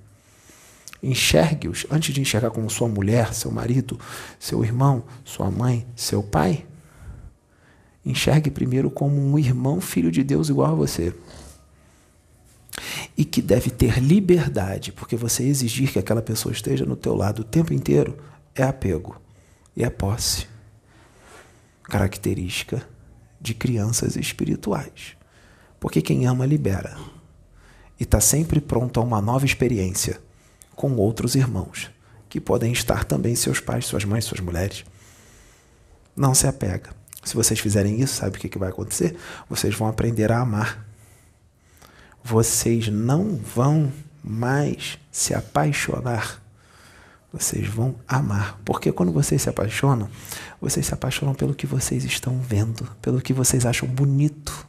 Enxergue-os 1.02 1.84
antes 1.90 2.14
de 2.14 2.20
enxergar 2.20 2.50
como 2.50 2.70
sua 2.70 2.88
mulher, 2.88 3.34
seu 3.34 3.50
marido, 3.50 3.98
seu 4.38 4.64
irmão, 4.64 5.02
sua 5.24 5.50
mãe, 5.50 5.84
seu 5.96 6.22
pai. 6.22 6.64
Enxergue 8.06 8.50
primeiro 8.50 8.88
como 8.88 9.20
um 9.20 9.36
irmão, 9.36 9.80
filho 9.80 10.12
de 10.12 10.22
Deus 10.22 10.48
igual 10.48 10.70
a 10.70 10.74
você. 10.74 11.12
E 13.16 13.24
que 13.24 13.42
deve 13.42 13.68
ter 13.68 13.98
liberdade, 13.98 14.92
porque 14.92 15.16
você 15.16 15.42
exigir 15.42 15.92
que 15.92 15.98
aquela 15.98 16.22
pessoa 16.22 16.52
esteja 16.52 16.84
no 16.84 16.94
teu 16.94 17.16
lado 17.16 17.40
o 17.40 17.44
tempo 17.44 17.72
inteiro 17.72 18.16
é 18.54 18.62
apego 18.62 19.20
e 19.76 19.82
é 19.82 19.90
posse. 19.90 20.46
Característica 21.82 22.86
de 23.40 23.54
crianças 23.54 24.14
espirituais. 24.14 25.16
Porque 25.80 26.00
quem 26.00 26.26
ama 26.26 26.46
libera 26.46 26.96
e 27.98 28.04
está 28.04 28.20
sempre 28.20 28.60
pronto 28.60 29.00
a 29.00 29.02
uma 29.02 29.20
nova 29.20 29.44
experiência 29.44 30.20
com 30.82 30.96
outros 30.96 31.36
irmãos, 31.36 31.88
que 32.28 32.40
podem 32.40 32.72
estar 32.72 33.04
também 33.04 33.36
seus 33.36 33.60
pais, 33.60 33.86
suas 33.86 34.04
mães, 34.04 34.24
suas 34.24 34.40
mulheres. 34.40 34.84
Não 36.16 36.34
se 36.34 36.44
apega. 36.48 36.90
Se 37.22 37.36
vocês 37.36 37.60
fizerem 37.60 38.00
isso, 38.00 38.16
sabe 38.16 38.36
o 38.36 38.40
que 38.40 38.58
vai 38.58 38.70
acontecer? 38.70 39.16
Vocês 39.48 39.72
vão 39.76 39.86
aprender 39.86 40.32
a 40.32 40.40
amar. 40.40 40.84
Vocês 42.24 42.88
não 42.88 43.36
vão 43.36 43.92
mais 44.24 44.98
se 45.12 45.32
apaixonar 45.32 46.42
vocês 47.32 47.66
vão 47.66 47.94
amar. 48.06 48.60
Porque 48.62 48.92
quando 48.92 49.10
vocês 49.10 49.40
se 49.40 49.48
apaixonam, 49.48 50.10
vocês 50.60 50.84
se 50.84 50.92
apaixonam 50.92 51.34
pelo 51.34 51.54
que 51.54 51.66
vocês 51.66 52.04
estão 52.04 52.38
vendo, 52.38 52.84
pelo 53.00 53.22
que 53.22 53.32
vocês 53.32 53.64
acham 53.64 53.88
bonito. 53.88 54.66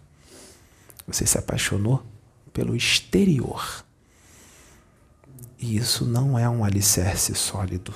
Você 1.06 1.26
se 1.26 1.38
apaixonou 1.38 2.02
pelo 2.54 2.74
exterior. 2.74 3.84
E 5.64 5.78
isso 5.78 6.04
não 6.04 6.38
é 6.38 6.50
um 6.50 6.66
alicerce 6.66 7.34
sólido. 7.34 7.94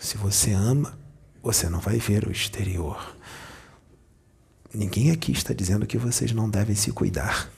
Se 0.00 0.16
você 0.16 0.50
ama, 0.50 0.98
você 1.40 1.68
não 1.68 1.78
vai 1.78 1.96
ver 1.98 2.26
o 2.26 2.32
exterior. 2.32 3.16
Ninguém 4.74 5.12
aqui 5.12 5.30
está 5.30 5.54
dizendo 5.54 5.86
que 5.86 5.96
vocês 5.96 6.32
não 6.32 6.50
devem 6.50 6.74
se 6.74 6.90
cuidar. 6.90 7.48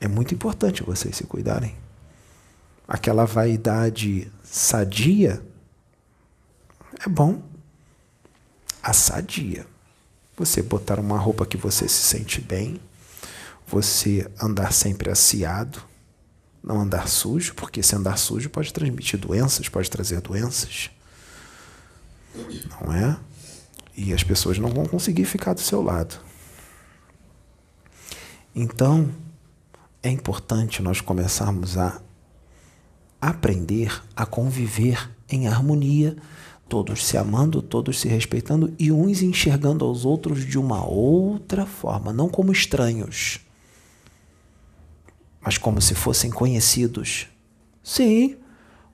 É 0.00 0.06
muito 0.06 0.32
importante 0.32 0.84
vocês 0.84 1.16
se 1.16 1.24
cuidarem 1.24 1.76
aquela 2.86 3.24
vaidade 3.24 4.30
sadia, 4.44 5.44
é 7.04 7.08
bom. 7.08 7.42
A 8.80 8.92
sadia. 8.92 9.66
Você 10.36 10.62
botar 10.62 11.00
uma 11.00 11.18
roupa 11.18 11.44
que 11.44 11.56
você 11.56 11.88
se 11.88 12.00
sente 12.04 12.40
bem, 12.40 12.80
você 13.66 14.30
andar 14.40 14.72
sempre 14.72 15.10
assiado, 15.10 15.82
não 16.66 16.80
andar 16.80 17.06
sujo, 17.06 17.54
porque 17.54 17.80
se 17.80 17.94
andar 17.94 18.18
sujo 18.18 18.50
pode 18.50 18.72
transmitir 18.72 19.20
doenças, 19.20 19.68
pode 19.68 19.88
trazer 19.88 20.20
doenças. 20.20 20.90
Não 22.80 22.92
é? 22.92 23.16
E 23.96 24.12
as 24.12 24.24
pessoas 24.24 24.58
não 24.58 24.68
vão 24.68 24.84
conseguir 24.84 25.24
ficar 25.24 25.54
do 25.54 25.60
seu 25.60 25.80
lado. 25.80 26.16
Então, 28.54 29.08
é 30.02 30.10
importante 30.10 30.82
nós 30.82 31.00
começarmos 31.00 31.78
a 31.78 32.00
aprender 33.20 34.02
a 34.14 34.26
conviver 34.26 35.10
em 35.28 35.46
harmonia, 35.46 36.16
todos 36.68 37.06
se 37.06 37.16
amando, 37.16 37.62
todos 37.62 38.00
se 38.00 38.08
respeitando 38.08 38.74
e 38.78 38.90
uns 38.90 39.22
enxergando 39.22 39.84
aos 39.84 40.04
outros 40.04 40.44
de 40.44 40.58
uma 40.58 40.84
outra 40.84 41.64
forma, 41.64 42.12
não 42.12 42.28
como 42.28 42.52
estranhos, 42.52 43.40
mas 45.46 45.56
como 45.56 45.80
se 45.80 45.94
fossem 45.94 46.28
conhecidos. 46.28 47.28
Sim. 47.80 48.34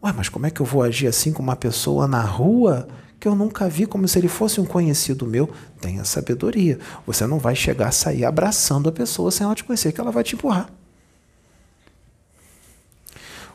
Ué, 0.04 0.12
mas 0.12 0.28
como 0.28 0.44
é 0.44 0.50
que 0.50 0.60
eu 0.60 0.66
vou 0.66 0.82
agir 0.82 1.06
assim 1.06 1.32
com 1.32 1.42
uma 1.42 1.56
pessoa 1.56 2.06
na 2.06 2.20
rua 2.20 2.86
que 3.18 3.26
eu 3.26 3.34
nunca 3.34 3.70
vi 3.70 3.86
como 3.86 4.06
se 4.06 4.18
ele 4.18 4.28
fosse 4.28 4.60
um 4.60 4.66
conhecido 4.66 5.26
meu? 5.26 5.48
Tenha 5.80 6.04
sabedoria. 6.04 6.78
Você 7.06 7.26
não 7.26 7.38
vai 7.38 7.56
chegar 7.56 7.88
a 7.88 7.90
sair 7.90 8.26
abraçando 8.26 8.86
a 8.86 8.92
pessoa 8.92 9.30
sem 9.30 9.46
ela 9.46 9.54
te 9.54 9.64
conhecer, 9.64 9.92
que 9.92 10.00
ela 10.00 10.12
vai 10.12 10.22
te 10.22 10.34
empurrar. 10.34 10.68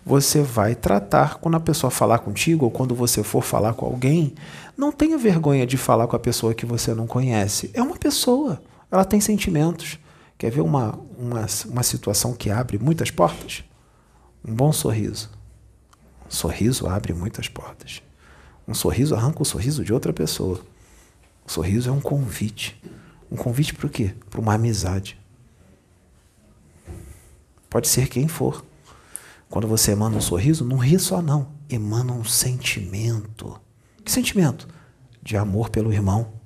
Você 0.04 0.42
vai 0.42 0.74
tratar 0.74 1.36
quando 1.36 1.56
a 1.56 1.60
pessoa 1.60 1.92
falar 1.92 2.18
contigo 2.20 2.66
ou 2.66 2.72
quando 2.72 2.96
você 2.96 3.22
for 3.22 3.44
falar 3.44 3.76
com 3.76 3.86
alguém, 3.86 4.34
não 4.76 4.92
tenha 4.92 5.20
vergonha 5.20 5.68
de 5.68 5.78
falar 5.78 6.08
com 6.08 6.16
a 6.16 6.20
pessoa 6.20 6.56
que 6.56 6.66
você 6.66 6.96
não 6.96 7.06
conhece. 7.06 7.70
É 7.76 7.82
uma 7.82 7.98
pessoa, 7.98 8.60
ela 8.90 9.06
tem 9.06 9.22
sentimentos. 9.22 10.00
Quer 10.38 10.52
ver 10.52 10.62
uma, 10.62 11.00
uma, 11.18 11.46
uma 11.66 11.84
situação 11.84 12.34
que 12.34 12.52
abre 12.52 12.78
muitas 12.78 13.10
portas? 13.10 13.64
Um 14.46 14.54
bom 14.54 14.72
sorriso. 14.72 15.32
Um 16.28 16.32
sorriso 16.32 16.88
abre 16.88 17.14
muitas 17.14 17.48
portas. 17.48 18.04
Um 18.68 18.74
sorriso 18.74 19.16
arranca 19.16 19.42
o 19.42 19.46
sorriso 19.46 19.84
de 19.84 19.94
outra 19.94 20.14
pessoa. 20.14 20.62
O 21.46 21.52
sorriso 21.52 21.90
é 21.90 21.92
um 21.92 22.02
convite. 22.02 22.80
Um 23.32 23.36
convite 23.36 23.74
para 23.74 23.88
o 23.88 23.90
quê? 23.90 24.14
Para 24.30 24.40
uma 24.40 24.54
amizade. 24.54 25.20
Pode 27.70 27.88
ser 27.88 28.08
quem 28.08 28.28
for. 28.28 28.64
Quando 29.50 29.68
você 29.68 29.92
emana 29.92 30.18
um 30.18 30.22
sorriso, 30.22 30.66
não 30.66 30.78
ri 30.78 31.00
só 31.00 31.22
não. 31.22 31.48
Emana 31.70 32.14
um 32.14 32.24
sentimento. 32.24 33.60
Que 34.04 34.12
sentimento? 34.12 34.68
De 35.24 35.36
amor 35.36 35.70
pelo 35.70 35.92
irmão. 35.92 36.37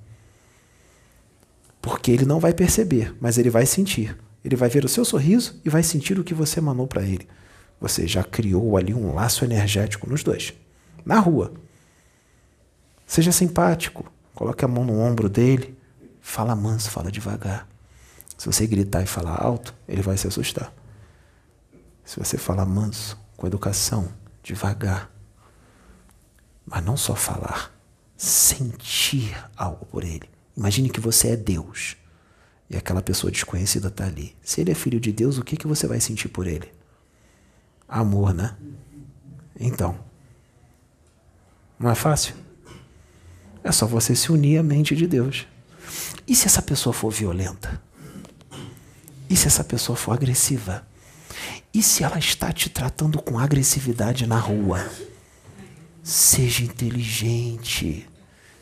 Porque 1.81 2.11
ele 2.11 2.25
não 2.25 2.39
vai 2.39 2.53
perceber, 2.53 3.15
mas 3.19 3.37
ele 3.37 3.49
vai 3.49 3.65
sentir. 3.65 4.15
Ele 4.43 4.55
vai 4.55 4.69
ver 4.69 4.85
o 4.85 4.89
seu 4.89 5.03
sorriso 5.03 5.59
e 5.65 5.69
vai 5.69 5.83
sentir 5.83 6.19
o 6.19 6.23
que 6.23 6.33
você 6.33 6.61
mandou 6.61 6.87
para 6.87 7.03
ele. 7.03 7.27
Você 7.79 8.07
já 8.07 8.23
criou 8.23 8.77
ali 8.77 8.93
um 8.93 9.13
laço 9.13 9.43
energético 9.43 10.09
nos 10.09 10.23
dois. 10.23 10.53
Na 11.03 11.19
rua. 11.19 11.53
Seja 13.07 13.31
simpático. 13.31 14.11
Coloque 14.35 14.63
a 14.63 14.67
mão 14.67 14.85
no 14.85 14.99
ombro 14.99 15.27
dele. 15.27 15.77
Fala 16.21 16.55
manso, 16.55 16.91
fala 16.91 17.11
devagar. 17.11 17.67
Se 18.37 18.45
você 18.45 18.65
gritar 18.67 19.01
e 19.01 19.07
falar 19.07 19.43
alto, 19.43 19.73
ele 19.87 20.01
vai 20.01 20.17
se 20.17 20.27
assustar. 20.27 20.73
Se 22.05 22.19
você 22.19 22.37
falar 22.37 22.65
manso, 22.65 23.17
com 23.37 23.47
educação, 23.47 24.07
devagar. 24.43 25.09
Mas 26.65 26.83
não 26.83 26.95
só 26.95 27.15
falar, 27.15 27.71
sentir 28.15 29.35
algo 29.55 29.85
por 29.85 30.03
ele. 30.03 30.29
Imagine 30.55 30.89
que 30.89 30.99
você 30.99 31.29
é 31.29 31.35
Deus 31.35 31.95
e 32.69 32.77
aquela 32.77 33.01
pessoa 33.01 33.29
desconhecida 33.29 33.89
está 33.89 34.05
ali. 34.05 34.35
Se 34.41 34.61
ele 34.61 34.71
é 34.71 34.75
filho 34.75 34.99
de 34.99 35.11
Deus, 35.11 35.37
o 35.37 35.43
que, 35.43 35.57
que 35.57 35.67
você 35.67 35.85
vai 35.87 35.99
sentir 35.99 36.29
por 36.29 36.47
ele? 36.47 36.71
Amor, 37.87 38.33
né? 38.33 38.55
Então, 39.59 39.99
não 41.77 41.89
é 41.89 41.95
fácil? 41.95 42.33
É 43.63 43.71
só 43.71 43.85
você 43.85 44.15
se 44.15 44.31
unir 44.31 44.57
à 44.57 44.63
mente 44.63 44.95
de 44.95 45.05
Deus. 45.05 45.45
E 46.25 46.33
se 46.35 46.47
essa 46.47 46.61
pessoa 46.61 46.93
for 46.93 47.11
violenta? 47.11 47.81
E 49.29 49.35
se 49.35 49.47
essa 49.47 49.63
pessoa 49.63 49.95
for 49.95 50.13
agressiva? 50.13 50.87
E 51.73 51.83
se 51.83 52.03
ela 52.03 52.19
está 52.19 52.51
te 52.51 52.69
tratando 52.69 53.21
com 53.21 53.37
agressividade 53.37 54.25
na 54.25 54.37
rua? 54.37 54.89
Seja 56.01 56.63
inteligente. 56.63 58.07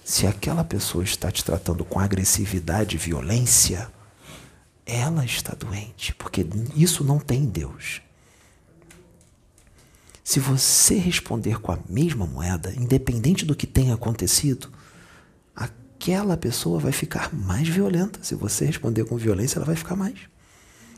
Se 0.09 0.25
aquela 0.25 0.63
pessoa 0.63 1.03
está 1.03 1.31
te 1.31 1.45
tratando 1.45 1.85
com 1.85 1.99
agressividade 1.99 2.95
e 2.95 2.99
violência, 2.99 3.91
ela 4.83 5.23
está 5.23 5.53
doente, 5.53 6.15
porque 6.15 6.43
isso 6.75 7.03
não 7.03 7.19
tem 7.19 7.45
Deus. 7.45 8.01
Se 10.23 10.39
você 10.39 10.95
responder 10.95 11.61
com 11.61 11.71
a 11.71 11.77
mesma 11.87 12.25
moeda, 12.25 12.73
independente 12.75 13.45
do 13.45 13.55
que 13.55 13.67
tenha 13.67 13.93
acontecido, 13.93 14.71
aquela 15.55 16.35
pessoa 16.35 16.79
vai 16.79 16.91
ficar 16.91 17.31
mais 17.31 17.67
violenta. 17.67 18.19
Se 18.23 18.33
você 18.33 18.65
responder 18.65 19.05
com 19.05 19.15
violência, 19.15 19.59
ela 19.59 19.65
vai 19.67 19.75
ficar 19.75 19.95
mais. 19.95 20.17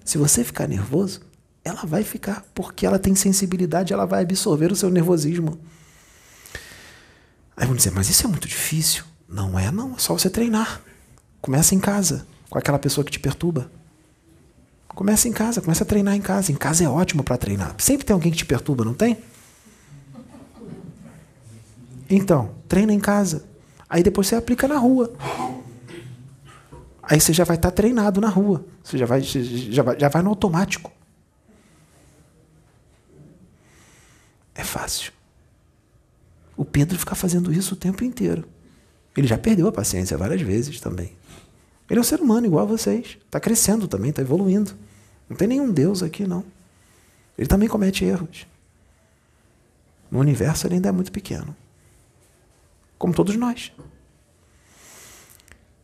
Se 0.05 0.17
você 0.17 0.41
ficar 0.41 0.69
nervoso, 0.69 1.19
ela 1.65 1.83
vai 1.83 2.05
ficar, 2.05 2.45
porque 2.55 2.85
ela 2.85 2.97
tem 2.97 3.13
sensibilidade, 3.13 3.91
ela 3.91 4.05
vai 4.05 4.21
absorver 4.21 4.71
o 4.71 4.75
seu 4.75 4.89
nervosismo. 4.89 5.59
Aí 7.61 7.67
vão 7.67 7.75
dizer, 7.75 7.91
mas 7.91 8.09
isso 8.09 8.25
é 8.25 8.27
muito 8.27 8.47
difícil. 8.47 9.03
Não 9.29 9.57
é, 9.57 9.69
não. 9.69 9.93
É 9.93 9.99
só 9.99 10.17
você 10.17 10.31
treinar. 10.31 10.81
Começa 11.39 11.75
em 11.75 11.79
casa, 11.79 12.25
com 12.49 12.57
aquela 12.57 12.79
pessoa 12.79 13.05
que 13.05 13.11
te 13.11 13.19
perturba. 13.19 13.69
Começa 14.87 15.27
em 15.27 15.31
casa, 15.31 15.61
começa 15.61 15.83
a 15.83 15.85
treinar 15.85 16.15
em 16.15 16.21
casa. 16.21 16.51
Em 16.51 16.55
casa 16.55 16.83
é 16.83 16.89
ótimo 16.89 17.23
para 17.23 17.37
treinar. 17.37 17.75
Sempre 17.77 18.03
tem 18.03 18.15
alguém 18.15 18.31
que 18.31 18.39
te 18.39 18.47
perturba, 18.47 18.83
não 18.83 18.95
tem? 18.95 19.15
Então, 22.09 22.55
treina 22.67 22.93
em 22.93 22.99
casa. 22.99 23.45
Aí 23.87 24.01
depois 24.01 24.25
você 24.25 24.35
aplica 24.35 24.67
na 24.67 24.79
rua. 24.79 25.13
Aí 27.03 27.21
você 27.21 27.31
já 27.31 27.43
vai 27.43 27.57
estar 27.57 27.69
tá 27.69 27.75
treinado 27.75 28.19
na 28.19 28.29
rua. 28.29 28.65
Você 28.83 28.97
já 28.97 29.05
vai, 29.05 29.21
já 29.21 29.83
vai, 29.83 29.99
já 29.99 30.09
vai 30.09 30.23
no 30.23 30.29
automático. 30.29 30.91
É 34.55 34.63
fácil. 34.63 35.20
O 36.55 36.65
Pedro 36.65 36.97
fica 36.97 37.15
fazendo 37.15 37.51
isso 37.51 37.73
o 37.73 37.77
tempo 37.77 38.03
inteiro. 38.03 38.47
Ele 39.15 39.27
já 39.27 39.37
perdeu 39.37 39.67
a 39.67 39.71
paciência 39.71 40.17
várias 40.17 40.41
vezes 40.41 40.79
também. 40.79 41.13
Ele 41.89 41.99
é 41.99 42.01
um 42.01 42.05
ser 42.05 42.21
humano 42.21 42.47
igual 42.47 42.63
a 42.63 42.67
vocês. 42.67 43.17
Está 43.25 43.39
crescendo 43.39 43.87
também, 43.87 44.11
está 44.11 44.21
evoluindo. 44.21 44.71
Não 45.29 45.35
tem 45.35 45.47
nenhum 45.47 45.71
Deus 45.71 46.01
aqui, 46.01 46.25
não. 46.25 46.43
Ele 47.37 47.47
também 47.47 47.67
comete 47.67 48.05
erros. 48.05 48.45
No 50.09 50.19
universo 50.19 50.67
ele 50.67 50.75
ainda 50.75 50.89
é 50.89 50.91
muito 50.91 51.11
pequeno. 51.11 51.55
Como 52.97 53.13
todos 53.13 53.35
nós. 53.35 53.71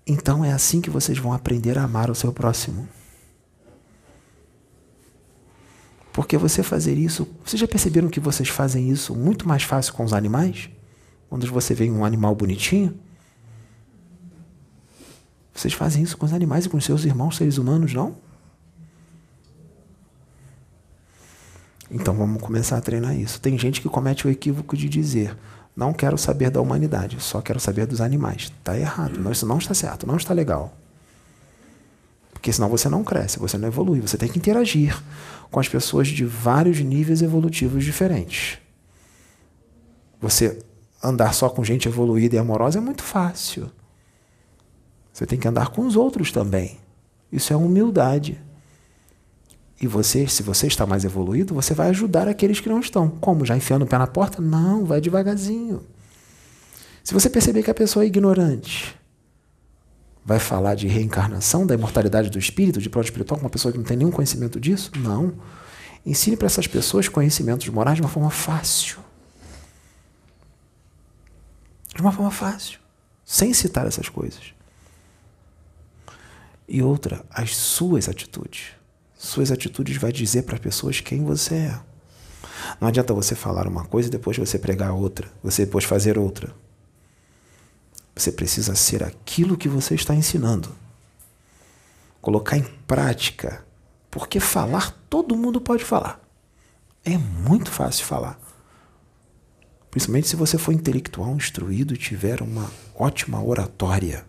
Então 0.06 0.43
é 0.43 0.53
assim 0.53 0.80
que 0.80 0.89
vocês 0.89 1.17
vão 1.17 1.34
aprender 1.34 1.77
a 1.77 1.84
amar 1.84 2.10
o 2.10 2.15
seu 2.15 2.32
próximo. 2.32 2.88
Porque 6.17 6.36
você 6.36 6.63
fazer 6.63 6.95
isso, 6.95 7.27
vocês 7.45 7.60
já 7.60 7.67
perceberam 7.67 8.10
que 8.10 8.19
vocês 8.19 8.49
fazem 8.49 8.89
isso 8.89 9.15
muito 9.15 9.47
mais 9.47 9.62
fácil 9.62 9.93
com 9.93 10.03
os 10.03 10.13
animais? 10.13 10.67
Quando 11.30 11.45
você 11.45 11.75
vê 11.75 11.91
um 11.91 12.03
animal 12.03 12.34
bonitinho, 12.34 12.99
vocês 15.53 15.75
fazem 15.75 16.01
isso 16.01 16.17
com 16.17 16.25
os 16.25 16.34
animais 16.34 16.65
e 16.65 16.69
com 16.69 16.77
os 16.77 16.86
seus 16.86 17.06
irmãos 17.06 17.38
seres 17.38 17.60
humanos, 17.60 17.93
não? 17.93 18.15
Então 21.91 22.15
vamos 22.15 22.41
começar 22.41 22.77
a 22.77 22.82
treinar 22.82 23.15
isso. 23.15 23.39
Tem 23.39 23.56
gente 23.56 23.80
que 23.80 23.88
comete 23.88 24.25
o 24.25 24.32
equívoco 24.32 24.75
de 24.75 24.89
dizer: 24.89 25.38
não 25.75 25.93
quero 25.93 26.17
saber 26.17 26.49
da 26.49 26.60
humanidade, 26.60 27.21
só 27.21 27.41
quero 27.41 27.60
saber 27.60 27.86
dos 27.86 28.01
animais. 28.01 28.51
Está 28.58 28.75
errado. 28.75 29.32
Isso 29.32 29.45
não 29.45 29.60
está 29.60 29.75
certo, 29.75 30.08
não 30.08 30.17
está 30.17 30.34
legal. 30.34 30.75
Porque 32.47 32.55
senão 32.55 32.69
você 32.69 32.88
não 32.88 33.03
cresce, 33.03 33.39
você 33.39 33.57
não 33.57 33.67
evolui. 33.67 33.99
Você 33.99 34.17
tem 34.17 34.29
que 34.29 34.39
interagir 34.39 34.97
com 35.51 35.60
as 35.60 35.67
pessoas 35.67 36.07
de 36.07 36.23
vários 36.23 36.79
níveis 36.79 37.21
evolutivos 37.21 37.83
diferentes. 37.83 38.57
Você 40.21 40.57
andar 41.03 41.33
só 41.33 41.49
com 41.49 41.62
gente 41.62 41.89
evoluída 41.89 42.38
e 42.38 42.39
amorosa 42.39 42.77
é 42.77 42.81
muito 42.81 43.03
fácil. 43.03 43.69
Você 45.11 45.26
tem 45.26 45.38
que 45.38 45.45
andar 45.45 45.72
com 45.72 45.86
os 45.86 45.97
outros 45.97 46.32
também. 46.32 46.78
Isso 47.30 47.51
é 47.51 47.55
humildade. 47.57 48.41
E 49.82 49.86
você, 49.86 50.26
se 50.26 50.41
você 50.41 50.67
está 50.67 50.86
mais 50.86 51.03
evoluído, 51.03 51.53
você 51.53 51.74
vai 51.74 51.89
ajudar 51.89 52.30
aqueles 52.30 52.61
que 52.61 52.69
não 52.69 52.80
estão. 52.80 53.09
Como? 53.09 53.45
Já 53.45 53.57
enfiando 53.57 53.84
o 53.84 53.88
pé 53.88 53.97
na 53.97 54.07
porta? 54.07 54.41
Não, 54.41 54.86
vai 54.86 55.01
devagarzinho. 55.01 55.86
Se 57.03 57.13
você 57.13 57.30
perceber 57.30 57.61
que 57.61 57.72
a 57.72 57.76
pessoa 57.76 58.05
é 58.05 58.07
ignorante, 58.07 58.97
vai 60.28 60.39
falar 60.39 60.75
de 60.75 60.88
reencarnação, 60.88 61.65
da 61.65 61.73
imortalidade 61.73 62.30
do 62.30 62.38
espírito, 62.38 62.82
de 62.82 62.89
plano 62.89 63.05
espiritual, 63.05 63.39
com 63.39 63.45
uma 63.45 63.49
pessoa 63.49 63.71
que 63.71 63.78
não 63.78 63.86
tem 63.86 63.95
nenhum 63.95 64.11
conhecimento 64.11 64.59
disso? 64.59 64.91
Não. 64.97 65.34
Ensine 66.05 66.36
para 66.36 66.47
essas 66.47 66.67
pessoas 66.67 67.07
conhecimentos 67.07 67.65
morais 67.69 67.95
de 67.95 68.01
uma 68.01 68.09
forma 68.09 68.30
fácil. 68.30 68.99
De 71.95 72.01
uma 72.01 72.11
forma 72.11 72.30
fácil. 72.30 72.78
Sem 73.23 73.53
citar 73.53 73.88
essas 73.88 74.09
coisas. 74.09 74.53
E 76.67 76.82
outra, 76.82 77.25
as 77.30 77.55
suas 77.55 78.09
atitudes. 78.09 78.71
Suas 79.15 79.49
atitudes 79.49 79.95
vai 79.95 80.11
dizer 80.11 80.43
para 80.43 80.55
as 80.55 80.61
pessoas 80.61 80.99
quem 80.99 81.23
você 81.23 81.55
é. 81.55 81.80
Não 82.82 82.89
adianta 82.89 83.13
você 83.13 83.34
falar 83.34 83.65
uma 83.65 83.86
coisa 83.86 84.09
e 84.09 84.11
depois 84.11 84.38
você 84.38 84.59
pregar 84.59 84.91
outra, 84.91 85.32
você 85.41 85.63
depois 85.63 85.86
fazer 85.86 86.17
outra. 86.17 86.53
Você 88.18 88.32
precisa 88.32 88.74
ser 88.74 89.03
aquilo 89.03 89.55
que 89.55 89.70
você 89.70 89.93
está 89.93 90.15
ensinando. 90.15 90.76
Colocar 92.20 92.57
em 92.57 92.63
prática. 92.63 93.63
Porque 94.09 94.39
falar, 94.39 94.91
todo 95.07 95.36
mundo 95.36 95.61
pode 95.61 95.86
falar. 95.86 96.20
É 97.05 97.18
muito 97.18 97.70
fácil 97.70 98.05
falar. 98.05 98.39
Principalmente 99.91 100.28
se 100.28 100.36
você 100.36 100.57
for 100.57 100.72
intelectual, 100.72 101.36
instruído 101.36 101.93
e 101.93 101.97
tiver 101.97 102.41
uma 102.41 102.72
ótima 102.95 103.41
oratória. 103.41 104.26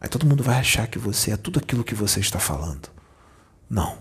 Aí 0.00 0.08
todo 0.08 0.26
mundo 0.26 0.42
vai 0.42 0.58
achar 0.58 0.88
que 0.88 0.98
você 0.98 1.32
é 1.32 1.36
tudo 1.36 1.58
aquilo 1.58 1.84
que 1.84 1.94
você 1.94 2.18
está 2.20 2.38
falando. 2.38 2.88
Não. 3.68 3.98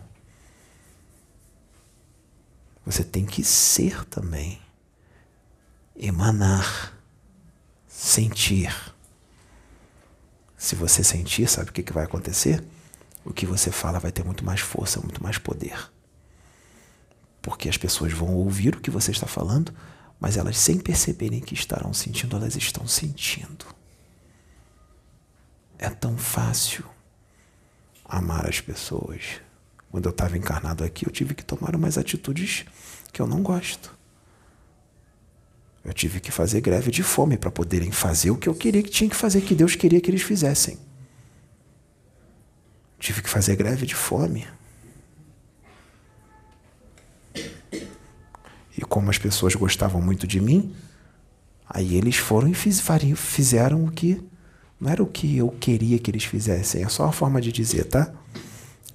Você 2.86 3.04
tem 3.04 3.26
que 3.26 3.44
ser 3.44 4.06
também. 4.06 4.62
Emanar. 5.96 6.99
Sentir. 8.02 8.74
Se 10.58 10.74
você 10.74 11.04
sentir, 11.04 11.50
sabe 11.50 11.70
o 11.70 11.74
que, 11.74 11.84
que 11.84 11.92
vai 11.92 12.06
acontecer? 12.06 12.64
O 13.26 13.34
que 13.34 13.46
você 13.46 13.74
fala 13.74 14.00
vai 14.00 14.10
ter 14.10 14.24
muito 14.24 14.46
mais 14.46 14.62
força, 14.62 15.02
muito 15.02 15.22
mais 15.22 15.38
poder. 15.38 15.78
Porque 17.42 17.68
as 17.68 17.76
pessoas 17.76 18.14
vão 18.14 18.34
ouvir 18.36 18.74
o 18.74 18.80
que 18.80 18.90
você 18.90 19.12
está 19.12 19.28
falando, 19.28 19.74
mas 20.18 20.38
elas, 20.38 20.58
sem 20.58 20.80
perceberem 20.80 21.42
que 21.42 21.54
estarão 21.54 21.94
sentindo, 21.94 22.38
elas 22.38 22.56
estão 22.56 22.88
sentindo. 22.88 23.66
É 25.78 25.90
tão 25.90 26.18
fácil 26.18 26.86
amar 28.06 28.48
as 28.48 28.62
pessoas. 28.62 29.42
Quando 29.92 30.06
eu 30.06 30.12
estava 30.12 30.38
encarnado 30.38 30.86
aqui, 30.86 31.06
eu 31.06 31.12
tive 31.12 31.36
que 31.36 31.44
tomar 31.44 31.76
umas 31.76 31.98
atitudes 31.98 32.64
que 33.12 33.22
eu 33.22 33.28
não 33.28 33.44
gosto. 33.44 33.99
Eu 35.90 35.94
tive 35.94 36.20
que 36.20 36.32
fazer 36.32 36.62
greve 36.62 36.92
de 36.92 37.02
fome 37.02 37.36
para 37.36 37.50
poderem 37.50 37.92
fazer 37.92 38.30
o 38.30 38.38
que 38.38 38.48
eu 38.48 38.54
queria 38.54 38.84
que 38.84 38.92
tinha 38.92 39.10
que 39.10 39.16
fazer, 39.16 39.42
que 39.42 39.56
Deus 39.56 39.76
queria 39.76 40.00
que 40.00 40.12
eles 40.12 40.22
fizessem. 40.22 40.78
Tive 43.00 43.24
que 43.24 43.30
fazer 43.30 43.56
greve 43.56 43.88
de 43.88 43.96
fome. 43.96 44.46
E 47.34 48.82
como 48.88 49.10
as 49.10 49.18
pessoas 49.18 49.56
gostavam 49.56 50.00
muito 50.00 50.28
de 50.28 50.40
mim, 50.40 50.76
aí 51.68 51.96
eles 51.96 52.18
foram 52.18 52.48
e 52.48 52.54
fiz, 52.54 52.84
fizeram 53.16 53.84
o 53.84 53.92
que 53.92 54.24
não 54.80 54.92
era 54.92 55.02
o 55.02 55.08
que 55.08 55.38
eu 55.38 55.50
queria 55.50 55.98
que 55.98 56.12
eles 56.12 56.24
fizessem, 56.24 56.84
é 56.84 56.88
só 56.88 57.06
uma 57.06 57.12
forma 57.12 57.42
de 57.42 57.52
dizer, 57.52 57.86
tá? 57.86 58.14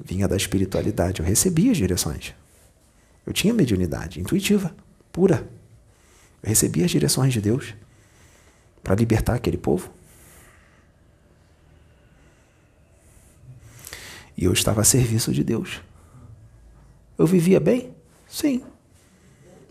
Vinha 0.02 0.28
da 0.28 0.36
espiritualidade, 0.36 1.18
eu 1.18 1.26
recebia 1.26 1.72
as 1.72 1.76
direções. 1.76 2.34
Eu 3.26 3.32
tinha 3.32 3.52
mediunidade 3.52 4.20
intuitiva, 4.20 4.72
pura. 5.10 5.44
Eu 6.44 6.48
recebia 6.50 6.84
as 6.84 6.90
direções 6.90 7.32
de 7.32 7.40
Deus 7.40 7.74
para 8.82 8.94
libertar 8.94 9.34
aquele 9.34 9.56
povo. 9.56 9.90
E 14.36 14.44
eu 14.44 14.52
estava 14.52 14.82
a 14.82 14.84
serviço 14.84 15.32
de 15.32 15.42
Deus. 15.42 15.80
Eu 17.16 17.26
vivia 17.26 17.58
bem? 17.58 17.94
Sim. 18.28 18.62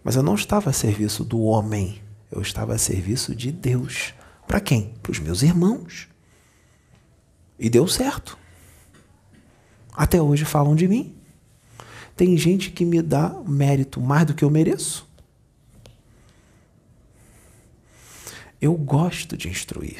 Mas 0.04 0.16
eu 0.16 0.24
não 0.24 0.34
estava 0.34 0.72
a 0.72 0.74
serviço 0.74 1.24
do 1.24 1.42
homem. 1.42 2.02
Eu 2.32 2.42
estava 2.42 2.74
a 2.74 2.78
serviço 2.80 3.36
de 3.36 3.52
Deus. 3.52 4.16
Para 4.48 4.60
quem? 4.60 4.96
Para 5.04 5.12
os 5.12 5.20
meus 5.20 5.44
irmãos. 5.44 6.10
E 7.60 7.70
deu 7.70 7.88
certo. 7.88 8.36
Até 9.94 10.20
hoje 10.20 10.44
falam 10.44 10.76
de 10.76 10.88
mim. 10.88 11.16
Tem 12.16 12.36
gente 12.36 12.72
que 12.72 12.84
me 12.84 13.00
dá 13.00 13.30
mérito 13.46 14.02
mais 14.02 14.26
do 14.26 14.34
que 14.34 14.44
eu 14.44 14.50
mereço. 14.50 15.13
Eu 18.64 18.76
gosto 18.76 19.36
de 19.36 19.50
instruir. 19.50 20.00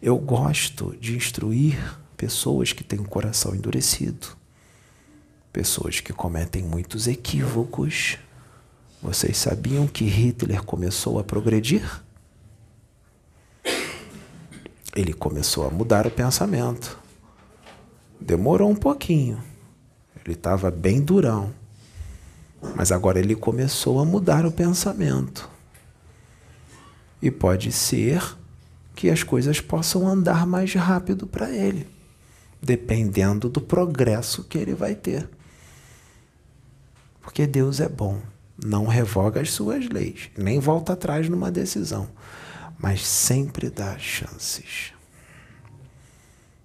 Eu 0.00 0.16
gosto 0.16 0.96
de 1.00 1.16
instruir 1.16 1.98
pessoas 2.16 2.72
que 2.72 2.84
têm 2.84 3.00
o 3.00 3.04
coração 3.04 3.52
endurecido, 3.52 4.28
pessoas 5.52 5.98
que 5.98 6.12
cometem 6.12 6.62
muitos 6.62 7.08
equívocos. 7.08 8.16
Vocês 9.02 9.36
sabiam 9.38 9.88
que 9.88 10.04
Hitler 10.04 10.62
começou 10.62 11.18
a 11.18 11.24
progredir? 11.24 12.00
ele 14.94 15.12
começou 15.12 15.66
a 15.66 15.70
mudar 15.70 16.06
o 16.06 16.12
pensamento. 16.12 16.96
Demorou 18.20 18.70
um 18.70 18.76
pouquinho. 18.76 19.42
Ele 20.24 20.34
estava 20.34 20.70
bem 20.70 21.00
durão. 21.00 21.52
Mas 22.76 22.92
agora 22.92 23.18
ele 23.18 23.34
começou 23.34 23.98
a 23.98 24.04
mudar 24.04 24.46
o 24.46 24.52
pensamento. 24.52 25.55
E 27.20 27.30
pode 27.30 27.72
ser 27.72 28.22
que 28.94 29.10
as 29.10 29.22
coisas 29.22 29.60
possam 29.60 30.06
andar 30.06 30.46
mais 30.46 30.72
rápido 30.74 31.26
para 31.26 31.50
ele, 31.50 31.86
dependendo 32.62 33.48
do 33.48 33.60
progresso 33.60 34.44
que 34.44 34.58
ele 34.58 34.74
vai 34.74 34.94
ter. 34.94 35.28
Porque 37.20 37.46
Deus 37.46 37.80
é 37.80 37.88
bom, 37.88 38.20
não 38.64 38.86
revoga 38.86 39.40
as 39.40 39.50
suas 39.50 39.88
leis, 39.88 40.30
nem 40.36 40.58
volta 40.60 40.92
atrás 40.92 41.28
numa 41.28 41.50
decisão 41.50 42.08
mas 42.78 43.06
sempre 43.06 43.70
dá 43.70 43.98
chances. 43.98 44.92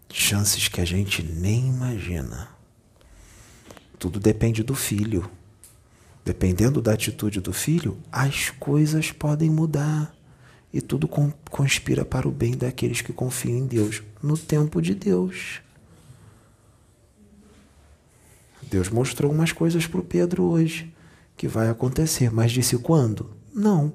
Chances 0.09 0.67
que 0.67 0.81
a 0.81 0.85
gente 0.85 1.23
nem 1.23 1.67
imagina. 1.67 2.49
Tudo 3.97 4.19
depende 4.19 4.61
do 4.61 4.75
filho. 4.75 5.29
Dependendo 6.23 6.81
da 6.81 6.93
atitude 6.93 7.39
do 7.39 7.53
filho, 7.53 7.97
as 8.11 8.49
coisas 8.49 9.11
podem 9.11 9.49
mudar. 9.49 10.13
E 10.73 10.79
tudo 10.79 11.07
conspira 11.49 12.05
para 12.05 12.27
o 12.27 12.31
bem 12.31 12.55
daqueles 12.55 13.01
que 13.01 13.11
confiam 13.11 13.57
em 13.57 13.65
Deus, 13.65 14.01
no 14.23 14.37
tempo 14.37 14.81
de 14.81 14.95
Deus. 14.95 15.61
Deus 18.63 18.87
mostrou 18.87 19.31
umas 19.31 19.51
coisas 19.51 19.85
para 19.85 19.99
o 19.99 20.03
Pedro 20.03 20.43
hoje, 20.43 20.93
que 21.35 21.45
vai 21.45 21.69
acontecer, 21.69 22.31
mas 22.31 22.51
disse 22.51 22.77
quando? 22.77 23.31
Não. 23.53 23.93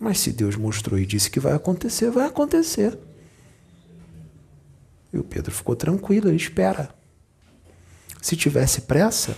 Mas 0.00 0.18
se 0.20 0.32
Deus 0.32 0.56
mostrou 0.56 0.98
e 0.98 1.04
disse 1.04 1.30
que 1.30 1.38
vai 1.38 1.52
acontecer, 1.52 2.10
vai 2.10 2.26
acontecer. 2.26 2.98
E 5.12 5.18
o 5.18 5.24
Pedro 5.24 5.52
ficou 5.52 5.76
tranquilo, 5.76 6.28
ele 6.28 6.36
espera. 6.36 6.94
Se 8.22 8.34
tivesse 8.34 8.82
pressa, 8.82 9.36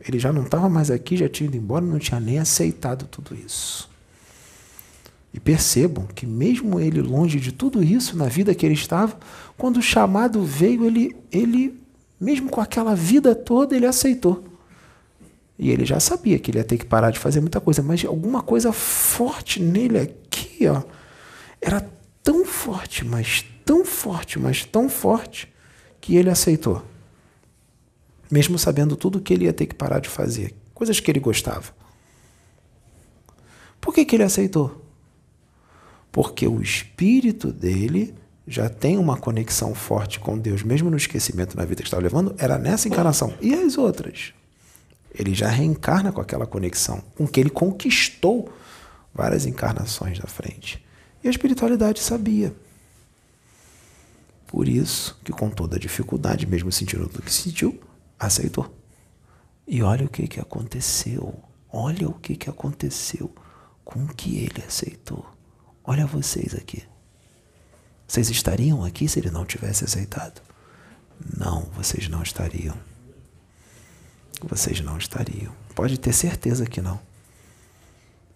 ele 0.00 0.18
já 0.18 0.32
não 0.32 0.44
estava 0.44 0.68
mais 0.68 0.90
aqui, 0.90 1.16
já 1.16 1.28
tinha 1.28 1.48
ido 1.48 1.56
embora, 1.56 1.84
não 1.84 1.98
tinha 1.98 2.20
nem 2.20 2.38
aceitado 2.38 3.06
tudo 3.06 3.34
isso. 3.34 3.90
E 5.32 5.38
percebam 5.38 6.06
que, 6.14 6.26
mesmo 6.26 6.80
ele 6.80 7.02
longe 7.02 7.38
de 7.38 7.52
tudo 7.52 7.82
isso, 7.82 8.16
na 8.16 8.26
vida 8.26 8.54
que 8.54 8.64
ele 8.64 8.74
estava, 8.74 9.18
quando 9.56 9.76
o 9.76 9.82
chamado 9.82 10.42
veio, 10.42 10.84
ele, 10.84 11.14
ele 11.30 11.78
mesmo 12.20 12.50
com 12.50 12.60
aquela 12.60 12.94
vida 12.94 13.34
toda, 13.34 13.76
ele 13.76 13.86
aceitou. 13.86 14.44
E 15.58 15.70
ele 15.70 15.84
já 15.84 15.98
sabia 15.98 16.38
que 16.38 16.50
ele 16.50 16.58
ia 16.58 16.64
ter 16.64 16.78
que 16.78 16.86
parar 16.86 17.10
de 17.10 17.18
fazer 17.18 17.40
muita 17.40 17.60
coisa, 17.60 17.82
mas 17.82 18.04
alguma 18.04 18.42
coisa 18.42 18.72
forte 18.72 19.60
nele 19.60 19.98
aqui, 19.98 20.66
ó, 20.68 20.82
era 21.60 21.86
tão 22.22 22.44
forte, 22.44 23.04
mas 23.04 23.44
tão 23.64 23.84
forte, 23.84 24.38
mas 24.38 24.64
tão 24.64 24.88
forte, 24.88 25.52
que 26.00 26.16
ele 26.16 26.30
aceitou. 26.30 26.82
Mesmo 28.30 28.58
sabendo 28.58 28.96
tudo 28.96 29.20
que 29.20 29.34
ele 29.34 29.46
ia 29.46 29.52
ter 29.52 29.66
que 29.66 29.74
parar 29.74 29.98
de 29.98 30.08
fazer, 30.08 30.54
coisas 30.72 31.00
que 31.00 31.10
ele 31.10 31.20
gostava. 31.20 31.76
Por 33.80 33.92
que, 33.92 34.04
que 34.04 34.16
ele 34.16 34.22
aceitou? 34.22 34.84
Porque 36.10 36.46
o 36.46 36.60
espírito 36.62 37.52
dele 37.52 38.14
já 38.46 38.68
tem 38.68 38.96
uma 38.96 39.16
conexão 39.16 39.74
forte 39.74 40.18
com 40.18 40.38
Deus, 40.38 40.62
mesmo 40.62 40.90
no 40.90 40.96
esquecimento 40.96 41.56
na 41.56 41.64
vida 41.64 41.82
que 41.82 41.88
estava 41.88 42.02
levando, 42.02 42.34
era 42.38 42.58
nessa 42.58 42.88
encarnação. 42.88 43.34
E 43.40 43.52
as 43.52 43.76
outras? 43.76 44.32
Ele 45.14 45.34
já 45.34 45.48
reencarna 45.48 46.10
com 46.10 46.20
aquela 46.20 46.46
conexão, 46.46 47.02
com 47.14 47.26
que 47.26 47.38
ele 47.38 47.50
conquistou 47.50 48.50
várias 49.14 49.44
encarnações 49.44 50.18
na 50.18 50.26
frente. 50.26 50.84
E 51.22 51.28
a 51.28 51.30
espiritualidade 51.30 52.00
sabia. 52.00 52.54
Por 54.46 54.66
isso 54.66 55.20
que 55.22 55.32
com 55.32 55.50
toda 55.50 55.76
a 55.76 55.78
dificuldade, 55.78 56.46
mesmo 56.46 56.72
sentindo 56.72 57.06
tudo 57.06 57.22
que 57.22 57.32
sentiu, 57.32 57.78
aceitou. 58.18 58.74
E 59.66 59.82
olha 59.82 60.06
o 60.06 60.08
que, 60.08 60.26
que 60.26 60.40
aconteceu. 60.40 61.34
Olha 61.70 62.08
o 62.08 62.14
que, 62.14 62.34
que 62.34 62.48
aconteceu 62.48 63.30
com 63.84 64.06
que 64.06 64.38
ele 64.38 64.64
aceitou. 64.66 65.26
Olha 65.88 66.06
vocês 66.06 66.54
aqui. 66.54 66.84
Vocês 68.06 68.30
estariam 68.30 68.84
aqui 68.84 69.08
se 69.08 69.18
ele 69.18 69.30
não 69.30 69.44
tivesse 69.44 69.84
aceitado? 69.84 70.40
Não, 71.36 71.62
vocês 71.74 72.08
não 72.08 72.22
estariam 72.22 72.76
vocês 74.46 74.80
não 74.80 74.96
estariam. 74.96 75.54
Pode 75.74 75.98
ter 75.98 76.12
certeza 76.12 76.66
que 76.66 76.80
não. 76.80 77.00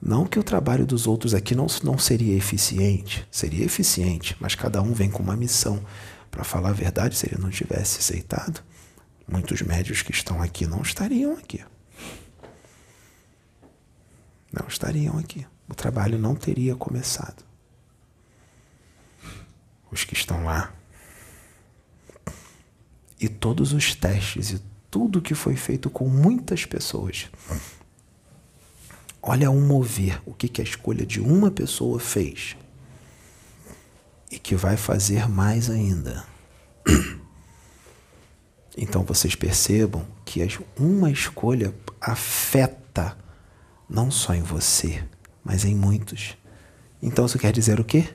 Não 0.00 0.26
que 0.26 0.38
o 0.38 0.42
trabalho 0.42 0.84
dos 0.84 1.06
outros 1.06 1.32
aqui 1.32 1.54
não, 1.54 1.66
não 1.84 1.96
seria 1.96 2.36
eficiente, 2.36 3.26
seria 3.30 3.64
eficiente, 3.64 4.36
mas 4.40 4.54
cada 4.54 4.82
um 4.82 4.92
vem 4.92 5.10
com 5.10 5.22
uma 5.22 5.36
missão. 5.36 5.84
Para 6.30 6.44
falar 6.44 6.70
a 6.70 6.72
verdade, 6.72 7.16
se 7.16 7.26
ele 7.26 7.40
não 7.40 7.50
tivesse 7.50 7.98
aceitado, 7.98 8.62
muitos 9.30 9.62
médios 9.62 10.02
que 10.02 10.10
estão 10.10 10.42
aqui 10.42 10.66
não 10.66 10.82
estariam 10.82 11.34
aqui. 11.34 11.64
Não 14.52 14.66
estariam 14.66 15.18
aqui. 15.18 15.46
O 15.72 15.74
trabalho 15.74 16.18
não 16.18 16.34
teria 16.34 16.76
começado. 16.76 17.42
Os 19.90 20.04
que 20.04 20.12
estão 20.12 20.44
lá. 20.44 20.70
E 23.18 23.26
todos 23.26 23.72
os 23.72 23.94
testes 23.94 24.50
e 24.50 24.62
tudo 24.90 25.22
que 25.22 25.34
foi 25.34 25.56
feito 25.56 25.88
com 25.88 26.10
muitas 26.10 26.66
pessoas. 26.66 27.30
Olha 29.22 29.50
um 29.50 29.66
mover, 29.66 30.20
o 30.26 30.34
que, 30.34 30.46
que 30.46 30.60
a 30.60 30.64
escolha 30.64 31.06
de 31.06 31.22
uma 31.22 31.50
pessoa 31.50 31.98
fez 31.98 32.54
e 34.30 34.38
que 34.38 34.54
vai 34.54 34.76
fazer 34.76 35.26
mais 35.26 35.70
ainda. 35.70 36.26
Então 38.74 39.04
vocês 39.04 39.34
percebam 39.34 40.02
que 40.24 40.40
uma 40.78 41.10
escolha 41.10 41.74
afeta 42.00 42.82
afeta 42.92 43.16
não 43.88 44.10
só 44.10 44.34
em 44.34 44.42
você, 44.42 45.02
mas 45.44 45.64
em 45.64 45.74
muitos. 45.74 46.36
Então 47.02 47.26
isso 47.26 47.38
quer 47.38 47.52
dizer 47.52 47.80
o 47.80 47.84
quê? 47.84 48.08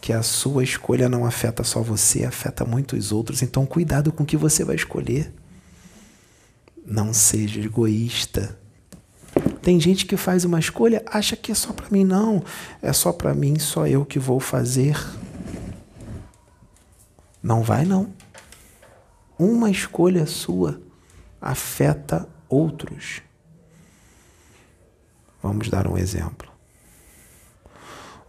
Que 0.00 0.12
a 0.12 0.22
sua 0.22 0.64
escolha 0.64 1.08
não 1.08 1.24
afeta 1.24 1.62
só 1.64 1.80
você, 1.80 2.24
afeta 2.24 2.64
muitos 2.64 3.12
outros. 3.12 3.42
Então 3.42 3.64
cuidado 3.64 4.12
com 4.12 4.24
o 4.24 4.26
que 4.26 4.36
você 4.36 4.64
vai 4.64 4.76
escolher. 4.76 5.32
Não 6.84 7.12
seja 7.12 7.60
egoísta. 7.60 8.58
Tem 9.62 9.78
gente 9.80 10.06
que 10.06 10.16
faz 10.16 10.44
uma 10.44 10.58
escolha, 10.58 11.02
acha 11.06 11.36
que 11.36 11.52
é 11.52 11.54
só 11.54 11.72
para 11.72 11.90
mim, 11.90 12.04
não. 12.04 12.42
É 12.80 12.92
só 12.92 13.12
para 13.12 13.34
mim, 13.34 13.58
só 13.58 13.86
eu 13.86 14.04
que 14.04 14.18
vou 14.18 14.40
fazer. 14.40 14.96
Não 17.42 17.62
vai, 17.62 17.84
não. 17.84 18.12
Uma 19.38 19.70
escolha 19.70 20.26
sua 20.26 20.80
afeta 21.40 22.28
outros. 22.48 23.22
Vamos 25.42 25.68
dar 25.68 25.86
um 25.86 25.98
exemplo. 25.98 26.55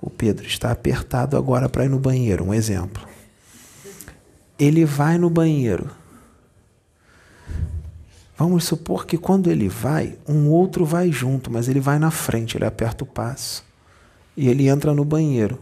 O 0.01 0.09
Pedro 0.09 0.45
está 0.45 0.71
apertado 0.71 1.37
agora 1.37 1.67
para 1.67 1.85
ir 1.85 1.89
no 1.89 1.99
banheiro, 1.99 2.45
um 2.45 2.53
exemplo. 2.53 3.07
Ele 4.57 4.85
vai 4.85 5.17
no 5.17 5.29
banheiro. 5.29 5.89
Vamos 8.37 8.65
supor 8.65 9.05
que 9.05 9.17
quando 9.17 9.49
ele 9.49 9.67
vai, 9.67 10.15
um 10.27 10.49
outro 10.49 10.85
vai 10.85 11.11
junto, 11.11 11.51
mas 11.51 11.67
ele 11.67 11.79
vai 11.79 11.97
na 11.97 12.11
frente, 12.11 12.55
ele 12.55 12.65
aperta 12.65 13.03
o 13.03 13.07
passo 13.07 13.65
e 14.35 14.47
ele 14.47 14.67
entra 14.67 14.93
no 14.93 15.03
banheiro. 15.03 15.59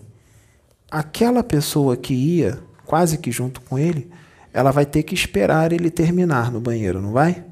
Aquela 0.92 1.42
pessoa 1.42 1.96
que 1.96 2.14
ia 2.14 2.60
quase 2.86 3.18
que 3.18 3.32
junto 3.32 3.62
com 3.62 3.80
ele, 3.80 4.10
ela 4.54 4.72
vai 4.72 4.86
ter 4.86 5.04
que 5.04 5.14
esperar 5.14 5.72
ele 5.72 5.90
terminar 5.90 6.52
no 6.52 6.62
banheiro, 6.62 7.02
não 7.02 7.12
vai? 7.12 7.44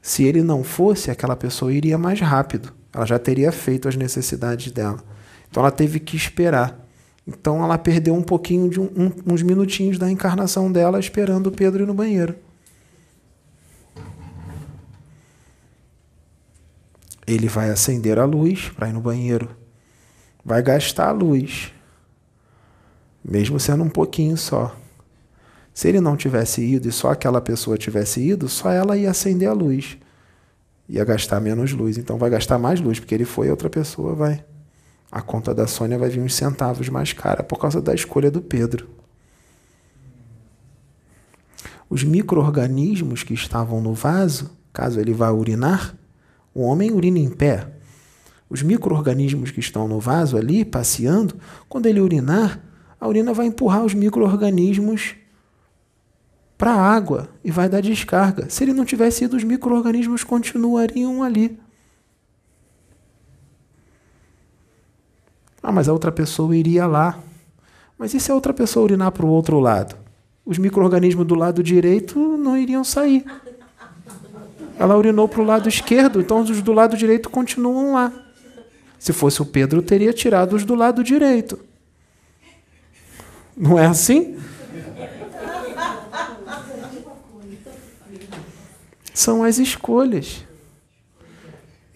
Se 0.00 0.24
ele 0.24 0.42
não 0.42 0.64
fosse, 0.64 1.10
aquela 1.10 1.36
pessoa 1.36 1.72
iria 1.72 1.98
mais 1.98 2.20
rápido. 2.20 2.72
Ela 2.92 3.04
já 3.04 3.18
teria 3.18 3.52
feito 3.52 3.88
as 3.88 3.96
necessidades 3.96 4.72
dela. 4.72 5.02
Então 5.50 5.62
ela 5.62 5.70
teve 5.70 6.00
que 6.00 6.16
esperar. 6.16 6.86
Então 7.26 7.62
ela 7.62 7.76
perdeu 7.76 8.14
um 8.14 8.22
pouquinho 8.22 8.68
de 8.68 8.80
um, 8.80 8.84
um, 8.84 9.34
uns 9.34 9.42
minutinhos 9.42 9.98
da 9.98 10.10
encarnação 10.10 10.70
dela 10.70 10.98
esperando 10.98 11.48
o 11.48 11.52
Pedro 11.52 11.82
ir 11.82 11.86
no 11.86 11.94
banheiro. 11.94 12.34
Ele 17.26 17.48
vai 17.48 17.70
acender 17.70 18.18
a 18.18 18.24
luz 18.24 18.70
para 18.70 18.88
ir 18.88 18.92
no 18.92 19.00
banheiro. 19.00 19.50
Vai 20.44 20.62
gastar 20.62 21.08
a 21.08 21.12
luz 21.12 21.72
mesmo 23.24 23.60
sendo 23.60 23.84
um 23.84 23.88
pouquinho 23.88 24.36
só. 24.36 24.74
Se 25.72 25.88
ele 25.88 26.00
não 26.00 26.16
tivesse 26.16 26.62
ido 26.62 26.88
e 26.88 26.92
só 26.92 27.10
aquela 27.10 27.40
pessoa 27.40 27.78
tivesse 27.78 28.20
ido, 28.20 28.48
só 28.48 28.70
ela 28.70 28.96
ia 28.96 29.10
acender 29.10 29.48
a 29.48 29.52
luz. 29.52 29.96
Ia 30.88 31.04
gastar 31.04 31.40
menos 31.40 31.72
luz. 31.72 31.96
Então 31.96 32.18
vai 32.18 32.28
gastar 32.28 32.58
mais 32.58 32.80
luz, 32.80 32.98
porque 32.98 33.14
ele 33.14 33.24
foi 33.24 33.46
e 33.46 33.50
outra 33.50 33.70
pessoa 33.70 34.14
vai. 34.14 34.44
A 35.10 35.20
conta 35.20 35.52
da 35.52 35.66
Sônia 35.66 35.98
vai 35.98 36.08
vir 36.08 36.20
uns 36.20 36.34
centavos 36.34 36.88
mais 36.88 37.12
cara 37.12 37.42
por 37.42 37.58
causa 37.58 37.82
da 37.82 37.94
escolha 37.94 38.30
do 38.30 38.40
Pedro. 38.40 38.88
Os 41.88 42.04
micro-organismos 42.04 43.24
que 43.24 43.34
estavam 43.34 43.80
no 43.80 43.92
vaso, 43.92 44.56
caso 44.72 45.00
ele 45.00 45.12
vá 45.12 45.30
urinar, 45.32 45.96
o 46.54 46.62
homem 46.62 46.92
urina 46.92 47.18
em 47.18 47.28
pé. 47.28 47.66
Os 48.48 48.62
micro-organismos 48.62 49.50
que 49.50 49.58
estão 49.58 49.88
no 49.88 49.98
vaso 49.98 50.36
ali, 50.36 50.64
passeando, 50.64 51.34
quando 51.68 51.86
ele 51.86 52.00
urinar, 52.00 52.60
a 53.00 53.08
urina 53.08 53.32
vai 53.32 53.46
empurrar 53.46 53.84
os 53.84 53.94
micro-organismos 53.94 55.16
para 56.56 56.72
a 56.72 56.94
água 56.94 57.28
e 57.42 57.50
vai 57.50 57.68
dar 57.68 57.80
descarga. 57.80 58.48
Se 58.48 58.62
ele 58.62 58.72
não 58.72 58.84
tivesse 58.84 59.24
ido, 59.24 59.36
os 59.36 59.42
micro-organismos 59.42 60.22
continuariam 60.22 61.22
ali. 61.22 61.58
Ah, 65.62 65.72
mas 65.72 65.88
a 65.88 65.92
outra 65.92 66.10
pessoa 66.10 66.56
iria 66.56 66.86
lá. 66.86 67.18
Mas 67.98 68.14
e 68.14 68.20
se 68.20 68.30
a 68.32 68.34
outra 68.34 68.54
pessoa 68.54 68.84
urinar 68.84 69.12
para 69.12 69.26
o 69.26 69.28
outro 69.28 69.60
lado? 69.60 69.94
Os 70.44 70.58
micro-organismos 70.58 71.26
do 71.26 71.34
lado 71.34 71.62
direito 71.62 72.18
não 72.38 72.56
iriam 72.56 72.82
sair. 72.82 73.24
Ela 74.78 74.96
urinou 74.96 75.28
para 75.28 75.42
o 75.42 75.44
lado 75.44 75.68
esquerdo, 75.68 76.20
então 76.20 76.40
os 76.40 76.62
do 76.62 76.72
lado 76.72 76.96
direito 76.96 77.28
continuam 77.28 77.92
lá. 77.92 78.10
Se 78.98 79.12
fosse 79.12 79.42
o 79.42 79.46
Pedro, 79.46 79.82
teria 79.82 80.12
tirado 80.12 80.56
os 80.56 80.64
do 80.64 80.74
lado 80.74 81.04
direito. 81.04 81.58
Não 83.56 83.78
é 83.78 83.86
assim? 83.86 84.38
São 89.12 89.44
as 89.44 89.58
escolhas. 89.58 90.44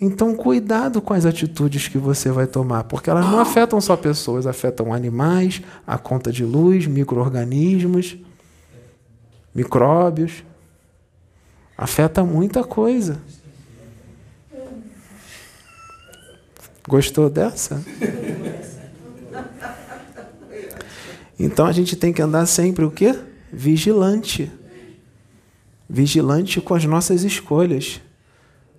Então, 0.05 0.35
cuidado 0.35 1.01
com 1.01 1.15
as 1.15 1.25
atitudes 1.25 1.89
que 1.89 1.97
você 1.97 2.31
vai 2.31 2.47
tomar, 2.47 2.85
porque 2.85 3.09
elas 3.09 3.25
não 3.25 3.41
afetam 3.41 3.81
só 3.81 3.97
pessoas, 3.97 4.47
afetam 4.47 4.93
animais, 4.93 5.63
a 5.87 5.97
conta 5.97 6.31
de 6.31 6.45
luz, 6.45 6.87
micro-organismos, 6.87 8.15
micróbios. 9.55 10.45
Afeta 11.75 12.23
muita 12.23 12.63
coisa. 12.63 13.19
Gostou 16.87 17.31
dessa? 17.31 17.83
Então 21.39 21.65
a 21.65 21.73
gente 21.73 21.97
tem 21.97 22.13
que 22.13 22.21
andar 22.21 22.45
sempre 22.45 22.85
o 22.85 22.91
quê? 22.91 23.19
Vigilante. 23.51 24.53
Vigilante 25.89 26.61
com 26.61 26.75
as 26.75 26.85
nossas 26.85 27.25
escolhas. 27.25 28.03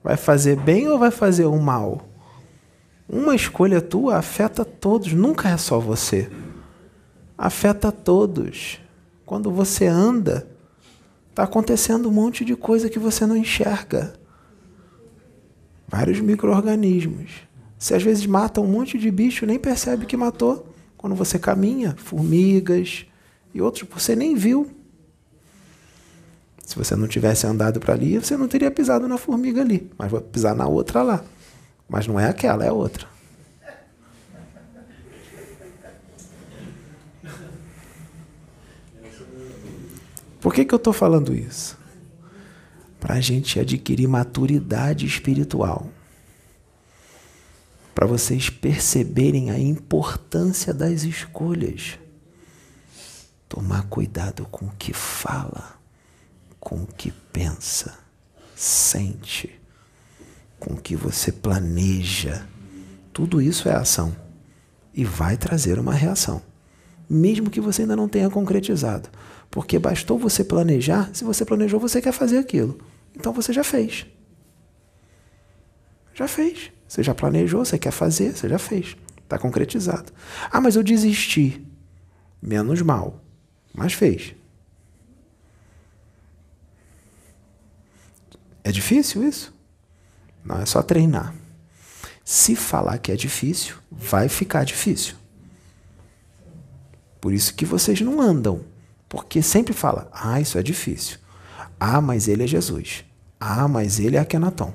Vai 0.06 0.18
fazer 0.18 0.56
bem 0.56 0.88
ou 0.88 1.00
vai 1.00 1.10
fazer 1.10 1.46
o 1.46 1.60
mal? 1.60 2.08
Uma 3.10 3.34
escolha 3.34 3.82
tua 3.82 4.18
afeta 4.18 4.64
todos, 4.64 5.12
nunca 5.14 5.50
é 5.50 5.58
só 5.58 5.80
você. 5.80 6.30
Afeta 7.36 7.92
todos. 7.92 8.80
Quando 9.26 9.50
você 9.50 9.88
anda, 9.88 10.48
está 11.32 11.42
acontecendo 11.42 12.08
um 12.08 12.12
monte 12.12 12.46
de 12.46 12.56
coisa 12.56 12.88
que 12.88 13.00
você 13.00 13.26
não 13.26 13.36
enxerga. 13.36 14.14
Vários 15.88 16.20
micro-organismos. 16.20 17.32
Você 17.76 17.96
às 17.96 18.04
vezes 18.04 18.28
mata 18.28 18.62
um 18.62 18.68
monte 18.68 19.00
de 19.00 19.10
bicho, 19.10 19.48
nem 19.48 19.58
percebe 19.58 20.06
que 20.06 20.16
matou. 20.16 20.72
Quando 20.96 21.16
você 21.16 21.40
caminha, 21.40 21.96
formigas 21.98 23.08
e 23.56 23.60
outros 23.60 23.90
você 23.92 24.16
nem 24.16 24.36
viu. 24.36 24.70
Se 26.66 26.76
você 26.76 26.96
não 26.96 27.08
tivesse 27.08 27.46
andado 27.46 27.80
para 27.80 27.94
ali, 27.94 28.18
você 28.18 28.36
não 28.36 28.48
teria 28.48 28.72
pisado 28.72 29.08
na 29.08 29.18
formiga 29.18 29.62
ali, 29.62 29.92
mas 29.98 30.12
vai 30.12 30.22
pisar 30.22 30.56
na 30.56 30.68
outra 30.68 31.04
lá. 31.04 31.24
Mas 31.88 32.08
não 32.08 32.20
é 32.20 32.28
aquela, 32.28 32.66
é 32.66 32.72
outra. 32.72 33.08
Por 40.42 40.54
que, 40.54 40.66
que 40.66 40.74
eu 40.74 40.78
estou 40.78 40.94
falando 40.94 41.34
isso? 41.34 41.78
Para 43.00 43.16
a 43.16 43.22
gente 43.22 43.60
adquirir 43.60 44.08
maturidade 44.08 45.06
espiritual 45.06 45.90
para 47.96 48.06
vocês 48.06 48.50
perceberem 48.50 49.50
a 49.50 49.58
importância 49.58 50.74
das 50.74 51.04
escolhas. 51.04 51.98
Tomar 53.48 53.84
cuidado 53.84 54.46
com 54.52 54.66
o 54.66 54.72
que 54.78 54.92
fala, 54.92 55.80
com 56.66 56.78
o 56.78 56.88
que 56.88 57.12
pensa, 57.32 57.96
sente, 58.56 59.62
com 60.60 60.74
o 60.74 60.82
que 60.82 60.96
você 60.96 61.32
planeja. 61.32 62.48
Tudo 63.14 63.40
isso 63.40 63.70
é 63.70 63.76
ação 63.76 64.16
e 64.92 65.06
vai 65.06 65.38
trazer 65.38 65.78
uma 65.78 65.94
reação, 65.94 66.42
mesmo 67.08 67.52
que 67.52 67.62
você 67.62 67.84
ainda 67.84 67.96
não 67.96 68.10
tenha 68.10 68.32
concretizado. 68.32 69.10
Porque 69.52 69.78
bastou 69.78 70.18
você 70.18 70.44
planejar, 70.44 71.12
se 71.14 71.24
você 71.24 71.46
planejou, 71.46 71.80
você 71.80 72.02
quer 72.02 72.12
fazer 72.12 72.40
aquilo. 72.40 72.80
Então 73.16 73.32
você 73.32 73.54
já 73.54 73.64
fez. 73.64 74.08
Já 76.16 76.28
fez. 76.28 76.72
Você 76.88 77.04
já 77.04 77.14
planejou, 77.14 77.64
você 77.64 77.78
quer 77.78 77.92
fazer, 77.92 78.36
você 78.36 78.50
já 78.50 78.58
fez. 78.58 78.98
Está 79.24 79.38
concretizado. 79.38 80.12
Ah, 80.50 80.60
mas 80.60 80.76
eu 80.76 80.82
desisti. 80.82 81.64
Menos 82.42 82.82
mal. 82.82 83.24
Mas 83.72 83.94
fez. 83.94 84.34
É 88.66 88.72
difícil 88.72 89.24
isso? 89.24 89.54
Não, 90.44 90.60
é 90.60 90.66
só 90.66 90.82
treinar. 90.82 91.36
Se 92.24 92.56
falar 92.56 92.98
que 92.98 93.12
é 93.12 93.16
difícil, 93.16 93.76
vai 93.92 94.28
ficar 94.28 94.64
difícil. 94.64 95.14
Por 97.22 97.32
isso 97.32 97.54
que 97.54 97.64
vocês 97.64 98.02
não 98.02 98.20
andam. 98.20 98.62
Porque 99.08 99.44
sempre 99.44 99.72
fala, 99.72 100.10
ah, 100.12 100.42
isso 100.42 100.58
é 100.58 100.64
difícil. 100.64 101.20
Ah, 101.80 102.02
mas 102.02 102.28
ele 102.28 102.44
é 102.44 102.48
Jesus. 102.48 103.06
Ah, 103.40 103.68
mas 103.68 104.00
ele 104.00 104.18
é 104.18 104.20
Akenaton. 104.20 104.74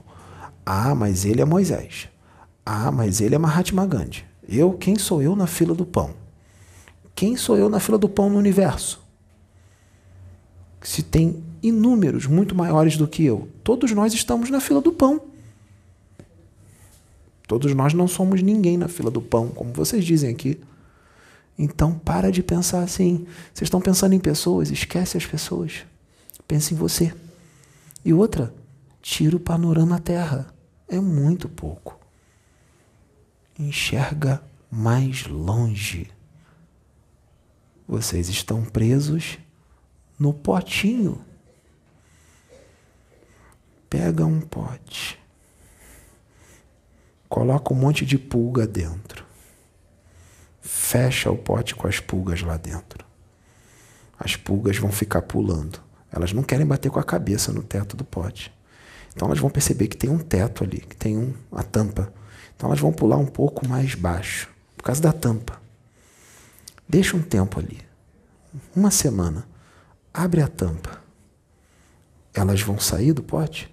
Ah, 0.65 0.95
mas 0.95 1.25
ele 1.25 1.41
é 1.41 1.45
Moisés. 1.45 2.09
Ah, 2.65 2.93
mas 2.93 3.21
ele 3.21 3.35
é 3.35 3.39
Mahatma 3.39 3.85
Gandhi. 3.87 4.25
Eu, 4.49 4.75
quem 4.75 4.97
sou 4.97 5.21
eu 5.21 5.35
na 5.35 5.49
fila 5.49 5.75
do 5.75 5.85
pão? 5.85 6.15
Quem 7.13 7.37
sou 7.37 7.57
eu 7.57 7.69
na 7.69 7.81
fila 7.81 7.99
do 7.99 8.09
pão 8.09 8.31
no 8.31 8.39
universo? 8.39 9.05
Se 10.81 11.03
tem 11.03 11.43
inúmeros 11.63 12.27
muito 12.27 12.55
maiores 12.55 12.97
do 12.97 13.09
que 13.09 13.25
eu. 13.25 13.49
Todos 13.71 13.93
nós 13.93 14.13
estamos 14.13 14.51
na 14.51 14.61
fila 14.61 14.81
do 14.81 14.93
pão. 14.93 15.23
Todos 17.47 17.73
nós 17.73 17.95
não 17.95 18.09
somos 18.09 18.43
ninguém 18.43 18.77
na 18.77 18.89
fila 18.89 19.13
do 19.13 19.23
pão, 19.23 19.47
como 19.51 19.73
vocês 19.73 20.05
dizem 20.05 20.29
aqui. 20.29 20.61
Então 21.57 21.97
para 21.97 22.33
de 22.33 22.43
pensar 22.43 22.83
assim. 22.83 23.29
Vocês 23.55 23.69
estão 23.69 23.81
pensando 23.81 24.13
em 24.13 24.19
pessoas, 24.19 24.73
esquece 24.73 25.17
as 25.17 25.25
pessoas. 25.25 25.87
Pense 26.49 26.75
em 26.75 26.77
você. 26.77 27.15
E 28.05 28.13
outra, 28.13 28.53
tira 29.01 29.37
o 29.37 29.41
panorama 29.41 30.01
terra. 30.01 30.53
É 30.89 30.99
muito 30.99 31.49
pouco. 31.49 31.97
Enxerga 33.57 34.43
mais 34.69 35.29
longe. 35.29 36.11
Vocês 37.87 38.29
estão 38.29 38.65
presos 38.65 39.39
no 40.19 40.35
potinho. 40.35 41.25
Pega 43.91 44.25
um 44.25 44.41
pote 44.41 45.21
coloca 47.31 47.73
um 47.73 47.77
monte 47.77 48.05
de 48.05 48.19
pulga 48.19 48.67
dentro. 48.67 49.25
Fecha 50.61 51.31
o 51.31 51.39
pote 51.39 51.77
com 51.77 51.87
as 51.87 52.01
pulgas 52.01 52.43
lá 52.43 52.57
dentro. 52.57 53.07
As 54.19 54.35
pulgas 54.35 54.77
vão 54.77 54.91
ficar 54.91 55.23
pulando. 55.23 55.81
Elas 56.13 56.33
não 56.33 56.43
querem 56.43 56.67
bater 56.67 56.91
com 56.91 56.99
a 56.99 57.05
cabeça 57.05 57.53
no 57.53 57.63
teto 57.63 57.97
do 57.97 58.05
pote. 58.05 58.53
Então 59.15 59.29
elas 59.29 59.39
vão 59.39 59.49
perceber 59.49 59.87
que 59.87 59.97
tem 59.97 60.11
um 60.11 60.19
teto 60.19 60.65
ali, 60.65 60.81
que 60.81 60.97
tem 60.97 61.17
um, 61.17 61.33
a 61.53 61.63
tampa. 61.63 62.13
Então 62.57 62.69
elas 62.69 62.81
vão 62.81 62.93
pular 62.93 63.17
um 63.17 63.27
pouco 63.27 63.67
mais 63.67 63.95
baixo, 63.95 64.51
por 64.77 64.83
causa 64.83 65.01
da 65.01 65.13
tampa. 65.13 65.61
Deixa 66.89 67.17
um 67.17 67.23
tempo 67.23 67.61
ali. 67.61 67.81
Uma 68.75 68.91
semana. 68.91 69.47
Abre 70.13 70.43
a 70.43 70.49
tampa. 70.49 71.01
Elas 72.35 72.61
vão 72.61 72.79
sair 72.79 73.13
do 73.13 73.23
pote? 73.23 73.70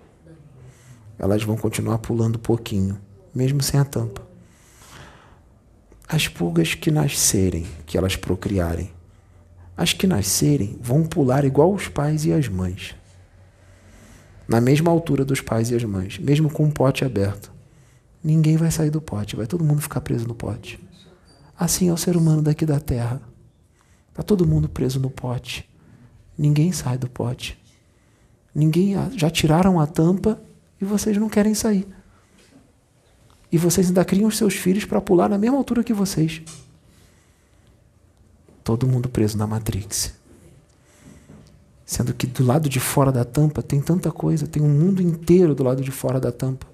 Elas 1.18 1.44
vão 1.44 1.58
continuar 1.58 1.98
pulando 1.98 2.38
pouquinho 2.40 3.00
mesmo 3.38 3.62
sem 3.62 3.80
a 3.80 3.86
tampa. 3.86 4.26
As 6.08 6.28
pulgas 6.28 6.74
que 6.74 6.90
nascerem, 6.90 7.68
que 7.86 7.98
elas 7.98 8.16
procriarem, 8.16 8.92
as 9.76 9.94
que 9.94 10.08
nascerem 10.08 10.78
vão 10.82 11.04
pular 11.04 11.46
igual 11.46 11.72
os 11.72 11.88
pais 11.88 12.26
e 12.26 12.34
as 12.34 12.48
mães. 12.48 12.96
Na 14.48 14.60
mesma 14.60 14.90
altura 14.90 15.24
dos 15.24 15.40
pais 15.40 15.70
e 15.70 15.76
as 15.76 15.84
mães, 15.84 16.18
mesmo 16.18 16.50
com 16.50 16.64
o 16.64 16.68
um 16.68 16.72
pote 16.72 17.06
aberto. 17.06 17.52
Ninguém 18.24 18.58
vai 18.58 18.72
sair 18.72 18.90
do 18.90 19.02
pote, 19.02 19.36
vai 19.36 19.46
todo 19.46 19.64
mundo 19.64 19.82
ficar 19.82 20.02
preso 20.02 20.28
no 20.28 20.34
pote. 20.34 20.80
Assim 21.60 21.90
é 21.90 21.94
o 21.94 21.98
ser 21.98 22.18
humano 22.18 22.42
daqui 22.42 22.66
da 22.66 22.80
terra. 22.80 23.22
Está 24.10 24.24
todo 24.24 24.48
mundo 24.48 24.68
preso 24.68 25.00
no 25.00 25.12
pote. 25.12 25.70
Ninguém 26.36 26.72
sai 26.72 26.98
do 26.98 27.10
pote. 27.10 27.60
Ninguém 28.56 28.96
já 29.16 29.30
tiraram 29.30 29.80
a 29.80 29.86
tampa 29.86 30.42
e 30.80 30.86
vocês 30.86 31.18
não 31.18 31.30
querem 31.30 31.54
sair. 31.54 31.88
E 33.52 33.58
vocês 33.58 33.88
ainda 33.88 34.04
criam 34.04 34.28
os 34.28 34.38
seus 34.38 34.54
filhos 34.54 34.86
para 34.86 35.02
pular 35.02 35.30
na 35.30 35.38
mesma 35.38 35.58
altura 35.58 35.84
que 35.84 35.94
vocês. 35.94 36.42
Todo 38.64 38.88
mundo 38.88 39.08
preso 39.08 39.38
na 39.38 39.48
Matrix. 39.48 40.14
Sendo 41.86 42.14
que 42.14 42.28
do 42.28 42.44
lado 42.44 42.68
de 42.68 42.82
fora 42.82 43.14
da 43.14 43.24
tampa 43.24 43.64
tem 43.64 43.80
tanta 43.80 44.12
coisa, 44.12 44.46
tem 44.46 44.62
um 44.62 44.68
mundo 44.68 45.02
inteiro 45.02 45.56
do 45.56 45.64
lado 45.64 45.82
de 45.82 45.92
fora 45.92 46.20
da 46.20 46.34
tampa. 46.34 46.68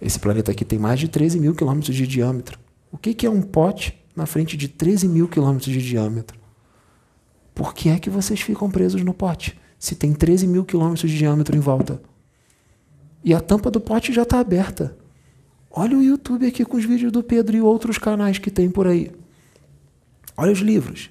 Esse 0.00 0.18
planeta 0.18 0.52
aqui 0.52 0.64
tem 0.64 0.78
mais 0.78 1.00
de 1.00 1.08
13 1.08 1.40
mil 1.40 1.54
quilômetros 1.54 1.96
de 1.96 2.06
diâmetro. 2.06 2.56
O 2.92 2.96
que 2.96 3.26
é 3.26 3.30
um 3.30 3.42
pote 3.42 3.98
na 4.14 4.26
frente 4.26 4.56
de 4.56 4.68
13 4.68 5.08
mil 5.08 5.26
quilômetros 5.28 5.72
de 5.72 5.82
diâmetro? 5.82 6.38
Por 7.52 7.74
que 7.74 7.88
é 7.88 7.98
que 7.98 8.08
vocês 8.08 8.40
ficam 8.40 8.70
presos 8.70 9.02
no 9.02 9.12
pote? 9.12 9.58
Se 9.76 9.96
tem 9.96 10.12
13 10.12 10.46
mil 10.46 10.64
quilômetros 10.64 11.10
de 11.10 11.18
diâmetro 11.18 11.56
em 11.56 11.60
volta. 11.60 12.00
E 13.28 13.34
a 13.34 13.40
tampa 13.42 13.70
do 13.70 13.78
pote 13.78 14.10
já 14.10 14.22
está 14.22 14.40
aberta. 14.40 14.96
Olha 15.70 15.98
o 15.98 16.02
YouTube 16.02 16.46
aqui 16.46 16.64
com 16.64 16.78
os 16.78 16.84
vídeos 16.86 17.12
do 17.12 17.22
Pedro 17.22 17.54
e 17.54 17.60
outros 17.60 17.98
canais 17.98 18.38
que 18.38 18.50
tem 18.50 18.70
por 18.70 18.86
aí. 18.86 19.12
Olha 20.34 20.50
os 20.50 20.60
livros. 20.60 21.10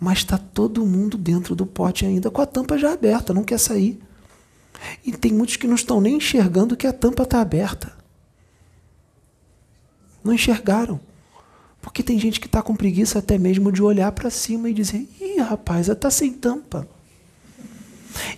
Mas 0.00 0.18
está 0.18 0.36
todo 0.36 0.84
mundo 0.84 1.16
dentro 1.16 1.54
do 1.54 1.64
pote 1.64 2.04
ainda, 2.04 2.28
com 2.28 2.42
a 2.42 2.44
tampa 2.44 2.76
já 2.76 2.92
aberta, 2.92 3.32
não 3.32 3.44
quer 3.44 3.60
sair. 3.60 4.00
E 5.04 5.12
tem 5.12 5.32
muitos 5.32 5.54
que 5.54 5.68
não 5.68 5.76
estão 5.76 6.00
nem 6.00 6.16
enxergando 6.16 6.76
que 6.76 6.88
a 6.88 6.92
tampa 6.92 7.22
está 7.22 7.40
aberta. 7.40 7.96
Não 10.24 10.32
enxergaram. 10.32 10.98
Porque 11.80 12.02
tem 12.02 12.18
gente 12.18 12.40
que 12.40 12.48
está 12.48 12.60
com 12.60 12.74
preguiça 12.74 13.20
até 13.20 13.38
mesmo 13.38 13.70
de 13.70 13.80
olhar 13.80 14.10
para 14.10 14.28
cima 14.28 14.68
e 14.68 14.74
dizer: 14.74 15.08
ih, 15.20 15.38
rapaz, 15.38 15.88
está 15.88 16.10
sem 16.10 16.32
tampa. 16.32 16.95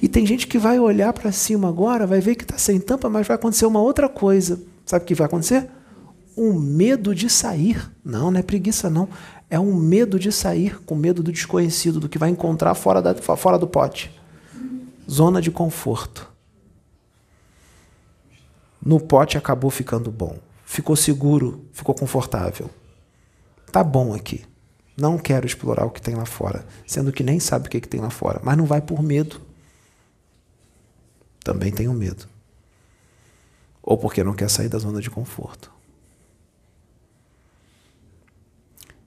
E 0.01 0.09
tem 0.09 0.27
gente 0.27 0.47
que 0.47 0.59
vai 0.59 0.79
olhar 0.79 1.13
para 1.13 1.33
cima 1.33 1.69
agora, 1.69 2.07
vai 2.07 2.21
ver 2.21 2.35
que 2.35 2.45
está 2.45 2.59
sem 2.59 2.81
tampa, 2.81 3.09
mas 3.09 3.27
vai 3.27 3.35
acontecer 3.37 3.67
uma 3.67 3.81
outra 3.81 4.09
coisa. 4.09 4.61
Sabe 4.87 5.05
o 5.05 5.07
que 5.07 5.15
vai 5.15 5.27
acontecer? 5.27 5.69
Um 6.37 6.59
medo 6.59 7.15
de 7.15 7.29
sair. 7.29 7.91
Não, 8.05 8.31
não 8.31 8.41
é 8.41 8.43
preguiça, 8.43 8.89
não. 8.89 9.09
É 9.51 9.59
um 9.59 9.75
medo 9.75 10.19
de 10.19 10.31
sair, 10.31 10.81
com 10.83 10.95
medo 10.95 11.23
do 11.23 11.33
desconhecido, 11.33 12.01
do 12.01 12.09
que 12.09 12.19
vai 12.19 12.31
encontrar 12.31 12.75
fora, 12.75 13.01
da, 13.01 13.15
fora 13.15 13.59
do 13.59 13.67
pote. 13.67 14.11
Zona 15.11 15.41
de 15.41 15.51
conforto. 15.51 16.31
No 18.85 19.01
pote 19.01 19.37
acabou 19.37 19.71
ficando 19.71 20.11
bom. 20.11 20.39
Ficou 20.65 20.95
seguro, 20.97 21.65
ficou 21.73 21.95
confortável. 21.95 22.71
Tá 23.73 23.83
bom 23.83 24.15
aqui. 24.15 24.45
Não 24.97 25.17
quero 25.17 25.47
explorar 25.47 25.87
o 25.87 25.91
que 25.91 26.03
tem 26.03 26.15
lá 26.15 26.25
fora, 26.25 26.67
sendo 26.87 27.13
que 27.13 27.23
nem 27.23 27.39
sabe 27.39 27.69
o 27.69 27.71
que, 27.71 27.81
que 27.81 27.89
tem 27.89 28.01
lá 28.01 28.11
fora. 28.11 28.41
Mas 28.43 28.57
não 28.57 28.67
vai 28.67 28.81
por 28.81 29.03
medo. 29.03 29.41
Também 31.43 31.73
tenho 31.73 31.93
medo 31.93 32.29
ou 33.89 33.97
porque 33.97 34.23
não 34.23 34.35
quer 34.35 34.51
sair 34.51 34.69
da 34.69 34.79
zona 34.79 35.01
de 35.01 35.09
conforto. 35.09 35.73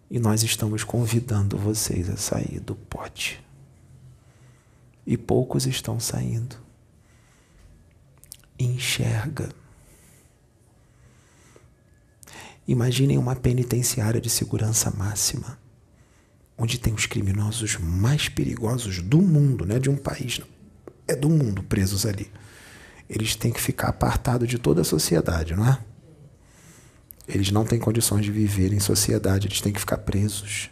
E 0.10 0.18
nós 0.18 0.42
estamos 0.42 0.84
convidando 0.84 1.56
vocês 1.56 2.10
a 2.10 2.18
sair 2.18 2.60
do 2.60 2.74
pote. 2.74 3.40
E 5.06 5.16
poucos 5.16 5.68
estão 5.68 6.00
saindo. 6.00 6.56
Enxerga. 8.58 9.50
Imaginem 12.68 13.20
uma 13.20 13.36
penitenciária 13.36 14.20
de 14.20 14.32
segurança 14.32 14.90
máxima, 14.90 15.60
onde 16.58 16.80
tem 16.80 16.92
os 16.92 17.06
criminosos 17.06 17.78
mais 17.78 18.28
perigosos 18.28 19.00
do 19.00 19.22
mundo, 19.22 19.64
não 19.64 19.76
é 19.76 19.80
de 19.80 19.92
um 19.92 19.96
país, 19.96 20.40
não. 20.40 20.61
É 21.08 21.16
do 21.16 21.30
mundo 21.30 21.64
presos 21.64 22.06
ali 22.06 22.32
eles 23.12 23.36
têm 23.36 23.52
que 23.52 23.60
ficar 23.60 23.90
apartados 23.90 24.48
de 24.48 24.58
toda 24.58 24.80
a 24.80 24.86
sociedade, 24.86 25.54
não 25.54 25.68
é? 25.68 25.78
Eles 27.28 27.52
não 27.52 27.66
têm 27.66 27.78
condições 27.78 28.24
de 28.24 28.32
viver 28.32 28.72
em 28.72 28.80
sociedade, 28.80 29.48
eles 29.48 29.60
têm 29.60 29.74
que 29.74 29.82
ficar 29.82 29.98
presos. 29.98 30.72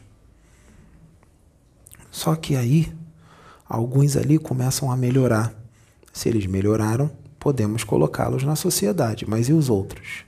Só 2.10 2.38
que 2.38 2.56
aí, 2.56 2.96
alguns 3.68 4.16
ali 4.16 4.40
começam 4.40 4.90
a 4.90 4.96
melhorar. 4.96 5.54
Se 6.14 6.30
eles 6.30 6.46
melhoraram, 6.46 7.12
podemos 7.38 7.84
colocá-los 7.84 8.44
na 8.44 8.56
sociedade. 8.56 9.26
Mas 9.28 9.50
e 9.50 9.54
os 9.54 9.70
outros? 9.70 10.24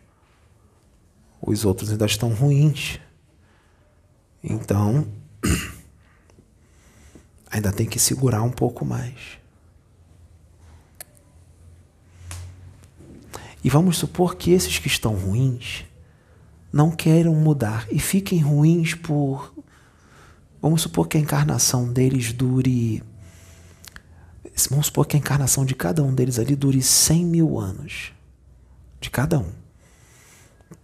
Os 1.42 1.64
outros 1.64 1.92
ainda 1.92 2.06
estão 2.06 2.34
ruins. 2.34 3.00
Então, 4.44 5.08
ainda 7.50 7.72
tem 7.72 7.88
que 7.88 8.00
segurar 8.00 8.44
um 8.44 8.52
pouco 8.52 8.84
mais. 8.84 9.41
E 13.64 13.70
vamos 13.70 13.98
supor 13.98 14.36
que 14.36 14.52
esses 14.52 14.80
que 14.80 14.88
estão 14.88 15.14
ruins 15.16 15.86
não 16.72 16.90
queiram 16.90 17.36
mudar 17.36 17.86
e 17.92 18.00
fiquem 18.00 18.40
ruins 18.40 18.94
por. 18.94 19.54
Vamos 20.62 20.82
supor 20.84 21.08
que 21.08 21.18
a 21.18 21.20
encarnação 21.20 21.92
deles 21.92 22.32
dure. 22.32 23.04
Vamos 24.70 24.88
supor 24.88 25.06
que 25.06 25.16
a 25.16 25.20
encarnação 25.20 25.66
de 25.66 25.76
cada 25.76 26.04
um 26.04 26.14
deles 26.14 26.40
ali 26.40 26.56
dure 26.56 26.82
100 26.82 27.26
mil 27.26 27.60
anos. 27.60 28.14
De 29.00 29.10
cada 29.10 29.40
um. 29.40 29.52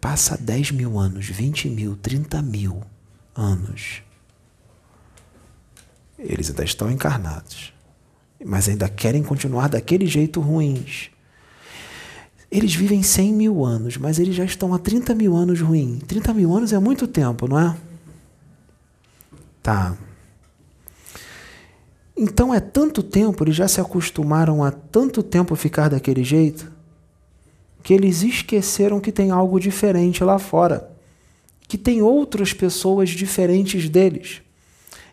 Passa 0.02 0.38
10 0.38 0.72
mil 0.72 1.00
anos, 1.00 1.28
20 1.28 1.70
mil, 1.70 1.96
30 1.96 2.42
mil 2.42 2.82
anos. 3.36 4.02
Eles 6.18 6.50
ainda 6.50 6.64
estão 6.64 6.92
encarnados. 6.92 7.74
Mas 8.44 8.68
ainda 8.68 8.90
querem 8.90 9.24
continuar 9.24 9.68
daquele 9.68 10.06
jeito 10.06 10.42
ruins. 10.42 11.12
Eles 12.50 12.74
vivem 12.74 13.04
100 13.04 13.34
mil 13.34 13.66
anos, 13.66 13.98
mas 13.98 14.20
eles 14.20 14.36
já 14.36 14.46
estão 14.46 14.74
há 14.74 14.80
30 14.80 15.14
mil 15.14 15.36
anos 15.36 15.60
ruim. 15.60 16.00
30 16.08 16.34
mil 16.34 16.56
anos 16.56 16.72
é 16.72 16.80
muito 16.80 17.06
tempo, 17.08 17.48
não 17.48 17.60
é? 17.60 17.76
Tá. 19.62 19.98
Então 22.16 22.54
é 22.54 22.60
tanto 22.60 23.04
tempo, 23.04 23.44
eles 23.44 23.56
já 23.56 23.68
se 23.68 23.80
acostumaram 23.80 24.64
a 24.64 24.72
tanto 24.72 25.22
tempo 25.22 25.56
ficar 25.56 25.90
daquele 25.90 26.24
jeito, 26.24 26.72
que 27.84 27.94
eles 27.94 28.24
esqueceram 28.24 29.00
que 29.00 29.12
tem 29.12 29.30
algo 29.30 29.60
diferente 29.60 30.24
lá 30.24 30.40
fora, 30.40 30.90
que 31.68 31.78
tem 31.78 32.02
outras 32.02 32.54
pessoas 32.54 33.10
diferentes 33.10 33.88
deles. 33.88 34.42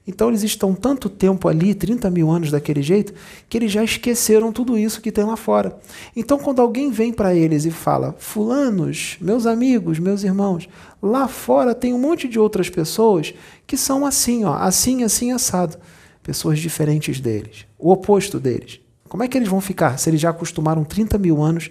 Então 0.06 0.28
eles 0.28 0.42
estão 0.42 0.74
tanto 0.74 1.08
tempo 1.08 1.48
ali, 1.48 1.74
30 1.74 2.10
mil 2.10 2.30
anos 2.30 2.50
daquele 2.50 2.82
jeito, 2.82 3.14
que 3.48 3.56
eles 3.56 3.72
já 3.72 3.82
esqueceram 3.82 4.52
tudo 4.52 4.76
isso 4.76 5.00
que 5.00 5.10
tem 5.10 5.24
lá 5.24 5.36
fora. 5.36 5.78
Então 6.14 6.38
quando 6.38 6.60
alguém 6.60 6.90
vem 6.90 7.12
para 7.12 7.34
eles 7.34 7.64
e 7.64 7.70
fala, 7.70 8.14
fulanos, 8.18 9.16
meus 9.20 9.46
amigos, 9.46 9.98
meus 9.98 10.22
irmãos, 10.22 10.68
lá 11.02 11.26
fora 11.26 11.74
tem 11.74 11.94
um 11.94 11.98
monte 11.98 12.28
de 12.28 12.38
outras 12.38 12.68
pessoas 12.68 13.32
que 13.66 13.76
são 13.76 14.04
assim, 14.04 14.44
ó, 14.44 14.54
assim, 14.54 15.02
assim, 15.02 15.32
assado. 15.32 15.78
Pessoas 16.22 16.58
diferentes 16.58 17.20
deles, 17.20 17.66
o 17.78 17.90
oposto 17.90 18.38
deles. 18.38 18.80
Como 19.08 19.22
é 19.22 19.28
que 19.28 19.38
eles 19.38 19.48
vão 19.48 19.60
ficar 19.60 19.98
se 19.98 20.10
eles 20.10 20.20
já 20.20 20.30
acostumaram 20.30 20.84
30 20.84 21.16
mil 21.18 21.42
anos 21.42 21.70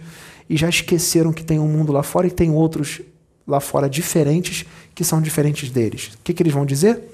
e 0.50 0.56
já 0.58 0.70
esqueceram 0.70 1.34
que 1.34 1.44
tem 1.44 1.60
um 1.60 1.68
mundo 1.68 1.92
lá 1.92 2.02
fora 2.02 2.28
e 2.28 2.32
tem 2.32 2.52
outros 2.52 3.02
lá 3.46 3.60
fora 3.60 3.90
diferentes 3.90 4.66
que 4.96 5.04
são 5.04 5.22
diferentes 5.22 5.70
deles? 5.70 6.12
O 6.14 6.18
que, 6.24 6.34
que 6.34 6.42
eles 6.42 6.54
vão 6.54 6.66
dizer? 6.66 7.13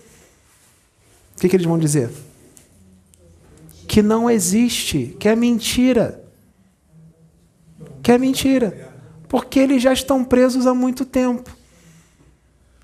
O 1.39 1.41
que, 1.41 1.47
que 1.47 1.55
eles 1.55 1.65
vão 1.65 1.79
dizer? 1.79 2.11
Que 3.87 4.01
não 4.01 4.29
existe, 4.29 5.15
que 5.17 5.29
é 5.29 5.37
mentira. 5.37 6.21
Que 8.03 8.11
é 8.11 8.17
mentira. 8.17 8.91
Porque 9.29 9.57
eles 9.57 9.81
já 9.81 9.93
estão 9.93 10.21
presos 10.21 10.67
há 10.67 10.73
muito 10.73 11.05
tempo. 11.05 11.49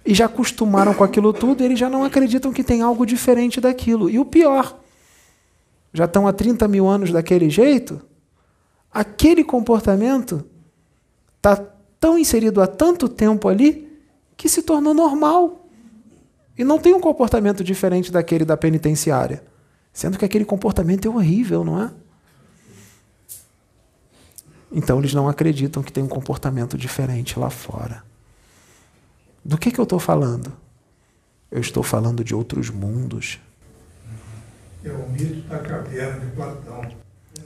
E 0.05 0.13
já 0.13 0.27
acostumaram 0.27 0.93
com 0.93 1.03
aquilo 1.03 1.33
tudo, 1.33 1.65
eles 1.65 1.77
já 1.77 1.89
não 1.89 2.05
acreditam 2.05 2.53
que 2.53 2.63
tem 2.63 2.81
algo 2.81 3.05
diferente 3.05 3.59
daquilo. 3.59 4.09
E 4.09 4.17
o 4.19 4.23
pior, 4.23 4.79
já 5.91 6.05
estão 6.05 6.25
há 6.25 6.31
30 6.31 6.65
mil 6.69 6.87
anos 6.87 7.11
daquele 7.11 7.49
jeito, 7.49 7.99
aquele 8.89 9.43
comportamento 9.43 10.45
está 11.35 11.57
tão 11.99 12.17
inserido 12.17 12.61
há 12.61 12.67
tanto 12.67 13.09
tempo 13.09 13.49
ali 13.49 13.85
que 14.37 14.47
se 14.47 14.61
tornou 14.61 14.93
normal. 14.93 15.64
E 16.57 16.63
não 16.63 16.79
tem 16.79 16.93
um 16.93 16.99
comportamento 16.99 17.63
diferente 17.63 18.11
daquele 18.11 18.45
da 18.45 18.55
penitenciária. 18.55 19.43
Sendo 19.91 20.17
que 20.17 20.25
aquele 20.25 20.45
comportamento 20.45 21.07
é 21.07 21.09
horrível, 21.09 21.63
não 21.63 21.81
é? 21.81 21.91
Então 24.71 24.99
eles 24.99 25.13
não 25.13 25.29
acreditam 25.29 25.81
que 25.81 25.91
tem 25.91 26.03
um 26.03 26.07
comportamento 26.07 26.77
diferente 26.77 27.39
lá 27.39 27.49
fora. 27.49 28.03
Do 29.43 29.57
que, 29.57 29.71
que 29.71 29.79
eu 29.79 29.83
estou 29.83 29.99
falando? 29.99 30.51
Eu 31.51 31.61
estou 31.61 31.83
falando 31.83 32.23
de 32.23 32.35
outros 32.35 32.69
mundos. 32.69 33.39
É 34.83 34.91
o 34.91 35.09
mito 35.09 35.47
da 35.47 35.59
caverna 35.59 36.19
de 36.19 36.31
Platão. 36.35 36.91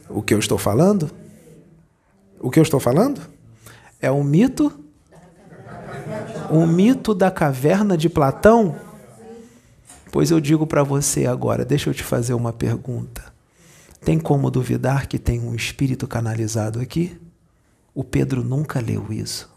O 0.10 0.22
que 0.24 0.34
eu 0.34 0.40
estou 0.40 0.58
falando? 0.58 1.12
O 2.40 2.50
que 2.50 2.60
eu 2.60 2.64
estou 2.64 2.80
falando? 2.80 3.22
É 4.02 4.10
o 4.10 4.24
mito? 4.24 4.80
O 6.50 6.66
mito 6.66 7.14
da 7.14 7.30
caverna 7.30 7.96
de 7.96 8.10
Platão? 8.10 8.89
Pois 10.12 10.32
eu 10.32 10.40
digo 10.40 10.66
para 10.66 10.84
você 10.84 11.26
agora, 11.26 11.64
deixa 11.64 11.90
eu 11.90 11.94
te 11.94 12.04
fazer 12.04 12.34
uma 12.34 12.52
pergunta. 12.52 13.34
Tem 14.02 14.20
como 14.20 14.50
duvidar 14.50 15.08
que 15.08 15.20
tem 15.20 15.40
um 15.40 15.54
espírito 15.54 16.08
canalizado 16.08 16.80
aqui? 16.80 17.20
O 17.94 18.04
Pedro 18.04 18.44
nunca 18.44 18.80
leu 18.80 19.12
isso. 19.12 19.50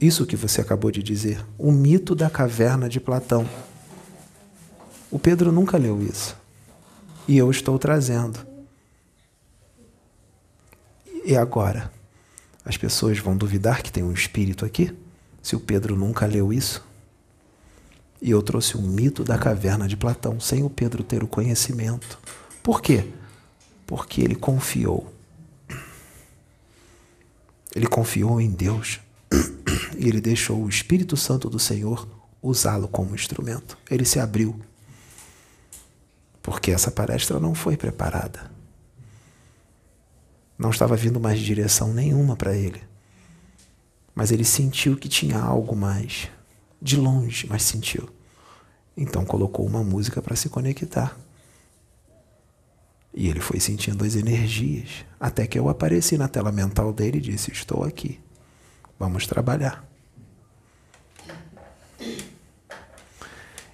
Isso 0.00 0.26
que 0.26 0.36
você 0.36 0.60
acabou 0.60 0.90
de 0.90 1.02
dizer, 1.02 1.44
o 1.58 1.72
mito 1.72 2.14
da 2.14 2.28
caverna 2.28 2.88
de 2.88 3.00
Platão. 3.00 3.48
O 5.10 5.18
Pedro 5.18 5.50
nunca 5.50 5.78
leu 5.78 6.02
isso. 6.02 6.36
E 7.26 7.36
eu 7.36 7.50
estou 7.50 7.78
trazendo. 7.78 8.46
E 11.24 11.34
agora? 11.34 11.90
As 12.64 12.76
pessoas 12.76 13.18
vão 13.18 13.36
duvidar 13.36 13.82
que 13.82 13.90
tem 13.90 14.02
um 14.02 14.12
espírito 14.12 14.64
aqui? 14.64 14.94
Se 15.42 15.56
o 15.56 15.60
Pedro 15.60 15.96
nunca 15.96 16.26
leu 16.26 16.52
isso? 16.52 16.84
E 18.20 18.30
eu 18.30 18.42
trouxe 18.42 18.76
o 18.76 18.82
mito 18.82 19.22
da 19.22 19.36
caverna 19.38 19.86
de 19.86 19.96
Platão, 19.96 20.40
sem 20.40 20.62
o 20.62 20.70
Pedro 20.70 21.04
ter 21.04 21.22
o 21.22 21.28
conhecimento. 21.28 22.18
Por 22.62 22.80
quê? 22.80 23.12
Porque 23.86 24.20
ele 24.20 24.34
confiou. 24.34 25.12
Ele 27.74 27.86
confiou 27.86 28.40
em 28.40 28.50
Deus. 28.50 29.00
E 29.98 30.08
ele 30.08 30.20
deixou 30.20 30.62
o 30.62 30.68
Espírito 30.68 31.16
Santo 31.16 31.48
do 31.48 31.58
Senhor 31.58 32.08
usá-lo 32.42 32.88
como 32.88 33.14
instrumento. 33.14 33.76
Ele 33.90 34.04
se 34.04 34.18
abriu. 34.18 34.58
Porque 36.42 36.70
essa 36.70 36.90
palestra 36.90 37.38
não 37.38 37.54
foi 37.54 37.76
preparada. 37.76 38.50
Não 40.58 40.70
estava 40.70 40.96
vindo 40.96 41.20
mais 41.20 41.38
direção 41.40 41.92
nenhuma 41.92 42.36
para 42.36 42.56
ele. 42.56 42.82
Mas 44.14 44.30
ele 44.30 44.44
sentiu 44.44 44.96
que 44.96 45.08
tinha 45.08 45.38
algo 45.38 45.76
mais 45.76 46.30
de 46.86 46.96
longe, 46.96 47.46
mas 47.48 47.64
sentiu. 47.64 48.08
Então 48.96 49.24
colocou 49.24 49.66
uma 49.66 49.82
música 49.82 50.22
para 50.22 50.36
se 50.36 50.48
conectar. 50.48 51.18
E 53.12 53.28
ele 53.28 53.40
foi 53.40 53.58
sentindo 53.58 54.04
as 54.04 54.14
energias, 54.14 55.04
até 55.18 55.46
que 55.46 55.58
eu 55.58 55.68
apareci 55.68 56.16
na 56.16 56.28
tela 56.28 56.52
mental 56.52 56.92
dele 56.92 57.18
e 57.18 57.20
disse: 57.20 57.50
Estou 57.50 57.82
aqui, 57.82 58.20
vamos 58.98 59.26
trabalhar. 59.26 59.84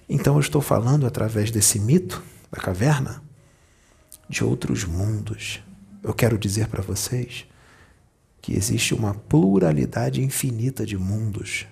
Então 0.09 0.35
eu 0.35 0.39
estou 0.39 0.61
falando 0.61 1.05
através 1.05 1.51
desse 1.51 1.79
mito 1.79 2.23
da 2.51 2.59
caverna 2.59 3.21
de 4.27 4.43
outros 4.43 4.85
mundos. 4.85 5.61
Eu 6.01 6.13
quero 6.13 6.37
dizer 6.37 6.67
para 6.67 6.81
vocês 6.81 7.45
que 8.41 8.53
existe 8.53 8.93
uma 8.93 9.13
pluralidade 9.13 10.21
infinita 10.21 10.85
de 10.85 10.97
mundos 10.97 11.65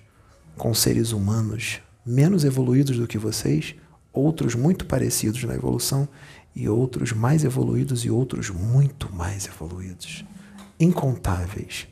com 0.56 0.72
seres 0.74 1.12
humanos 1.12 1.80
menos 2.04 2.44
evoluídos 2.44 2.98
do 2.98 3.06
que 3.06 3.18
vocês, 3.18 3.74
outros 4.12 4.54
muito 4.54 4.86
parecidos 4.86 5.42
na 5.44 5.54
evolução 5.54 6.08
e 6.54 6.68
outros 6.68 7.12
mais 7.12 7.44
evoluídos 7.44 8.04
e 8.04 8.10
outros 8.10 8.50
muito 8.50 9.12
mais 9.14 9.46
evoluídos. 9.46 10.24
Incontáveis, 10.78 11.86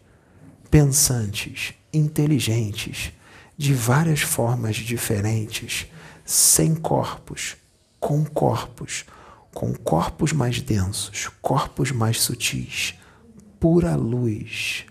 pensantes, 0.70 1.74
inteligentes, 1.92 3.12
de 3.56 3.72
várias 3.74 4.20
formas 4.20 4.76
diferentes, 4.76 5.86
sem 6.24 6.74
corpos, 6.74 7.56
com 7.98 8.24
corpos, 8.24 9.04
com 9.52 9.74
corpos 9.74 10.32
mais 10.32 10.60
densos, 10.60 11.28
corpos 11.40 11.90
mais 11.90 12.20
sutis, 12.20 12.94
pura 13.58 13.94
luz, 13.96 14.86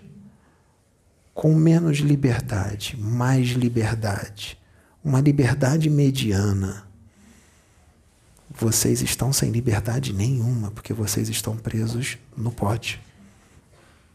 com 1.40 1.54
menos 1.54 2.00
liberdade, 2.00 2.98
mais 3.00 3.48
liberdade, 3.52 4.58
uma 5.02 5.22
liberdade 5.22 5.88
mediana. 5.88 6.86
Vocês 8.50 9.00
estão 9.00 9.32
sem 9.32 9.50
liberdade 9.50 10.12
nenhuma, 10.12 10.70
porque 10.70 10.92
vocês 10.92 11.30
estão 11.30 11.56
presos 11.56 12.18
no 12.36 12.50
pote 12.50 13.00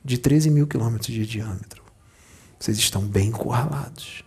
de 0.04 0.20
13 0.20 0.52
mil 0.52 0.68
quilômetros 0.68 1.12
de 1.12 1.26
diâmetro. 1.26 1.82
Vocês 2.60 2.78
estão 2.78 3.02
bem 3.02 3.30
encurralados, 3.30 4.24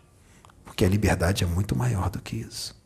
porque 0.65 0.85
a 0.85 0.89
liberdade 0.89 1.45
é 1.45 1.47
muito 1.47 1.77
maior 1.79 2.11
do 2.11 2.19
que 2.19 2.35
isso. 2.35 2.77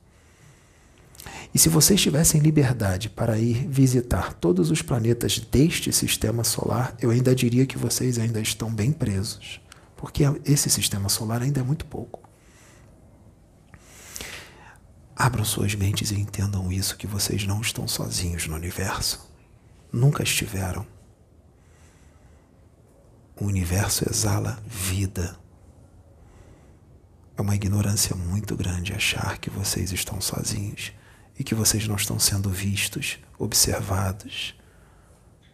E 1.55 1.59
se 1.59 1.71
vocês 1.71 1.99
tivessem 1.99 2.39
liberdade 2.39 3.09
para 3.09 3.39
ir 3.39 3.67
visitar 3.67 4.35
todos 4.35 4.71
os 4.71 4.83
planetas 4.83 5.39
deste 5.39 5.91
sistema 5.91 6.45
solar, 6.45 6.95
eu 7.01 7.09
ainda 7.09 7.35
diria 7.35 7.65
que 7.65 7.79
vocês 7.79 8.19
ainda 8.19 8.43
estão 8.43 8.71
bem 8.71 8.93
presos 8.93 9.62
porque 10.03 10.25
esse 10.45 10.69
sistema 10.69 11.09
solar 11.09 11.43
ainda 11.43 11.61
é 11.61 11.63
muito 11.63 11.87
pouco. 11.87 12.29
Abram 15.15 15.45
suas 15.45 15.77
mentes 15.77 16.11
e 16.11 16.19
entendam 16.19 16.73
isso: 16.73 16.97
que 16.97 17.07
vocês 17.07 17.47
não 17.47 17.61
estão 17.61 17.87
sozinhos 17.87 18.49
no 18.49 18.57
universo. 18.57 19.31
Nunca 19.93 20.25
estiveram. 20.25 20.85
O 23.41 23.45
universo 23.45 24.05
exala 24.11 24.61
vida. 24.67 25.39
É 27.37 27.41
uma 27.41 27.55
ignorância 27.55 28.17
muito 28.17 28.57
grande 28.57 28.93
achar 28.93 29.39
que 29.39 29.51
vocês 29.51 29.93
estão 29.93 30.21
sozinhos 30.21 30.93
e 31.39 31.45
que 31.45 31.55
vocês 31.55 31.87
não 31.87 31.95
estão 31.95 32.19
sendo 32.19 32.51
vistos, 32.51 33.21
observados, 33.39 34.57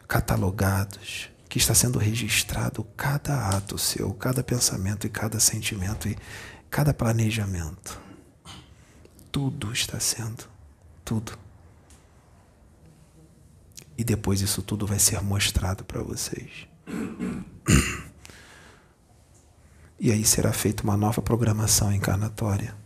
catalogados 0.09 1.29
que 1.49 1.59
está 1.59 1.75
sendo 1.75 1.99
registrado 1.99 2.85
cada 2.97 3.49
ato 3.49 3.79
seu, 3.79 4.13
cada 4.15 4.43
pensamento 4.43 5.07
e 5.07 5.11
cada 5.11 5.41
sentimento 5.41 6.09
e 6.09 6.17
cada 6.69 6.93
planejamento. 6.93 8.01
Tudo 9.33 9.73
está 9.73 9.99
sendo, 9.99 10.45
tudo. 11.05 11.39
E 13.97 14.05
depois 14.05 14.41
isso 14.41 14.63
tudo 14.63 14.87
vai 14.87 14.99
ser 14.99 15.21
mostrado 15.23 15.85
para 15.85 16.03
vocês. 16.03 16.69
E 20.01 20.13
aí 20.13 20.25
será 20.25 20.53
feita 20.53 20.85
uma 20.85 20.97
nova 20.97 21.21
programação 21.21 21.93
encarnatória. 21.93 22.77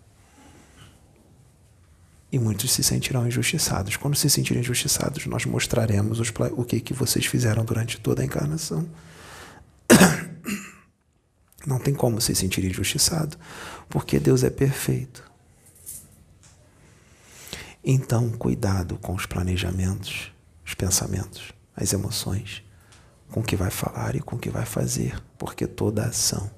E 2.33 2.39
muitos 2.39 2.73
se 2.73 2.83
sentirão 2.83 3.29
injustiçados. 3.29 3.97
Quando 3.97 4.17
se 4.17 4.31
sentirem 4.31 4.63
injustiçados, 4.63 5.27
nós 5.27 5.45
mostraremos 5.45 6.19
os, 6.19 6.33
o 6.57 6.65
que, 6.65 6.81
que 6.81 6.95
vocês 6.95 7.27
fizeram 7.27 7.63
durante 7.63 8.01
toda 8.01 8.23
a 8.23 8.25
encarnação. 8.25 8.89
Não 11.67 11.79
tem 11.79 11.93
como 11.93 12.23
se 12.23 12.35
sentir 12.35 12.65
injustiçado, 12.65 13.37
porque 13.87 14.19
Deus 14.19 14.43
é 14.43 14.49
perfeito. 14.49 15.31
Então, 17.85 18.31
cuidado 18.31 18.97
com 18.97 19.13
os 19.13 19.27
planejamentos, 19.27 20.33
os 20.65 20.73
pensamentos, 20.73 21.53
as 21.77 21.93
emoções, 21.93 22.65
com 23.31 23.41
o 23.41 23.45
que 23.45 23.57
vai 23.57 23.71
falar 23.71 24.17
e 24.17 24.21
com 24.21 24.37
o 24.37 24.39
que 24.39 24.49
vai 24.49 24.65
fazer, 24.65 25.23
porque 25.37 25.67
toda 25.67 26.07
ação 26.07 26.51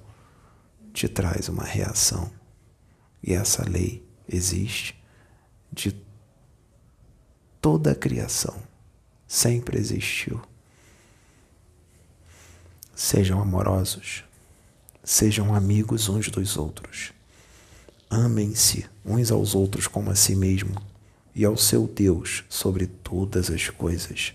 te 0.93 1.09
traz 1.09 1.49
uma 1.49 1.64
reação. 1.64 2.31
E 3.20 3.33
essa 3.33 3.68
lei 3.68 4.07
existe 4.29 5.03
de 5.75 5.95
toda 7.61 7.91
a 7.93 7.95
criação, 7.95 8.55
sempre 9.27 9.79
existiu. 9.79 10.41
Sejam 12.95 13.41
amorosos, 13.41 14.25
sejam 15.03 15.55
amigos 15.55 16.09
uns 16.09 16.29
dos 16.29 16.57
outros. 16.57 17.12
Amem-se 18.09 18.87
uns 19.05 19.33
aos 19.33 19.55
outros 19.55 19.89
como 19.89 20.11
a 20.11 20.14
si 20.14 20.37
mesmo 20.37 20.81
e 21.35 21.45
ao 21.45 21.57
seu 21.57 21.89
Deus 21.89 22.45
sobre 22.49 22.87
todas 22.87 23.51
as 23.51 23.68
coisas. 23.68 24.33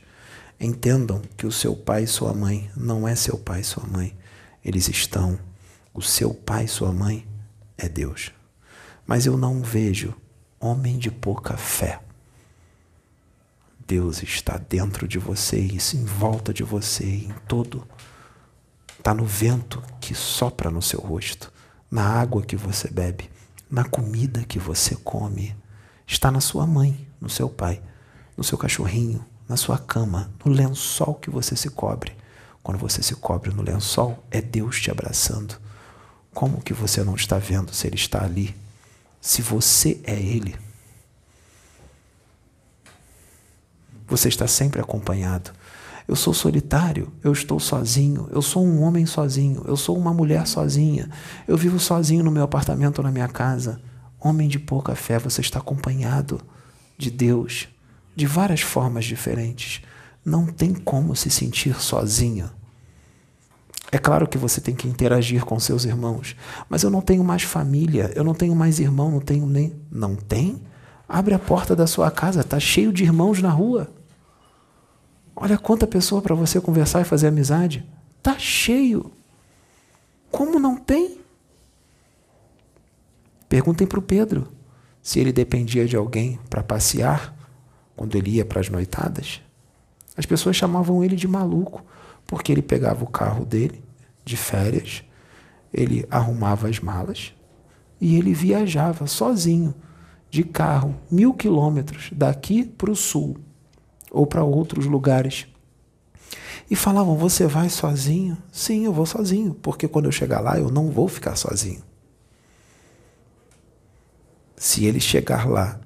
Entendam 0.60 1.22
que 1.38 1.48
o 1.48 1.52
seu 1.52 1.74
pai 1.74 2.04
e 2.04 2.08
sua 2.08 2.34
mãe 2.34 2.70
não 2.76 3.08
é 3.08 3.16
seu 3.16 3.38
pai 3.38 3.62
e 3.62 3.64
sua 3.64 3.86
mãe. 3.88 4.18
Eles 4.64 4.90
estão. 4.90 5.40
O 5.94 6.02
seu 6.02 6.34
pai 6.34 6.66
e 6.66 6.68
sua 6.68 6.92
mãe 6.92 7.26
é 7.78 7.88
Deus. 7.88 8.34
Mas 9.08 9.26
eu 9.26 9.38
não 9.38 9.62
vejo 9.62 10.14
homem 10.60 10.98
de 10.98 11.10
pouca 11.10 11.58
fé. 11.58 12.02
Deus 13.88 14.22
está 14.22 14.58
dentro 14.58 15.08
de 15.08 15.18
você, 15.18 15.60
isso 15.60 15.98
em 15.98 16.06
volta 16.06 16.54
de 16.54 16.64
você, 16.64 17.06
em 17.06 17.34
todo. 17.48 17.88
Está 18.98 19.14
no 19.14 19.26
vento 19.26 19.82
que 20.00 20.14
sopra 20.14 20.70
no 20.70 20.82
seu 20.82 21.00
rosto, 21.00 21.52
na 21.90 22.04
água 22.04 22.44
que 22.44 22.56
você 22.56 22.90
bebe, 22.90 23.30
na 23.70 23.84
comida 23.84 24.44
que 24.44 24.60
você 24.60 24.96
come 24.96 25.56
está 26.10 26.32
na 26.32 26.42
sua 26.42 26.66
mãe, 26.66 27.08
no 27.22 27.30
seu 27.30 27.48
pai, 27.48 27.80
no 28.36 28.44
seu 28.44 28.58
cachorrinho, 28.58 29.24
na 29.48 29.56
sua 29.56 29.78
cama, 29.78 30.32
no 30.44 30.52
lençol 30.52 31.14
que 31.14 31.30
você 31.30 31.56
se 31.56 31.70
cobre. 31.70 32.18
Quando 32.64 32.80
você 32.80 33.04
se 33.04 33.16
cobre 33.16 33.52
no 33.52 33.62
lençol, 33.62 34.24
é 34.32 34.42
Deus 34.42 34.82
te 34.82 34.90
abraçando. 34.90 35.56
Como 36.34 36.62
que 36.62 36.74
você 36.74 37.04
não 37.04 37.16
está 37.16 37.38
vendo 37.38 37.74
se 37.74 37.86
Ele 37.86 37.96
está 37.96 38.24
ali? 38.24 38.56
Se 39.22 39.42
você 39.42 40.00
é 40.04 40.14
Ele, 40.14 40.56
você 44.08 44.28
está 44.28 44.48
sempre 44.48 44.82
acompanhado. 44.82 45.52
Eu 46.08 46.16
sou 46.16 46.34
solitário, 46.34 47.14
eu 47.24 47.32
estou 47.32 47.60
sozinho, 47.60 48.28
eu 48.32 48.42
sou 48.42 48.66
um 48.66 48.82
homem 48.82 49.06
sozinho, 49.06 49.64
eu 49.68 49.78
sou 49.78 49.96
uma 49.96 50.12
mulher 50.12 50.48
sozinha, 50.48 51.08
eu 51.48 51.56
vivo 51.56 51.80
sozinho 51.80 52.24
no 52.24 52.32
meu 52.32 52.44
apartamento 52.44 52.98
ou 52.98 53.04
na 53.04 53.12
minha 53.12 53.28
casa. 53.28 53.80
Homem 54.20 54.48
de 54.48 54.58
pouca 54.58 54.96
fé, 54.96 55.20
você 55.20 55.42
está 55.42 55.60
acompanhado 55.60 56.42
de 56.98 57.12
Deus 57.12 57.68
de 58.16 58.26
várias 58.26 58.62
formas 58.62 59.06
diferentes. 59.06 59.82
Não 60.26 60.46
tem 60.46 60.74
como 60.74 61.16
se 61.16 61.30
sentir 61.30 61.80
sozinho. 61.80 62.50
É 63.92 63.98
claro 63.98 64.28
que 64.28 64.38
você 64.38 64.62
tem 64.62 64.76
que 64.76 64.88
interagir 64.88 65.44
com 65.44 65.60
seus 65.60 65.84
irmãos, 65.84 66.36
mas 66.70 66.84
eu 66.84 66.90
não 66.90 67.02
tenho 67.02 67.24
mais 67.24 67.42
família, 67.42 68.12
eu 68.16 68.24
não 68.24 68.36
tenho 68.36 68.56
mais 68.56 68.80
irmão, 68.80 69.10
não 69.10 69.20
tenho 69.20 69.48
nem. 69.48 69.74
Não 69.92 70.16
tem? 70.16 70.62
Abre 71.08 71.34
a 71.34 71.40
porta 71.40 71.76
da 71.76 71.88
sua 71.88 72.12
casa, 72.12 72.42
está 72.42 72.60
cheio 72.60 72.94
de 72.94 73.04
irmãos 73.04 73.42
na 73.42 73.50
rua. 73.50 73.90
Olha 75.36 75.58
quanta 75.58 75.88
pessoa 75.88 76.22
para 76.22 76.36
você 76.36 76.62
conversar 76.62 77.02
e 77.02 77.06
fazer 77.06 77.28
amizade. 77.28 77.84
Está 78.18 78.38
cheio. 78.38 79.12
Como 80.30 80.60
não 80.60 80.76
tem? 80.76 81.20
Perguntem 83.48 83.88
para 83.88 83.98
o 83.98 84.04
Pedro 84.04 84.48
se 85.02 85.20
ele 85.20 85.32
dependia 85.32 85.88
de 85.88 85.96
alguém 85.96 86.40
para 86.50 86.62
passear 86.62 87.34
quando 87.96 88.16
ele 88.16 88.32
ia 88.32 88.46
para 88.46 88.60
as 88.60 88.70
noitadas. 88.70 89.42
As 90.16 90.26
pessoas 90.26 90.56
chamavam 90.56 91.04
ele 91.04 91.16
de 91.16 91.28
maluco, 91.28 91.84
porque 92.30 92.52
ele 92.52 92.62
pegava 92.62 93.04
o 93.04 93.08
carro 93.08 93.44
dele 93.44 93.84
de 94.24 94.38
férias, 94.38 95.04
ele 95.74 96.06
arrumava 96.12 96.70
as 96.70 96.80
malas 96.80 97.34
e 98.00 98.16
ele 98.16 98.36
viajava 98.36 99.08
sozinho, 99.08 99.74
de 100.30 100.44
carro, 100.44 100.96
mil 101.10 101.34
quilômetros 101.34 102.12
daqui 102.14 102.64
para 102.64 102.92
o 102.92 102.96
sul 102.96 103.36
ou 104.12 104.28
para 104.28 104.44
outros 104.44 104.86
lugares. 104.86 105.48
E 106.70 106.76
falavam: 106.76 107.18
Você 107.18 107.48
vai 107.48 107.68
sozinho? 107.68 108.38
Sim, 108.52 108.86
eu 108.86 108.94
vou 108.94 109.08
sozinho, 109.08 109.56
porque 109.56 109.88
quando 109.88 110.06
eu 110.06 110.12
chegar 110.12 110.40
lá 110.40 110.60
eu 110.60 110.70
não 110.70 110.92
vou 110.92 111.08
ficar 111.08 111.36
sozinho. 111.36 111.82
Se 114.56 114.86
ele 114.86 115.00
chegar 115.00 115.50
lá, 115.50 115.80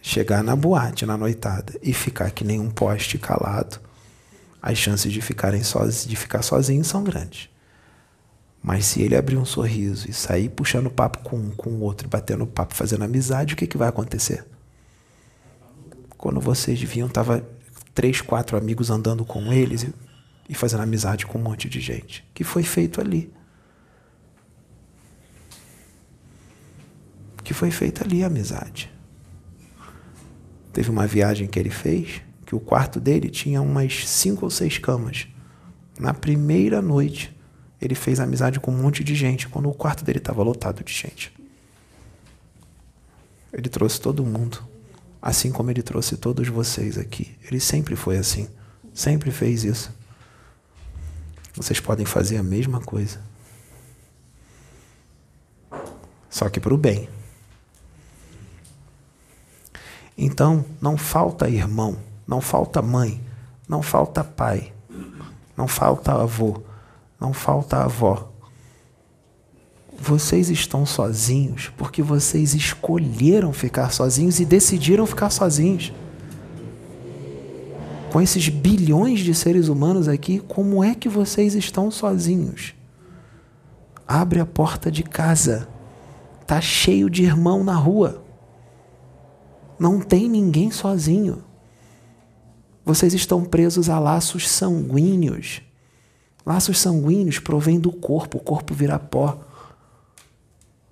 chegar 0.00 0.42
na 0.42 0.56
boate, 0.56 1.04
na 1.04 1.18
noitada, 1.18 1.78
e 1.82 1.92
ficar 1.92 2.30
que 2.30 2.42
nem 2.42 2.58
um 2.58 2.70
poste 2.70 3.18
calado, 3.18 3.86
as 4.60 4.78
chances 4.78 5.12
de, 5.12 5.20
ficarem 5.20 5.62
soz, 5.62 6.04
de 6.06 6.16
ficar 6.16 6.42
sozinho 6.42 6.84
são 6.84 7.04
grandes. 7.04 7.48
Mas 8.62 8.86
se 8.86 9.02
ele 9.02 9.16
abrir 9.16 9.36
um 9.36 9.44
sorriso 9.44 10.08
e 10.10 10.12
sair 10.12 10.48
puxando 10.48 10.90
papo 10.90 11.20
com 11.20 11.36
um, 11.36 11.50
com 11.50 11.70
o 11.70 11.80
outro, 11.80 12.08
batendo 12.08 12.46
papo, 12.46 12.74
fazendo 12.74 13.04
amizade, 13.04 13.54
o 13.54 13.56
que, 13.56 13.66
que 13.66 13.78
vai 13.78 13.88
acontecer? 13.88 14.44
Quando 16.16 16.40
vocês 16.40 16.80
viam, 16.80 17.08
tava 17.08 17.48
três, 17.94 18.20
quatro 18.20 18.56
amigos 18.56 18.90
andando 18.90 19.24
com 19.24 19.52
eles 19.52 19.84
e, 19.84 19.94
e 20.48 20.54
fazendo 20.54 20.82
amizade 20.82 21.26
com 21.26 21.38
um 21.38 21.42
monte 21.42 21.68
de 21.68 21.80
gente. 21.80 22.24
que 22.34 22.42
foi 22.42 22.62
feito 22.62 23.00
ali? 23.00 23.32
que 27.48 27.54
foi 27.54 27.70
feita 27.70 28.04
ali 28.04 28.22
a 28.22 28.26
amizade. 28.26 28.92
Teve 30.70 30.90
uma 30.90 31.06
viagem 31.06 31.48
que 31.48 31.58
ele 31.58 31.70
fez 31.70 32.20
que 32.48 32.54
o 32.54 32.60
quarto 32.60 32.98
dele 32.98 33.28
tinha 33.28 33.60
umas 33.60 34.08
cinco 34.08 34.46
ou 34.46 34.50
seis 34.50 34.78
camas. 34.78 35.28
Na 36.00 36.14
primeira 36.14 36.80
noite, 36.80 37.38
ele 37.78 37.94
fez 37.94 38.18
amizade 38.20 38.58
com 38.58 38.70
um 38.70 38.82
monte 38.82 39.04
de 39.04 39.14
gente, 39.14 39.46
quando 39.46 39.68
o 39.68 39.74
quarto 39.74 40.02
dele 40.02 40.16
estava 40.16 40.42
lotado 40.42 40.82
de 40.82 40.90
gente. 40.90 41.30
Ele 43.52 43.68
trouxe 43.68 44.00
todo 44.00 44.24
mundo, 44.24 44.66
assim 45.20 45.52
como 45.52 45.70
ele 45.70 45.82
trouxe 45.82 46.16
todos 46.16 46.48
vocês 46.48 46.96
aqui. 46.96 47.36
Ele 47.44 47.60
sempre 47.60 47.94
foi 47.94 48.16
assim, 48.16 48.48
sempre 48.94 49.30
fez 49.30 49.62
isso. 49.62 49.94
Vocês 51.54 51.80
podem 51.80 52.06
fazer 52.06 52.38
a 52.38 52.42
mesma 52.42 52.80
coisa. 52.80 53.20
Só 56.30 56.48
que 56.48 56.58
para 56.58 56.72
o 56.72 56.78
bem. 56.78 57.10
Então, 60.16 60.64
não 60.80 60.96
falta 60.96 61.46
irmão, 61.46 62.07
não 62.28 62.42
falta 62.42 62.82
mãe, 62.82 63.18
não 63.66 63.80
falta 63.80 64.22
pai, 64.22 64.70
não 65.56 65.66
falta 65.66 66.12
avô, 66.12 66.60
não 67.18 67.32
falta 67.32 67.78
avó. 67.78 68.28
Vocês 69.98 70.50
estão 70.50 70.84
sozinhos 70.84 71.72
porque 71.76 72.02
vocês 72.02 72.54
escolheram 72.54 73.50
ficar 73.52 73.90
sozinhos 73.90 74.38
e 74.40 74.44
decidiram 74.44 75.06
ficar 75.06 75.30
sozinhos. 75.30 75.90
Com 78.12 78.20
esses 78.20 78.48
bilhões 78.50 79.20
de 79.20 79.34
seres 79.34 79.68
humanos 79.68 80.06
aqui, 80.06 80.38
como 80.38 80.84
é 80.84 80.94
que 80.94 81.08
vocês 81.08 81.54
estão 81.54 81.90
sozinhos? 81.90 82.74
Abre 84.06 84.38
a 84.38 84.46
porta 84.46 84.90
de 84.90 85.02
casa. 85.02 85.66
Tá 86.46 86.60
cheio 86.60 87.10
de 87.10 87.24
irmão 87.24 87.64
na 87.64 87.74
rua. 87.74 88.22
Não 89.78 90.00
tem 90.00 90.28
ninguém 90.28 90.70
sozinho. 90.70 91.47
Vocês 92.88 93.12
estão 93.12 93.44
presos 93.44 93.90
a 93.90 93.98
laços 93.98 94.48
sanguíneos. 94.48 95.60
Laços 96.46 96.78
sanguíneos 96.78 97.38
provêm 97.38 97.78
do 97.78 97.92
corpo, 97.92 98.38
o 98.38 98.40
corpo 98.40 98.72
vira 98.72 98.98
pó. 98.98 99.44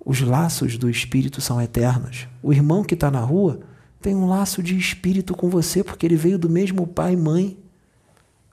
Os 0.05 0.21
laços 0.21 0.77
do 0.77 0.91
espírito 0.91 1.41
são 1.41 1.59
eternos. 1.59 2.27
O 2.43 2.53
irmão 2.53 2.83
que 2.83 2.93
está 2.93 3.09
na 3.09 3.21
rua 3.21 3.61
tem 3.99 4.13
um 4.13 4.27
laço 4.27 4.61
de 4.61 4.77
espírito 4.77 5.33
com 5.33 5.49
você, 5.49 5.83
porque 5.83 6.05
ele 6.05 6.15
veio 6.15 6.37
do 6.37 6.47
mesmo 6.47 6.85
pai 6.85 7.13
e 7.13 7.17
mãe. 7.17 7.57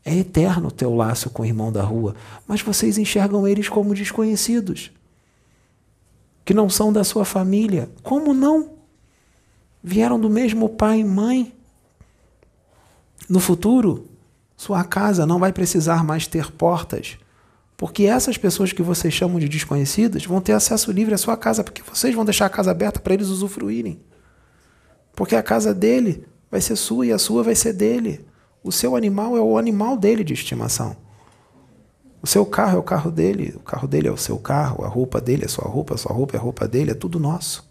É 0.02 0.16
eterno 0.16 0.68
o 0.68 0.72
teu 0.72 0.94
laço 0.94 1.28
com 1.28 1.42
o 1.42 1.46
irmão 1.46 1.70
da 1.70 1.82
rua, 1.82 2.14
mas 2.48 2.62
vocês 2.62 2.96
enxergam 2.96 3.46
eles 3.46 3.68
como 3.68 3.94
desconhecidos, 3.94 4.90
que 6.46 6.54
não 6.54 6.70
são 6.70 6.90
da 6.90 7.04
sua 7.04 7.26
família. 7.26 7.90
Como 8.02 8.32
não? 8.32 8.70
vieram 9.82 10.18
do 10.18 10.30
mesmo 10.30 10.70
pai 10.70 11.00
e 11.00 11.04
mãe. 11.04 11.52
No 13.28 13.40
futuro, 13.40 14.06
sua 14.56 14.84
casa 14.84 15.26
não 15.26 15.38
vai 15.38 15.52
precisar 15.52 16.04
mais 16.04 16.26
ter 16.26 16.50
portas, 16.52 17.18
porque 17.76 18.04
essas 18.04 18.38
pessoas 18.38 18.72
que 18.72 18.82
vocês 18.82 19.12
chamam 19.12 19.38
de 19.38 19.48
desconhecidas 19.48 20.24
vão 20.24 20.40
ter 20.40 20.52
acesso 20.52 20.92
livre 20.92 21.14
à 21.14 21.18
sua 21.18 21.36
casa, 21.36 21.64
porque 21.64 21.82
vocês 21.82 22.14
vão 22.14 22.24
deixar 22.24 22.46
a 22.46 22.50
casa 22.50 22.70
aberta 22.70 23.00
para 23.00 23.14
eles 23.14 23.28
usufruírem. 23.28 24.00
Porque 25.14 25.34
a 25.34 25.42
casa 25.42 25.74
dele 25.74 26.26
vai 26.50 26.60
ser 26.60 26.76
sua 26.76 27.06
e 27.06 27.12
a 27.12 27.18
sua 27.18 27.42
vai 27.42 27.54
ser 27.54 27.72
dele. 27.72 28.24
O 28.62 28.70
seu 28.70 28.96
animal 28.96 29.36
é 29.36 29.40
o 29.40 29.58
animal 29.58 29.96
dele 29.96 30.22
de 30.22 30.34
estimação. 30.34 30.96
O 32.22 32.26
seu 32.26 32.46
carro 32.46 32.76
é 32.76 32.80
o 32.80 32.82
carro 32.82 33.10
dele, 33.10 33.52
o 33.54 33.60
carro 33.60 33.86
dele 33.86 34.08
é 34.08 34.10
o 34.10 34.16
seu 34.16 34.38
carro, 34.38 34.82
a 34.84 34.88
roupa 34.88 35.20
dele 35.20 35.44
é 35.44 35.48
sua 35.48 35.68
roupa, 35.68 35.94
a 35.94 35.98
sua 35.98 36.12
roupa 36.12 36.36
é 36.36 36.38
a 36.38 36.42
roupa 36.42 36.66
dele, 36.66 36.92
é 36.92 36.94
tudo 36.94 37.20
nosso. 37.20 37.70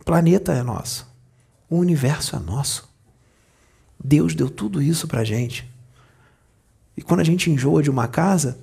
O 0.00 0.04
planeta 0.04 0.52
é 0.52 0.62
nosso. 0.62 1.06
O 1.68 1.76
universo 1.76 2.34
é 2.34 2.38
nosso. 2.40 2.89
Deus 4.02 4.34
deu 4.34 4.48
tudo 4.48 4.80
isso 4.80 5.06
para 5.06 5.20
a 5.20 5.24
gente. 5.24 5.68
E 6.96 7.02
quando 7.02 7.20
a 7.20 7.24
gente 7.24 7.50
enjoa 7.50 7.82
de 7.82 7.90
uma 7.90 8.08
casa, 8.08 8.58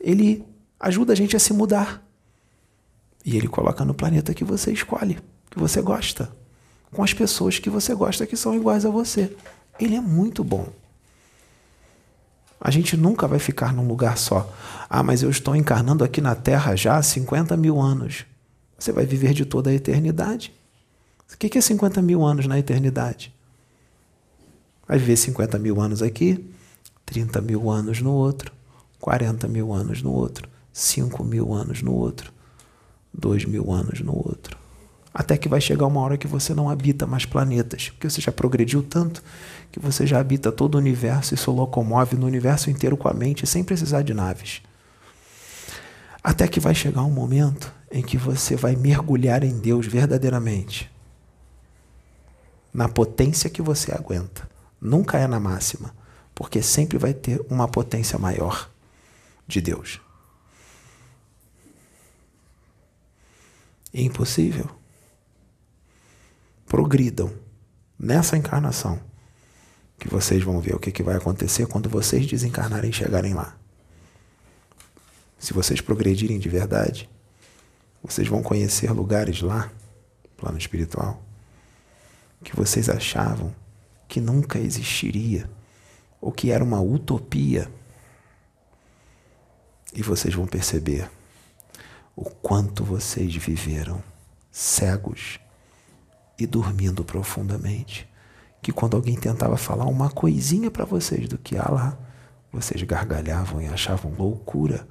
Ele 0.00 0.44
ajuda 0.80 1.12
a 1.12 1.16
gente 1.16 1.36
a 1.36 1.38
se 1.38 1.52
mudar. 1.52 2.02
E 3.24 3.36
Ele 3.36 3.48
coloca 3.48 3.84
no 3.84 3.94
planeta 3.94 4.34
que 4.34 4.44
você 4.44 4.72
escolhe, 4.72 5.18
que 5.50 5.58
você 5.58 5.82
gosta, 5.82 6.30
com 6.92 7.02
as 7.02 7.12
pessoas 7.12 7.58
que 7.58 7.68
você 7.68 7.94
gosta 7.94 8.26
que 8.26 8.36
são 8.36 8.54
iguais 8.54 8.86
a 8.86 8.90
você. 8.90 9.36
Ele 9.78 9.94
é 9.94 10.00
muito 10.00 10.42
bom. 10.42 10.68
A 12.58 12.70
gente 12.70 12.96
nunca 12.96 13.28
vai 13.28 13.38
ficar 13.38 13.72
num 13.72 13.86
lugar 13.86 14.16
só. 14.16 14.50
Ah, 14.88 15.02
mas 15.02 15.22
eu 15.22 15.28
estou 15.28 15.54
encarnando 15.54 16.02
aqui 16.02 16.20
na 16.20 16.34
Terra 16.34 16.74
já 16.74 16.96
há 16.96 17.02
50 17.02 17.56
mil 17.56 17.80
anos. 17.80 18.24
Você 18.78 18.92
vai 18.92 19.04
viver 19.04 19.34
de 19.34 19.44
toda 19.44 19.70
a 19.70 19.74
eternidade. 19.74 20.52
O 21.32 21.36
que 21.36 21.58
é 21.58 21.60
50 21.60 22.00
mil 22.00 22.24
anos 22.24 22.46
na 22.46 22.58
eternidade? 22.58 23.35
Vai 24.86 24.98
viver 24.98 25.16
50 25.16 25.58
mil 25.58 25.80
anos 25.80 26.02
aqui, 26.02 26.48
30 27.04 27.40
mil 27.40 27.70
anos 27.70 28.00
no 28.00 28.12
outro, 28.12 28.52
40 29.00 29.48
mil 29.48 29.72
anos 29.72 30.02
no 30.02 30.12
outro, 30.12 30.48
5 30.72 31.24
mil 31.24 31.52
anos 31.52 31.82
no 31.82 31.92
outro, 31.92 32.32
2 33.12 33.44
mil 33.44 33.72
anos 33.72 34.00
no 34.00 34.14
outro. 34.14 34.56
Até 35.12 35.38
que 35.38 35.48
vai 35.48 35.60
chegar 35.60 35.86
uma 35.86 36.00
hora 36.00 36.18
que 36.18 36.26
você 36.26 36.52
não 36.52 36.68
habita 36.68 37.06
mais 37.06 37.24
planetas, 37.24 37.88
porque 37.88 38.10
você 38.10 38.20
já 38.20 38.30
progrediu 38.30 38.82
tanto 38.82 39.22
que 39.72 39.80
você 39.80 40.06
já 40.06 40.20
habita 40.20 40.52
todo 40.52 40.74
o 40.74 40.78
universo 40.78 41.34
e 41.34 41.38
se 41.38 41.48
locomove 41.48 42.16
no 42.16 42.26
universo 42.26 42.68
inteiro 42.68 42.96
com 42.96 43.08
a 43.08 43.14
mente 43.14 43.46
sem 43.46 43.64
precisar 43.64 44.02
de 44.02 44.12
naves. 44.12 44.60
Até 46.22 46.46
que 46.46 46.60
vai 46.60 46.74
chegar 46.74 47.02
um 47.02 47.10
momento 47.10 47.72
em 47.90 48.02
que 48.02 48.18
você 48.18 48.56
vai 48.56 48.76
mergulhar 48.76 49.42
em 49.42 49.58
Deus 49.58 49.86
verdadeiramente, 49.86 50.90
na 52.74 52.88
potência 52.88 53.48
que 53.48 53.62
você 53.62 53.92
aguenta. 53.92 54.55
Nunca 54.80 55.18
é 55.18 55.26
na 55.26 55.40
máxima, 55.40 55.94
porque 56.34 56.62
sempre 56.62 56.98
vai 56.98 57.14
ter 57.14 57.40
uma 57.48 57.66
potência 57.66 58.18
maior 58.18 58.70
de 59.46 59.60
Deus. 59.60 60.00
É 63.92 64.02
impossível. 64.02 64.68
Progridam 66.66 67.32
nessa 67.98 68.36
encarnação 68.36 69.00
que 69.98 70.08
vocês 70.08 70.42
vão 70.42 70.60
ver 70.60 70.74
o 70.74 70.78
que, 70.78 70.92
que 70.92 71.02
vai 71.02 71.16
acontecer 71.16 71.66
quando 71.66 71.88
vocês 71.88 72.26
desencarnarem 72.26 72.90
e 72.90 72.92
chegarem 72.92 73.32
lá. 73.32 73.56
Se 75.38 75.52
vocês 75.52 75.80
progredirem 75.80 76.38
de 76.38 76.48
verdade, 76.48 77.08
vocês 78.02 78.28
vão 78.28 78.42
conhecer 78.42 78.90
lugares 78.90 79.40
lá, 79.40 79.70
plano 80.36 80.58
espiritual, 80.58 81.22
que 82.44 82.54
vocês 82.54 82.88
achavam 82.88 83.54
que 84.08 84.20
nunca 84.20 84.58
existiria 84.58 85.48
ou 86.20 86.32
que 86.32 86.50
era 86.50 86.62
uma 86.62 86.80
utopia. 86.80 87.70
E 89.94 90.02
vocês 90.02 90.34
vão 90.34 90.46
perceber 90.46 91.10
o 92.14 92.24
quanto 92.24 92.84
vocês 92.84 93.34
viveram 93.36 94.02
cegos 94.50 95.38
e 96.38 96.46
dormindo 96.46 97.04
profundamente 97.04 98.08
que 98.66 98.72
quando 98.72 98.96
alguém 98.96 99.14
tentava 99.14 99.56
falar 99.56 99.84
uma 99.84 100.10
coisinha 100.10 100.70
para 100.72 100.84
vocês 100.84 101.28
do 101.28 101.38
que 101.38 101.56
há 101.56 101.70
lá, 101.70 101.96
vocês 102.50 102.82
gargalhavam 102.82 103.62
e 103.62 103.66
achavam 103.68 104.12
loucura, 104.18 104.88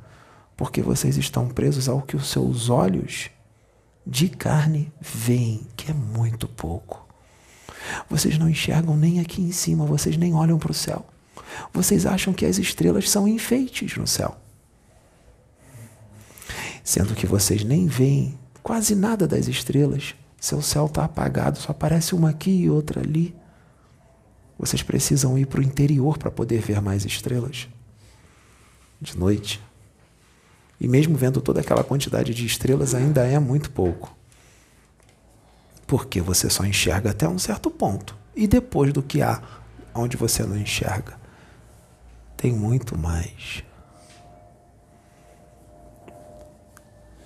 porque 0.55 0.81
vocês 0.81 1.17
estão 1.17 1.49
presos 1.49 1.89
ao 1.89 2.01
que 2.01 2.15
os 2.15 2.29
seus 2.29 2.69
olhos 2.69 3.29
de 4.07 4.29
carne 4.29 4.93
veem, 5.01 5.67
que 5.75 5.91
é 5.91 5.93
muito 5.93 6.47
pouco. 6.47 7.04
Vocês 8.09 8.37
não 8.37 8.49
enxergam 8.49 8.95
nem 8.95 9.19
aqui 9.19 9.41
em 9.41 9.51
cima, 9.51 9.85
vocês 9.85 10.17
nem 10.17 10.33
olham 10.33 10.57
para 10.57 10.71
o 10.71 10.75
céu. 10.75 11.05
Vocês 11.73 12.05
acham 12.05 12.33
que 12.33 12.45
as 12.45 12.57
estrelas 12.57 13.09
são 13.09 13.27
enfeites 13.27 13.95
no 13.97 14.07
céu. 14.07 14.37
Sendo 16.83 17.15
que 17.15 17.25
vocês 17.25 17.63
nem 17.63 17.87
veem 17.87 18.37
quase 18.61 18.95
nada 18.95 19.27
das 19.27 19.47
estrelas. 19.47 20.15
Seu 20.39 20.61
céu 20.61 20.85
está 20.85 21.03
apagado, 21.03 21.57
só 21.57 21.71
aparece 21.71 22.13
uma 22.13 22.29
aqui 22.29 22.51
e 22.51 22.69
outra 22.69 23.01
ali. 23.01 23.35
Vocês 24.57 24.81
precisam 24.81 25.37
ir 25.37 25.47
para 25.47 25.59
o 25.59 25.63
interior 25.63 26.17
para 26.17 26.31
poder 26.31 26.61
ver 26.61 26.81
mais 26.81 27.05
estrelas. 27.05 27.67
De 29.01 29.17
noite. 29.17 29.61
E 30.79 30.87
mesmo 30.87 31.15
vendo 31.15 31.41
toda 31.41 31.61
aquela 31.61 31.83
quantidade 31.83 32.33
de 32.33 32.45
estrelas, 32.45 32.93
ainda 32.93 33.25
é 33.25 33.39
muito 33.39 33.71
pouco. 33.71 34.14
Porque 35.87 36.21
você 36.21 36.49
só 36.49 36.65
enxerga 36.65 37.11
até 37.11 37.27
um 37.27 37.37
certo 37.37 37.69
ponto. 37.69 38.17
E 38.35 38.47
depois 38.47 38.91
do 38.91 39.03
que 39.03 39.21
há, 39.21 39.41
onde 39.93 40.17
você 40.17 40.43
não 40.43 40.57
enxerga, 40.57 41.17
tem 42.35 42.51
muito 42.51 42.97
mais. 42.97 43.63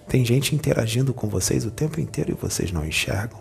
Tem 0.07 0.25
gente 0.25 0.55
interagindo 0.55 1.13
com 1.13 1.27
vocês 1.27 1.65
o 1.65 1.71
tempo 1.71 1.99
inteiro 1.99 2.31
e 2.31 2.33
vocês 2.33 2.71
não 2.71 2.85
enxergam. 2.85 3.39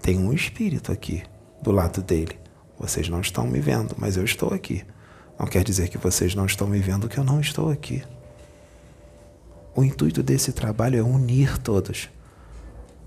Tem 0.00 0.18
um 0.18 0.32
espírito 0.32 0.90
aqui 0.90 1.22
do 1.62 1.70
lado 1.70 2.02
dele 2.02 2.38
vocês 2.78 3.08
não 3.08 3.20
estão 3.20 3.46
me 3.46 3.58
vendo, 3.58 3.94
mas 3.98 4.16
eu 4.16 4.24
estou 4.24 4.54
aqui. 4.54 4.84
Não 5.38 5.46
quer 5.46 5.64
dizer 5.64 5.88
que 5.88 5.98
vocês 5.98 6.34
não 6.34 6.46
estão 6.46 6.68
me 6.68 6.78
vendo 6.78 7.08
que 7.08 7.18
eu 7.18 7.24
não 7.24 7.40
estou 7.40 7.70
aqui. 7.70 8.04
O 9.74 9.82
intuito 9.82 10.22
desse 10.22 10.52
trabalho 10.52 10.98
é 10.98 11.02
unir 11.02 11.58
todos. 11.58 12.08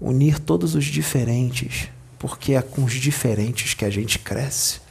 Unir 0.02 0.39
todos 0.39 0.74
os 0.74 0.86
diferentes, 0.86 1.88
porque 2.18 2.54
é 2.54 2.62
com 2.62 2.84
os 2.84 2.93
diferentes 2.93 3.76
que 3.76 3.86
a 3.86 3.89
gente 3.89 4.18
cresce. 4.18 4.82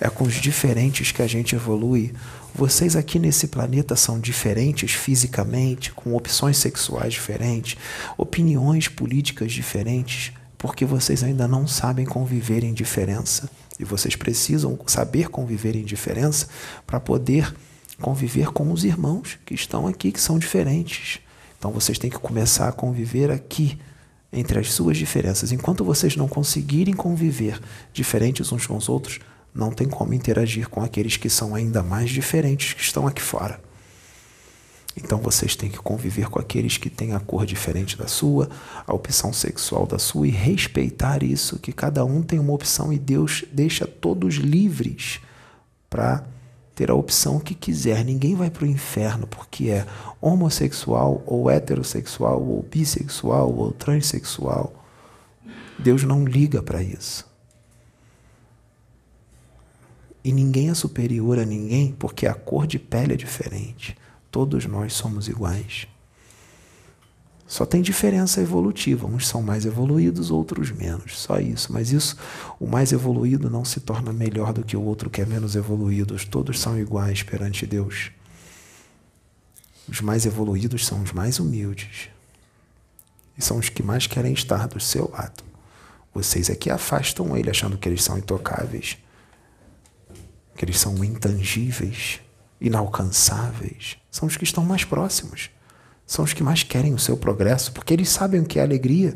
É 0.00 0.08
com 0.08 0.24
os 0.24 0.34
diferentes 0.34 1.12
que 1.12 1.20
a 1.20 1.26
gente 1.26 1.54
evolui. 1.54 2.12
Vocês 2.54 2.96
aqui 2.96 3.18
nesse 3.18 3.48
planeta 3.48 3.96
são 3.96 4.20
diferentes 4.20 4.92
fisicamente, 4.92 5.92
com 5.92 6.14
opções 6.14 6.56
sexuais 6.58 7.12
diferentes, 7.12 7.76
opiniões 8.16 8.88
políticas 8.88 9.52
diferentes, 9.52 10.32
porque 10.56 10.84
vocês 10.84 11.24
ainda 11.24 11.48
não 11.48 11.66
sabem 11.66 12.06
conviver 12.06 12.62
em 12.62 12.72
diferença. 12.72 13.50
E 13.80 13.84
vocês 13.84 14.14
precisam 14.14 14.78
saber 14.86 15.28
conviver 15.28 15.74
em 15.74 15.84
diferença 15.84 16.46
para 16.86 17.00
poder 17.00 17.52
conviver 18.00 18.52
com 18.52 18.72
os 18.72 18.84
irmãos 18.84 19.38
que 19.44 19.54
estão 19.54 19.88
aqui, 19.88 20.12
que 20.12 20.20
são 20.20 20.38
diferentes. 20.38 21.20
Então 21.58 21.70
vocês 21.70 21.98
têm 21.98 22.10
que 22.10 22.18
começar 22.18 22.68
a 22.68 22.72
conviver 22.72 23.30
aqui, 23.30 23.78
entre 24.32 24.58
as 24.58 24.72
suas 24.72 24.96
diferenças. 24.96 25.52
Enquanto 25.52 25.84
vocês 25.84 26.16
não 26.16 26.26
conseguirem 26.26 26.94
conviver 26.94 27.60
diferentes 27.92 28.50
uns 28.50 28.66
com 28.66 28.76
os 28.76 28.88
outros, 28.88 29.20
não 29.54 29.70
tem 29.70 29.88
como 29.88 30.14
interagir 30.14 30.68
com 30.68 30.82
aqueles 30.82 31.16
que 31.16 31.28
são 31.28 31.54
ainda 31.54 31.82
mais 31.82 32.10
diferentes 32.10 32.72
que 32.72 32.82
estão 32.82 33.06
aqui 33.06 33.20
fora. 33.20 33.60
Então 34.96 35.18
vocês 35.18 35.56
têm 35.56 35.70
que 35.70 35.78
conviver 35.78 36.28
com 36.28 36.38
aqueles 36.38 36.76
que 36.76 36.90
têm 36.90 37.14
a 37.14 37.20
cor 37.20 37.46
diferente 37.46 37.96
da 37.96 38.06
sua, 38.06 38.48
a 38.86 38.92
opção 38.92 39.32
sexual 39.32 39.86
da 39.86 39.98
sua 39.98 40.26
e 40.28 40.30
respeitar 40.30 41.22
isso, 41.22 41.58
que 41.58 41.72
cada 41.72 42.04
um 42.04 42.22
tem 42.22 42.38
uma 42.38 42.52
opção 42.52 42.92
e 42.92 42.98
Deus 42.98 43.44
deixa 43.52 43.86
todos 43.86 44.34
livres 44.34 45.20
para 45.88 46.24
ter 46.82 46.90
a 46.90 46.94
opção 46.96 47.38
que 47.38 47.54
quiser. 47.54 48.04
Ninguém 48.04 48.34
vai 48.34 48.50
para 48.50 48.64
o 48.64 48.66
inferno 48.66 49.24
porque 49.24 49.70
é 49.70 49.86
homossexual 50.20 51.22
ou 51.24 51.48
heterossexual 51.48 52.42
ou 52.42 52.60
bissexual 52.60 53.54
ou 53.54 53.70
transexual. 53.70 54.84
Deus 55.78 56.02
não 56.02 56.24
liga 56.24 56.60
para 56.60 56.82
isso. 56.82 57.24
E 60.24 60.32
ninguém 60.32 60.70
é 60.70 60.74
superior 60.74 61.38
a 61.38 61.44
ninguém 61.44 61.92
porque 61.92 62.26
a 62.26 62.34
cor 62.34 62.66
de 62.66 62.80
pele 62.80 63.14
é 63.14 63.16
diferente. 63.16 63.96
Todos 64.28 64.66
nós 64.66 64.92
somos 64.92 65.28
iguais. 65.28 65.86
Só 67.52 67.66
tem 67.66 67.82
diferença 67.82 68.40
evolutiva. 68.40 69.06
Uns 69.06 69.28
são 69.28 69.42
mais 69.42 69.66
evoluídos, 69.66 70.30
outros 70.30 70.70
menos. 70.70 71.20
Só 71.20 71.38
isso. 71.38 71.70
Mas 71.70 71.92
isso, 71.92 72.16
o 72.58 72.66
mais 72.66 72.92
evoluído 72.92 73.50
não 73.50 73.62
se 73.62 73.78
torna 73.78 74.10
melhor 74.10 74.54
do 74.54 74.64
que 74.64 74.74
o 74.74 74.80
outro 74.80 75.10
que 75.10 75.20
é 75.20 75.26
menos 75.26 75.54
evoluído. 75.54 76.16
Todos 76.30 76.58
são 76.58 76.80
iguais 76.80 77.22
perante 77.22 77.66
Deus. 77.66 78.10
Os 79.86 80.00
mais 80.00 80.24
evoluídos 80.24 80.86
são 80.86 81.02
os 81.02 81.12
mais 81.12 81.38
humildes. 81.38 82.08
E 83.36 83.42
são 83.42 83.58
os 83.58 83.68
que 83.68 83.82
mais 83.82 84.06
querem 84.06 84.32
estar 84.32 84.66
do 84.66 84.80
seu 84.80 85.10
lado. 85.10 85.44
Vocês 86.14 86.48
é 86.48 86.54
que 86.54 86.70
afastam 86.70 87.36
ele 87.36 87.50
achando 87.50 87.76
que 87.76 87.86
eles 87.86 88.02
são 88.02 88.16
intocáveis, 88.16 88.96
que 90.56 90.64
eles 90.64 90.80
são 90.80 91.04
intangíveis 91.04 92.18
inalcançáveis, 92.58 93.98
são 94.10 94.26
os 94.26 94.38
que 94.38 94.44
estão 94.44 94.64
mais 94.64 94.84
próximos. 94.84 95.50
São 96.06 96.24
os 96.24 96.32
que 96.32 96.42
mais 96.42 96.62
querem 96.62 96.94
o 96.94 96.98
seu 96.98 97.16
progresso, 97.16 97.72
porque 97.72 97.94
eles 97.94 98.08
sabem 98.08 98.40
o 98.40 98.44
que 98.44 98.58
é 98.58 98.62
alegria, 98.62 99.14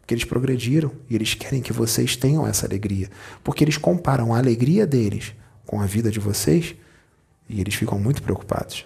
porque 0.00 0.14
eles 0.14 0.24
progrediram 0.24 0.92
e 1.08 1.14
eles 1.14 1.34
querem 1.34 1.62
que 1.62 1.72
vocês 1.72 2.16
tenham 2.16 2.46
essa 2.46 2.66
alegria, 2.66 3.10
porque 3.42 3.64
eles 3.64 3.76
comparam 3.76 4.34
a 4.34 4.38
alegria 4.38 4.86
deles 4.86 5.34
com 5.66 5.80
a 5.80 5.86
vida 5.86 6.10
de 6.10 6.18
vocês 6.18 6.74
e 7.48 7.60
eles 7.60 7.74
ficam 7.74 7.98
muito 7.98 8.22
preocupados, 8.22 8.84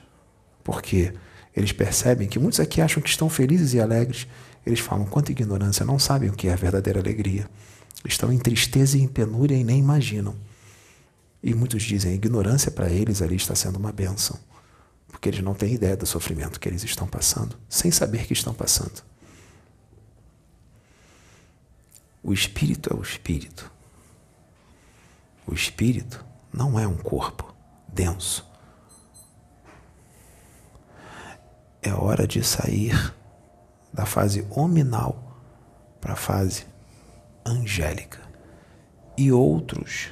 porque 0.62 1.12
Eles 1.54 1.72
percebem 1.72 2.28
que 2.28 2.38
muitos 2.38 2.60
aqui 2.60 2.80
acham 2.80 3.02
que 3.02 3.08
estão 3.08 3.28
felizes 3.28 3.74
e 3.74 3.80
alegres. 3.80 4.26
Eles 4.64 4.80
falam, 4.80 5.04
quanta 5.04 5.32
ignorância, 5.32 5.84
não 5.84 5.98
sabem 5.98 6.30
o 6.30 6.32
que 6.32 6.48
é 6.48 6.52
a 6.52 6.56
verdadeira 6.56 6.98
alegria. 6.98 7.48
Estão 8.04 8.32
em 8.32 8.38
tristeza 8.38 8.96
e 8.96 9.02
em 9.02 9.08
penúria 9.08 9.54
e 9.54 9.62
nem 9.62 9.78
imaginam. 9.78 10.34
E 11.42 11.54
muitos 11.54 11.82
dizem, 11.82 12.14
ignorância 12.14 12.70
para 12.70 12.88
eles 12.88 13.20
ali 13.20 13.36
está 13.36 13.54
sendo 13.54 13.76
uma 13.76 13.92
bênção, 13.92 14.38
porque 15.12 15.28
eles 15.28 15.40
não 15.40 15.54
têm 15.54 15.74
ideia 15.74 15.96
do 15.96 16.06
sofrimento 16.06 16.58
que 16.58 16.68
eles 16.68 16.82
estão 16.82 17.06
passando, 17.06 17.56
sem 17.68 17.92
saber 17.92 18.26
que 18.26 18.32
estão 18.32 18.52
passando. 18.52 19.04
O 22.22 22.32
espírito 22.32 22.92
é 22.92 22.96
o 22.96 23.02
espírito. 23.02 23.70
O 25.46 25.52
espírito 25.52 26.24
não 26.52 26.80
é 26.80 26.88
um 26.88 26.96
corpo 26.96 27.54
denso. 27.86 28.44
É 31.82 31.92
hora 31.92 32.26
de 32.26 32.42
sair 32.42 33.14
da 33.92 34.06
fase 34.06 34.46
hominal 34.50 35.38
para 36.00 36.14
a 36.14 36.16
fase 36.16 36.66
angélica. 37.44 38.20
E 39.16 39.30
outros 39.30 40.08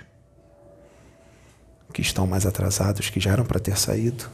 que 1.93 2.03
estão 2.03 2.27
mais 2.27 2.45
atrasados, 2.45 3.09
que 3.09 3.19
já 3.19 3.33
eram 3.33 3.45
para 3.45 3.59
ter 3.59 3.77
saído, 3.79 4.31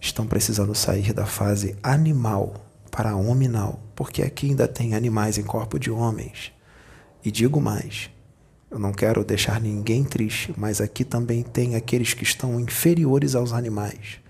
estão 0.00 0.26
precisando 0.26 0.74
sair 0.74 1.12
da 1.12 1.26
fase 1.26 1.76
animal 1.82 2.54
para 2.90 3.10
a 3.10 3.16
hominal, 3.16 3.80
porque 3.94 4.22
aqui 4.22 4.46
ainda 4.46 4.66
tem 4.66 4.94
animais 4.94 5.38
em 5.38 5.42
corpo 5.42 5.78
de 5.78 5.90
homens. 5.90 6.52
E 7.24 7.30
digo 7.30 7.60
mais, 7.60 8.10
eu 8.70 8.78
não 8.78 8.92
quero 8.92 9.24
deixar 9.24 9.60
ninguém 9.60 10.04
triste, 10.04 10.54
mas 10.56 10.80
aqui 10.80 11.04
também 11.04 11.42
tem 11.42 11.76
aqueles 11.76 12.14
que 12.14 12.24
estão 12.24 12.60
inferiores 12.60 13.34
aos 13.34 13.52
animais. 13.52 14.20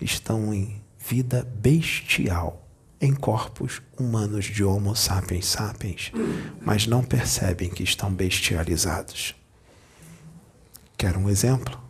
Estão 0.00 0.52
em 0.52 0.82
vida 0.98 1.46
bestial, 1.60 2.66
em 3.00 3.14
corpos 3.14 3.82
humanos 3.98 4.46
de 4.46 4.64
Homo 4.64 4.96
sapiens 4.96 5.46
sapiens, 5.46 6.12
mas 6.60 6.86
não 6.86 7.02
percebem 7.02 7.68
que 7.68 7.82
estão 7.82 8.12
bestializados. 8.12 9.34
Quero 10.96 11.18
um 11.18 11.28
exemplo? 11.28 11.83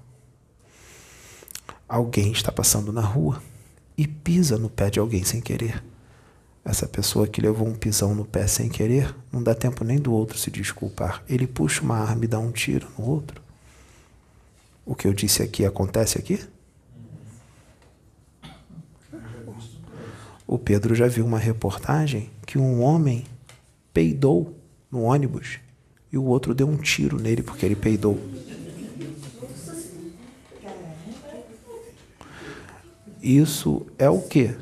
Alguém 1.88 2.32
está 2.32 2.50
passando 2.50 2.92
na 2.92 3.02
rua 3.02 3.42
e 3.96 4.06
pisa 4.06 4.58
no 4.58 4.70
pé 4.70 4.90
de 4.90 4.98
alguém 4.98 5.24
sem 5.24 5.40
querer. 5.40 5.82
Essa 6.64 6.88
pessoa 6.88 7.28
que 7.28 7.42
levou 7.42 7.68
um 7.68 7.74
pisão 7.74 8.14
no 8.14 8.24
pé 8.24 8.46
sem 8.46 8.70
querer, 8.70 9.14
não 9.30 9.42
dá 9.42 9.54
tempo 9.54 9.84
nem 9.84 9.98
do 9.98 10.12
outro 10.12 10.38
se 10.38 10.50
desculpar. 10.50 11.22
Ele 11.28 11.46
puxa 11.46 11.82
uma 11.82 11.98
arma 11.98 12.24
e 12.24 12.28
dá 12.28 12.38
um 12.38 12.50
tiro 12.50 12.88
no 12.98 13.04
outro. 13.04 13.42
O 14.86 14.94
que 14.94 15.06
eu 15.06 15.12
disse 15.12 15.42
aqui 15.42 15.64
acontece 15.64 16.18
aqui? 16.18 16.40
O 20.46 20.58
Pedro 20.58 20.94
já 20.94 21.06
viu 21.06 21.26
uma 21.26 21.38
reportagem 21.38 22.30
que 22.46 22.58
um 22.58 22.82
homem 22.82 23.24
peidou 23.92 24.56
no 24.90 25.02
ônibus 25.02 25.58
e 26.12 26.16
o 26.16 26.24
outro 26.24 26.54
deu 26.54 26.68
um 26.68 26.76
tiro 26.76 27.18
nele 27.18 27.42
porque 27.42 27.66
ele 27.66 27.76
peidou. 27.76 28.18
Isso 33.24 33.86
é 33.98 34.08
o 34.08 34.20
que? 34.20 34.54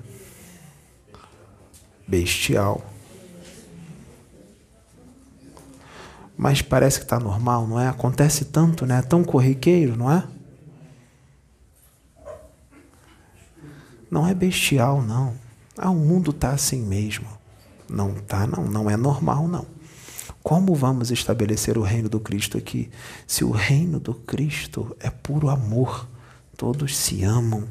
bestial. 2.12 2.84
Mas 6.36 6.60
parece 6.60 6.98
que 6.98 7.04
está 7.04 7.18
normal, 7.18 7.66
não 7.66 7.80
é? 7.80 7.88
Acontece 7.88 8.44
tanto, 8.46 8.84
né? 8.84 8.98
É 8.98 9.02
tão 9.02 9.24
corriqueiro, 9.24 9.96
não 9.96 10.10
é? 10.10 10.24
Não 14.10 14.26
é 14.26 14.34
bestial, 14.34 15.00
não. 15.00 15.34
Ah, 15.78 15.90
o 15.90 15.94
mundo 15.94 16.32
está 16.32 16.50
assim 16.50 16.82
mesmo. 16.82 17.26
Não 17.88 18.14
tá, 18.14 18.46
não. 18.46 18.64
Não 18.66 18.90
é 18.90 18.96
normal, 18.96 19.48
não. 19.48 19.64
Como 20.42 20.74
vamos 20.74 21.10
estabelecer 21.10 21.78
o 21.78 21.82
reino 21.82 22.10
do 22.10 22.20
Cristo 22.20 22.58
aqui? 22.58 22.90
Se 23.26 23.42
o 23.42 23.50
reino 23.50 23.98
do 23.98 24.12
Cristo 24.12 24.94
é 25.00 25.08
puro 25.08 25.48
amor, 25.48 26.06
todos 26.58 26.94
se 26.94 27.22
amam, 27.22 27.66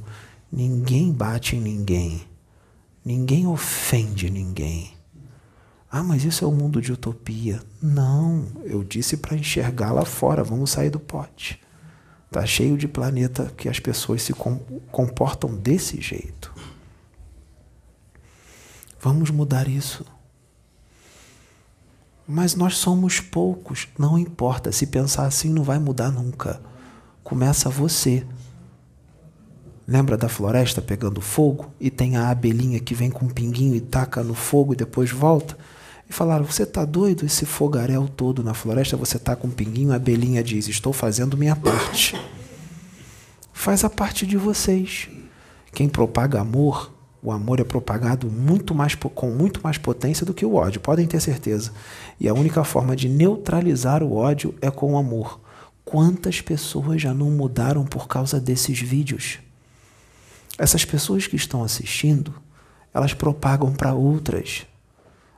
ninguém 0.51 1.11
bate 1.11 1.55
em 1.55 1.61
ninguém. 1.61 2.27
Ninguém 3.03 3.47
ofende 3.47 4.29
ninguém. 4.29 4.93
Ah, 5.89 6.03
mas 6.03 6.23
isso 6.23 6.45
é 6.45 6.47
um 6.47 6.55
mundo 6.55 6.81
de 6.81 6.93
utopia. 6.93 7.61
Não, 7.81 8.47
eu 8.63 8.83
disse 8.83 9.17
para 9.17 9.35
enxergar 9.35 9.91
lá 9.91 10.05
fora, 10.05 10.43
vamos 10.43 10.71
sair 10.71 10.89
do 10.89 10.99
pote. 10.99 11.59
Tá 12.29 12.45
cheio 12.45 12.77
de 12.77 12.87
planeta 12.87 13.51
que 13.57 13.67
as 13.67 13.79
pessoas 13.79 14.21
se 14.21 14.33
comportam 14.91 15.53
desse 15.53 15.99
jeito. 15.99 16.53
Vamos 19.01 19.29
mudar 19.31 19.67
isso. 19.67 20.05
Mas 22.25 22.55
nós 22.55 22.77
somos 22.77 23.19
poucos, 23.19 23.89
não 23.99 24.17
importa. 24.17 24.71
Se 24.71 24.87
pensar 24.87 25.25
assim, 25.25 25.49
não 25.49 25.63
vai 25.63 25.77
mudar 25.77 26.09
nunca. 26.09 26.61
Começa 27.21 27.69
você. 27.69 28.25
Lembra 29.87 30.15
da 30.15 30.29
floresta 30.29 30.81
pegando 30.81 31.21
fogo? 31.21 31.71
E 31.79 31.89
tem 31.89 32.15
a 32.15 32.29
abelhinha 32.29 32.79
que 32.79 32.93
vem 32.93 33.09
com 33.09 33.25
um 33.25 33.29
pinguinho 33.29 33.75
e 33.75 33.81
taca 33.81 34.23
no 34.23 34.33
fogo 34.33 34.73
e 34.73 34.75
depois 34.75 35.11
volta? 35.11 35.57
E 36.09 36.13
falaram: 36.13 36.45
Você 36.45 36.63
está 36.63 36.85
doido? 36.85 37.25
Esse 37.25 37.45
fogaréu 37.45 38.07
todo 38.07 38.43
na 38.43 38.53
floresta, 38.53 38.97
você 38.97 39.17
está 39.17 39.35
com 39.35 39.47
um 39.47 39.51
pinguinho. 39.51 39.91
A 39.91 39.95
abelhinha 39.95 40.43
diz: 40.43 40.67
Estou 40.67 40.93
fazendo 40.93 41.37
minha 41.37 41.55
parte. 41.55 42.19
Faz 43.53 43.83
a 43.83 43.89
parte 43.89 44.25
de 44.25 44.37
vocês. 44.37 45.07
Quem 45.73 45.87
propaga 45.87 46.41
amor, 46.41 46.91
o 47.23 47.31
amor 47.31 47.59
é 47.59 47.63
propagado 47.63 48.27
muito 48.29 48.73
mais, 48.75 48.95
com 48.95 49.29
muito 49.31 49.61
mais 49.63 49.77
potência 49.77 50.25
do 50.25 50.33
que 50.33 50.45
o 50.45 50.55
ódio, 50.55 50.81
podem 50.81 51.07
ter 51.07 51.21
certeza. 51.21 51.71
E 52.19 52.27
a 52.27 52.33
única 52.33 52.63
forma 52.63 52.95
de 52.95 53.07
neutralizar 53.07 54.03
o 54.03 54.15
ódio 54.15 54.53
é 54.61 54.69
com 54.69 54.93
o 54.93 54.97
amor. 54.97 55.39
Quantas 55.85 56.41
pessoas 56.41 57.01
já 57.01 57.13
não 57.13 57.29
mudaram 57.31 57.85
por 57.85 58.07
causa 58.07 58.39
desses 58.39 58.79
vídeos? 58.79 59.39
Essas 60.61 60.85
pessoas 60.85 61.25
que 61.25 61.35
estão 61.35 61.63
assistindo, 61.63 62.31
elas 62.93 63.15
propagam 63.15 63.73
para 63.73 63.95
outras. 63.95 64.63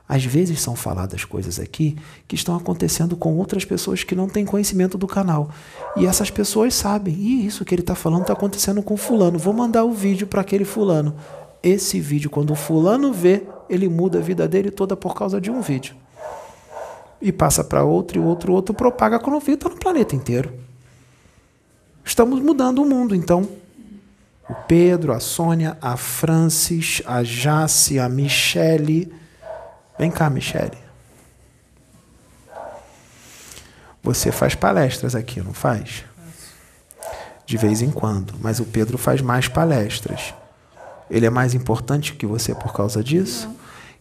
Às 0.06 0.22
vezes 0.22 0.60
são 0.60 0.76
faladas 0.76 1.24
coisas 1.24 1.58
aqui 1.58 1.96
que 2.28 2.34
estão 2.34 2.54
acontecendo 2.54 3.16
com 3.16 3.34
outras 3.38 3.64
pessoas 3.64 4.04
que 4.04 4.14
não 4.14 4.28
têm 4.28 4.44
conhecimento 4.44 4.98
do 4.98 5.06
canal. 5.06 5.48
E 5.96 6.04
essas 6.04 6.30
pessoas 6.30 6.74
sabem, 6.74 7.14
e 7.14 7.46
isso 7.46 7.64
que 7.64 7.74
ele 7.74 7.80
está 7.80 7.94
falando 7.94 8.20
está 8.20 8.34
acontecendo 8.34 8.82
com 8.82 8.98
fulano. 8.98 9.38
Vou 9.38 9.54
mandar 9.54 9.84
o 9.84 9.94
vídeo 9.94 10.26
para 10.26 10.42
aquele 10.42 10.66
fulano. 10.66 11.16
Esse 11.62 11.98
vídeo, 12.00 12.28
quando 12.28 12.50
o 12.50 12.54
fulano 12.54 13.10
vê, 13.10 13.44
ele 13.70 13.88
muda 13.88 14.18
a 14.18 14.22
vida 14.22 14.46
dele 14.46 14.70
toda 14.70 14.94
por 14.94 15.14
causa 15.14 15.40
de 15.40 15.50
um 15.50 15.62
vídeo. 15.62 15.94
E 17.18 17.32
passa 17.32 17.64
para 17.64 17.82
outro, 17.82 18.20
e 18.20 18.22
outro, 18.22 18.52
outro, 18.52 18.74
propaga 18.74 19.18
vê, 19.40 19.52
está 19.52 19.70
no 19.70 19.76
planeta 19.76 20.14
inteiro. 20.14 20.52
Estamos 22.04 22.42
mudando 22.42 22.82
o 22.82 22.84
mundo, 22.84 23.14
então 23.14 23.63
o 24.48 24.54
Pedro, 24.54 25.12
a 25.12 25.20
Sônia, 25.20 25.76
a 25.80 25.96
Francis, 25.96 27.02
a 27.06 27.22
Jace, 27.22 27.98
a 27.98 28.08
Michele. 28.08 29.12
Vem 29.98 30.10
cá, 30.10 30.28
Michele. 30.28 30.76
Você 34.02 34.30
faz 34.30 34.54
palestras 34.54 35.14
aqui, 35.14 35.40
não 35.40 35.54
faz? 35.54 36.04
De 37.46 37.56
vez 37.56 37.80
em 37.80 37.90
quando. 37.90 38.34
Mas 38.40 38.60
o 38.60 38.64
Pedro 38.64 38.98
faz 38.98 39.22
mais 39.22 39.48
palestras. 39.48 40.34
Ele 41.10 41.24
é 41.24 41.30
mais 41.30 41.54
importante 41.54 42.14
que 42.14 42.26
você 42.26 42.54
por 42.54 42.72
causa 42.74 43.02
disso? 43.02 43.48
Não. 43.48 43.56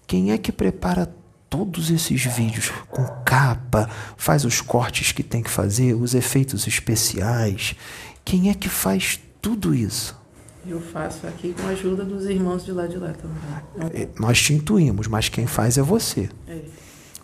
Quem 0.06 0.32
é 0.32 0.38
que 0.38 0.52
prepara 0.52 1.14
todos 1.50 1.90
esses 1.90 2.26
vídeos 2.26 2.72
com 2.90 3.06
capa, 3.24 3.90
faz 4.18 4.44
os 4.44 4.60
cortes 4.60 5.12
que 5.12 5.24
tem 5.24 5.42
que 5.42 5.50
fazer, 5.50 5.94
os 5.94 6.14
efeitos 6.14 6.68
especiais? 6.68 7.76
Quem 8.26 8.50
é 8.50 8.54
que 8.54 8.68
faz 8.68 9.20
tudo 9.42 9.74
isso? 9.74 10.23
Eu 10.66 10.80
faço 10.80 11.28
aqui 11.28 11.54
com 11.54 11.68
a 11.68 11.72
ajuda 11.72 12.06
dos 12.06 12.26
irmãos 12.26 12.64
de 12.64 12.72
lá 12.72 12.88
de 12.88 12.98
lá 12.98 13.14
também. 13.14 14.02
É, 14.02 14.08
nós 14.18 14.42
te 14.42 14.54
intuímos, 14.54 15.08
mas 15.08 15.28
quem 15.28 15.46
faz 15.46 15.78
é 15.78 15.82
você. 15.82 16.30
É. 16.48 16.62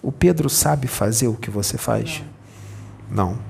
O 0.02 0.12
Pedro 0.12 0.50
sabe 0.50 0.88
fazer 0.88 1.28
o 1.28 1.36
que 1.36 1.50
você 1.50 1.78
faz? 1.78 2.22
Não. 3.10 3.32
Não. 3.32 3.50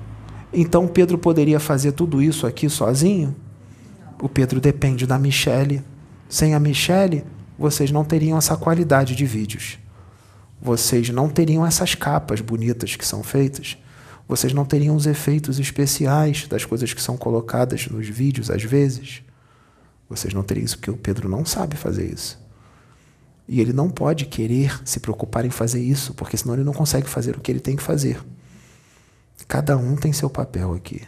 Então 0.52 0.88
Pedro 0.88 1.18
poderia 1.18 1.60
fazer 1.60 1.92
tudo 1.92 2.22
isso 2.22 2.46
aqui 2.46 2.68
sozinho? 2.68 3.34
Não. 4.00 4.26
O 4.26 4.28
Pedro 4.28 4.60
depende 4.60 5.06
da 5.06 5.18
Michele. 5.18 5.82
Sem 6.28 6.54
a 6.54 6.60
Michele, 6.60 7.24
vocês 7.58 7.90
não 7.90 8.04
teriam 8.04 8.38
essa 8.38 8.56
qualidade 8.56 9.14
de 9.14 9.26
vídeos. 9.26 9.78
Vocês 10.62 11.08
não 11.10 11.28
teriam 11.28 11.66
essas 11.66 11.94
capas 11.94 12.40
bonitas 12.40 12.94
que 12.94 13.06
são 13.06 13.22
feitas. 13.22 13.76
Vocês 14.28 14.52
não 14.52 14.64
teriam 14.64 14.94
os 14.94 15.06
efeitos 15.06 15.58
especiais 15.58 16.46
das 16.46 16.64
coisas 16.64 16.92
que 16.94 17.02
são 17.02 17.16
colocadas 17.16 17.88
nos 17.88 18.06
vídeos 18.08 18.50
às 18.50 18.62
vezes. 18.62 19.22
Vocês 20.10 20.34
não 20.34 20.42
teriam 20.42 20.64
isso 20.64 20.76
porque 20.76 20.90
o 20.90 20.96
Pedro 20.96 21.28
não 21.28 21.44
sabe 21.44 21.76
fazer 21.76 22.12
isso. 22.12 22.36
E 23.46 23.60
ele 23.60 23.72
não 23.72 23.88
pode 23.88 24.26
querer 24.26 24.80
se 24.84 24.98
preocupar 24.98 25.44
em 25.44 25.50
fazer 25.50 25.80
isso, 25.80 26.12
porque 26.14 26.36
senão 26.36 26.54
ele 26.54 26.64
não 26.64 26.72
consegue 26.72 27.08
fazer 27.08 27.36
o 27.36 27.40
que 27.40 27.50
ele 27.50 27.60
tem 27.60 27.76
que 27.76 27.82
fazer. 27.82 28.20
Cada 29.46 29.76
um 29.76 29.96
tem 29.96 30.12
seu 30.12 30.28
papel 30.28 30.74
aqui. 30.74 31.02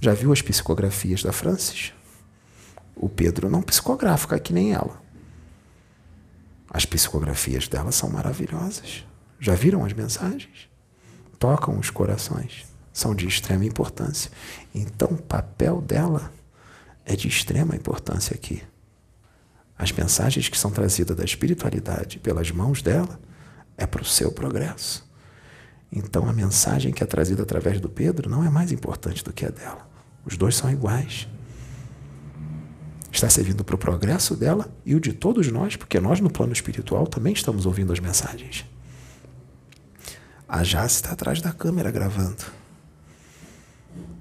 Já 0.00 0.14
viu 0.14 0.32
as 0.32 0.42
psicografias 0.42 1.22
da 1.22 1.30
Francis? 1.30 1.92
O 2.96 3.08
Pedro 3.08 3.50
não 3.50 3.62
psicografa 3.62 4.38
que 4.38 4.52
nem 4.52 4.72
ela. 4.72 5.00
As 6.70 6.86
psicografias 6.86 7.68
dela 7.68 7.92
são 7.92 8.10
maravilhosas. 8.10 9.04
Já 9.38 9.54
viram 9.54 9.84
as 9.84 9.92
mensagens? 9.92 10.70
Tocam 11.38 11.78
os 11.78 11.90
corações. 11.90 12.66
São 12.92 13.14
de 13.14 13.26
extrema 13.26 13.64
importância. 13.64 14.30
Então, 14.74 15.08
o 15.08 15.22
papel 15.22 15.80
dela 15.80 16.32
é 17.04 17.16
de 17.16 17.28
extrema 17.28 17.76
importância 17.76 18.34
aqui. 18.34 18.62
As 19.76 19.90
mensagens 19.90 20.48
que 20.48 20.58
são 20.58 20.70
trazidas 20.70 21.16
da 21.16 21.24
espiritualidade 21.24 22.18
pelas 22.18 22.50
mãos 22.50 22.82
dela 22.82 23.18
é 23.76 23.86
para 23.86 24.02
o 24.02 24.04
seu 24.04 24.30
progresso. 24.30 25.10
Então, 25.90 26.28
a 26.28 26.32
mensagem 26.32 26.92
que 26.92 27.02
é 27.02 27.06
trazida 27.06 27.42
através 27.42 27.80
do 27.80 27.88
Pedro 27.88 28.30
não 28.30 28.44
é 28.44 28.48
mais 28.48 28.72
importante 28.72 29.22
do 29.22 29.32
que 29.32 29.44
a 29.44 29.50
dela. 29.50 29.86
Os 30.24 30.36
dois 30.36 30.56
são 30.56 30.70
iguais. 30.70 31.28
Está 33.10 33.28
servindo 33.28 33.62
para 33.62 33.74
o 33.74 33.78
progresso 33.78 34.34
dela 34.34 34.72
e 34.86 34.94
o 34.94 35.00
de 35.00 35.12
todos 35.12 35.46
nós, 35.48 35.76
porque 35.76 36.00
nós, 36.00 36.18
no 36.20 36.30
plano 36.30 36.52
espiritual, 36.52 37.06
também 37.06 37.34
estamos 37.34 37.66
ouvindo 37.66 37.92
as 37.92 38.00
mensagens. 38.00 38.64
A 40.48 40.62
Jace 40.62 40.96
está 40.96 41.12
atrás 41.12 41.42
da 41.42 41.52
câmera 41.52 41.90
gravando. 41.90 42.44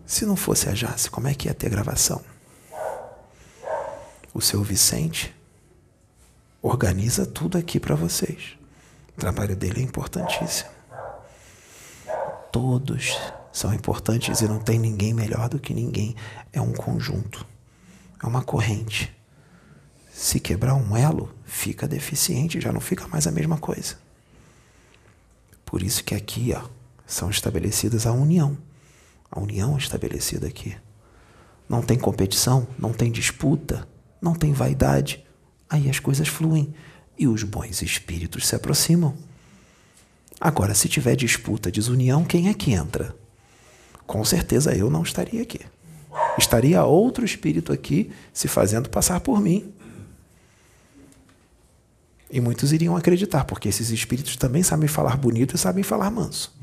Se 0.05 0.25
não 0.25 0.35
fosse 0.35 0.67
a 0.67 0.73
Jace, 0.73 1.09
como 1.09 1.27
é 1.27 1.33
que 1.33 1.47
ia 1.47 1.53
ter 1.53 1.69
gravação? 1.69 2.21
O 4.33 4.39
seu 4.39 4.63
Vicente 4.63 5.35
organiza 6.61 7.25
tudo 7.25 7.57
aqui 7.57 7.79
para 7.79 7.95
vocês. 7.95 8.57
O 9.17 9.19
trabalho 9.19 9.55
dele 9.55 9.81
é 9.81 9.83
importantíssimo. 9.83 10.69
Todos 12.51 13.17
são 13.51 13.73
importantes 13.73 14.39
e 14.39 14.47
não 14.47 14.59
tem 14.59 14.79
ninguém 14.79 15.13
melhor 15.13 15.49
do 15.49 15.59
que 15.59 15.73
ninguém. 15.73 16.15
É 16.53 16.61
um 16.61 16.71
conjunto, 16.71 17.45
é 18.23 18.25
uma 18.25 18.41
corrente. 18.41 19.13
Se 20.13 20.39
quebrar 20.39 20.75
um 20.75 20.95
elo, 20.95 21.33
fica 21.43 21.87
deficiente, 21.87 22.61
já 22.61 22.71
não 22.71 22.79
fica 22.79 23.07
mais 23.07 23.27
a 23.27 23.31
mesma 23.31 23.57
coisa. 23.57 23.97
Por 25.65 25.83
isso 25.83 26.03
que 26.03 26.15
aqui 26.15 26.53
ó, 26.55 26.69
são 27.05 27.29
estabelecidas 27.29 28.05
a 28.05 28.13
união. 28.13 28.57
A 29.29 29.39
união 29.39 29.75
é 29.75 29.77
estabelecida 29.77 30.47
aqui. 30.47 30.75
Não 31.67 31.81
tem 31.81 31.97
competição, 31.97 32.67
não 32.77 32.91
tem 32.91 33.11
disputa, 33.11 33.87
não 34.21 34.33
tem 34.33 34.53
vaidade. 34.53 35.25
Aí 35.69 35.89
as 35.89 35.99
coisas 35.99 36.27
fluem 36.27 36.73
e 37.17 37.27
os 37.27 37.43
bons 37.43 37.81
espíritos 37.81 38.47
se 38.47 38.55
aproximam. 38.55 39.15
Agora, 40.39 40.73
se 40.73 40.87
tiver 40.87 41.15
disputa, 41.15 41.71
desunião, 41.71 42.23
quem 42.23 42.49
é 42.49 42.53
que 42.53 42.73
entra? 42.73 43.15
Com 44.05 44.23
certeza 44.25 44.75
eu 44.75 44.89
não 44.89 45.03
estaria 45.03 45.41
aqui. 45.41 45.61
Estaria 46.37 46.83
outro 46.83 47.23
espírito 47.23 47.71
aqui 47.71 48.11
se 48.33 48.47
fazendo 48.47 48.89
passar 48.89 49.19
por 49.19 49.39
mim. 49.39 49.73
E 52.29 52.39
muitos 52.39 52.71
iriam 52.71 52.95
acreditar, 52.95 53.43
porque 53.45 53.69
esses 53.69 53.89
espíritos 53.89 54.35
também 54.35 54.63
sabem 54.63 54.87
falar 54.87 55.17
bonito 55.17 55.55
e 55.55 55.59
sabem 55.59 55.83
falar 55.83 56.09
manso. 56.09 56.53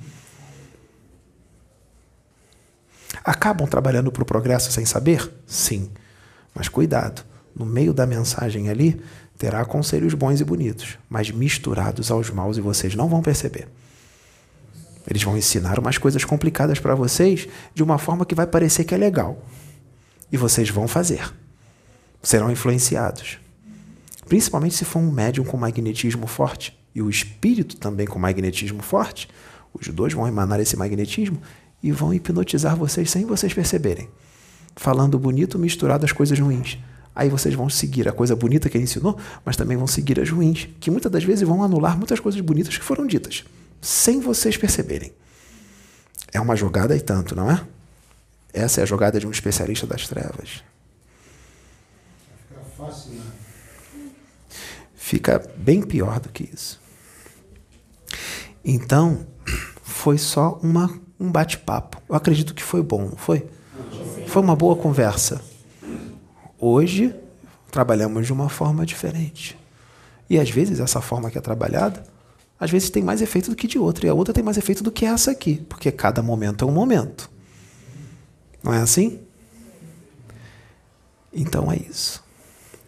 Acabam 3.23 3.69
trabalhando 3.69 4.11
para 4.11 4.23
o 4.23 4.27
progresso 4.27 4.73
sem 4.73 4.87
saber? 4.87 5.31
Sim. 5.47 5.91
Mas 6.55 6.69
cuidado, 6.69 7.25
no 7.59 7.67
meio 7.67 7.93
da 7.93 8.07
mensagem 8.07 8.69
ali 8.69 9.01
terá 9.37 9.65
conselhos 9.65 10.15
bons 10.15 10.41
e 10.41 10.45
bonitos, 10.45 10.99
mas 11.09 11.31
misturados 11.31 12.11
aos 12.11 12.31
maus 12.31 12.57
e 12.57 12.61
vocês 12.61 12.95
não 12.95 13.09
vão 13.09 13.23
perceber. 13.23 13.69
Eles 15.09 15.23
vão 15.23 15.37
ensinar 15.37 15.79
umas 15.79 15.97
coisas 15.97 16.25
complicadas 16.25 16.79
para 16.79 16.95
vocês 16.95 17.49
de 17.75 17.83
uma 17.83 17.99
forma 17.99 18.27
que 18.27 18.35
vai 18.35 18.47
parecer 18.47 18.85
que 18.85 18.95
é 18.95 18.99
legal. 18.99 19.43
E 20.31 20.37
vocês 20.37 20.69
vão 20.69 20.87
fazer. 20.87 21.33
Serão 22.23 22.51
influenciados. 22.51 23.39
Principalmente 24.29 24.75
se 24.75 24.85
for 24.85 24.99
um 24.99 25.11
médium 25.11 25.45
com 25.45 25.57
magnetismo 25.57 26.27
forte 26.27 26.79
e 26.95 27.01
o 27.01 27.09
espírito 27.09 27.77
também 27.77 28.07
com 28.07 28.19
magnetismo 28.19 28.83
forte, 28.83 29.29
os 29.73 29.89
dois 29.89 30.13
vão 30.13 30.29
emanar 30.29 30.61
esse 30.61 30.77
magnetismo 30.77 31.41
e 31.83 31.91
vão 31.91 32.13
hipnotizar 32.13 32.77
vocês 32.77 33.11
sem 33.11 33.25
vocês 33.25 33.55
perceberem. 33.55 34.11
Falando 34.77 35.19
bonito 35.19 35.59
misturado 35.59 36.05
às 36.05 36.13
coisas 36.13 36.39
ruins. 36.39 36.79
Aí 37.19 37.29
vocês 37.29 37.53
vão 37.53 37.69
seguir 37.69 38.09
a 38.09 38.13
coisa 38.13 38.37
bonita 38.37 38.71
que 38.71 38.77
ele 38.77 38.85
ensinou, 38.85 39.19
mas 39.45 39.57
também 39.57 39.77
vão 39.77 39.89
seguir 39.89 40.21
as 40.21 40.31
ruins, 40.31 40.69
que 40.79 40.89
muitas 40.89 41.11
das 41.11 41.25
vezes 41.25 41.43
vão 41.47 41.65
anular 41.65 41.99
muitas 41.99 42.21
coisas 42.21 42.41
bonitas 42.41 42.79
que 42.79 42.85
foram 42.85 43.09
ditas, 43.09 43.43
sem 43.81 44.21
vocês 44.21 44.57
perceberem. 44.57 45.13
É 46.33 46.41
uma 46.41 46.55
jogada 46.55 46.97
e 46.97 47.01
tanto, 47.01 47.35
não 47.35 47.51
é? 47.51 47.61
Essa 48.53 48.83
é 48.83 48.83
a 48.85 48.87
jogada 48.87 49.19
de 49.19 49.27
um 49.27 49.33
especialista 49.33 49.85
das 49.85 50.07
trevas. 50.07 50.63
Fica 52.49 52.61
fácil, 52.77 53.15
né? 53.15 53.23
fica 54.95 55.43
bem 55.57 55.83
pior 55.83 56.21
do 56.21 56.29
que 56.29 56.49
isso. 56.55 56.81
Então, 58.65 59.27
foi 59.83 60.19
só 60.19 60.61
uma, 60.63 60.89
um 61.19 61.33
bate-papo. 61.33 62.01
Eu 62.09 62.15
acredito 62.15 62.55
que 62.55 62.63
foi 62.63 62.81
bom, 62.81 63.07
não 63.07 63.17
foi? 63.17 63.45
Foi 64.29 64.41
uma 64.41 64.55
boa 64.55 64.77
conversa. 64.77 65.48
Hoje, 66.59 67.15
trabalhamos 67.71 68.27
de 68.27 68.33
uma 68.33 68.49
forma 68.49 68.85
diferente. 68.85 69.57
E 70.29 70.39
às 70.39 70.51
vezes, 70.51 70.81
essa 70.81 71.01
forma 71.01 71.31
que 71.31 71.39
é 71.39 71.41
trabalhada, 71.41 72.03
às 72.59 72.71
vezes 72.71 72.91
tem 72.91 73.03
mais 73.03 73.23
efeito 73.23 73.51
do 73.51 73.57
que 73.57 73.69
de 73.69 73.79
outra. 73.79 74.07
E 74.07 74.09
a 74.09 74.15
outra 74.15 74.35
tem 74.35 74.43
mais 74.43 74.57
efeito 74.57 74.83
do 74.83 74.91
que 74.91 75.05
essa 75.07 75.31
aqui. 75.31 75.65
Porque 75.69 75.93
cada 75.93 76.23
momento 76.23 76.65
é 76.65 76.69
um 76.69 76.73
momento. 76.73 77.31
Não 78.63 78.75
é 78.75 78.81
assim? 78.81 79.21
Então 81.33 81.71
é 81.71 81.77
isso. 81.77 82.25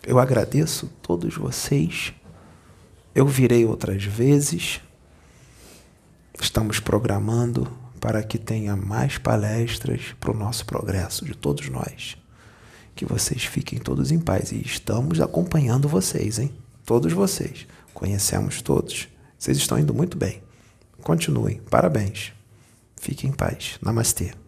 Eu 0.05 0.19
agradeço 0.19 0.91
todos 1.01 1.37
vocês. 1.37 2.13
Eu 3.15 3.27
virei 3.27 3.65
outras 3.65 4.03
vezes. 4.03 4.81
Estamos 6.41 6.81
programando 6.81 7.71
para 8.01 8.23
que 8.23 8.39
tenha 8.39 8.75
mais 8.75 9.19
palestras 9.19 10.15
para 10.19 10.33
o 10.33 10.37
nosso 10.37 10.65
progresso 10.65 11.25
de 11.25 11.35
todos 11.35 11.69
nós. 11.69 12.20
Que 13.01 13.07
vocês 13.07 13.47
fiquem 13.47 13.79
todos 13.79 14.13
em 14.13 14.21
paz. 14.21 14.53
E 14.53 14.61
estamos 14.61 15.23
acompanhando 15.23 15.89
vocês, 15.89 16.39
hein? 16.39 16.53
Todos 16.85 17.15
vocês. 17.15 17.67
Conhecemos 17.95 18.61
todos. 18.61 19.09
Vocês 19.39 19.57
estão 19.57 19.79
indo 19.79 19.95
muito 19.95 20.19
bem. 20.19 20.43
Continuem. 21.03 21.63
Parabéns. 21.71 22.35
Fiquem 23.01 23.31
em 23.31 23.33
paz. 23.33 23.79
Namastê. 23.81 24.40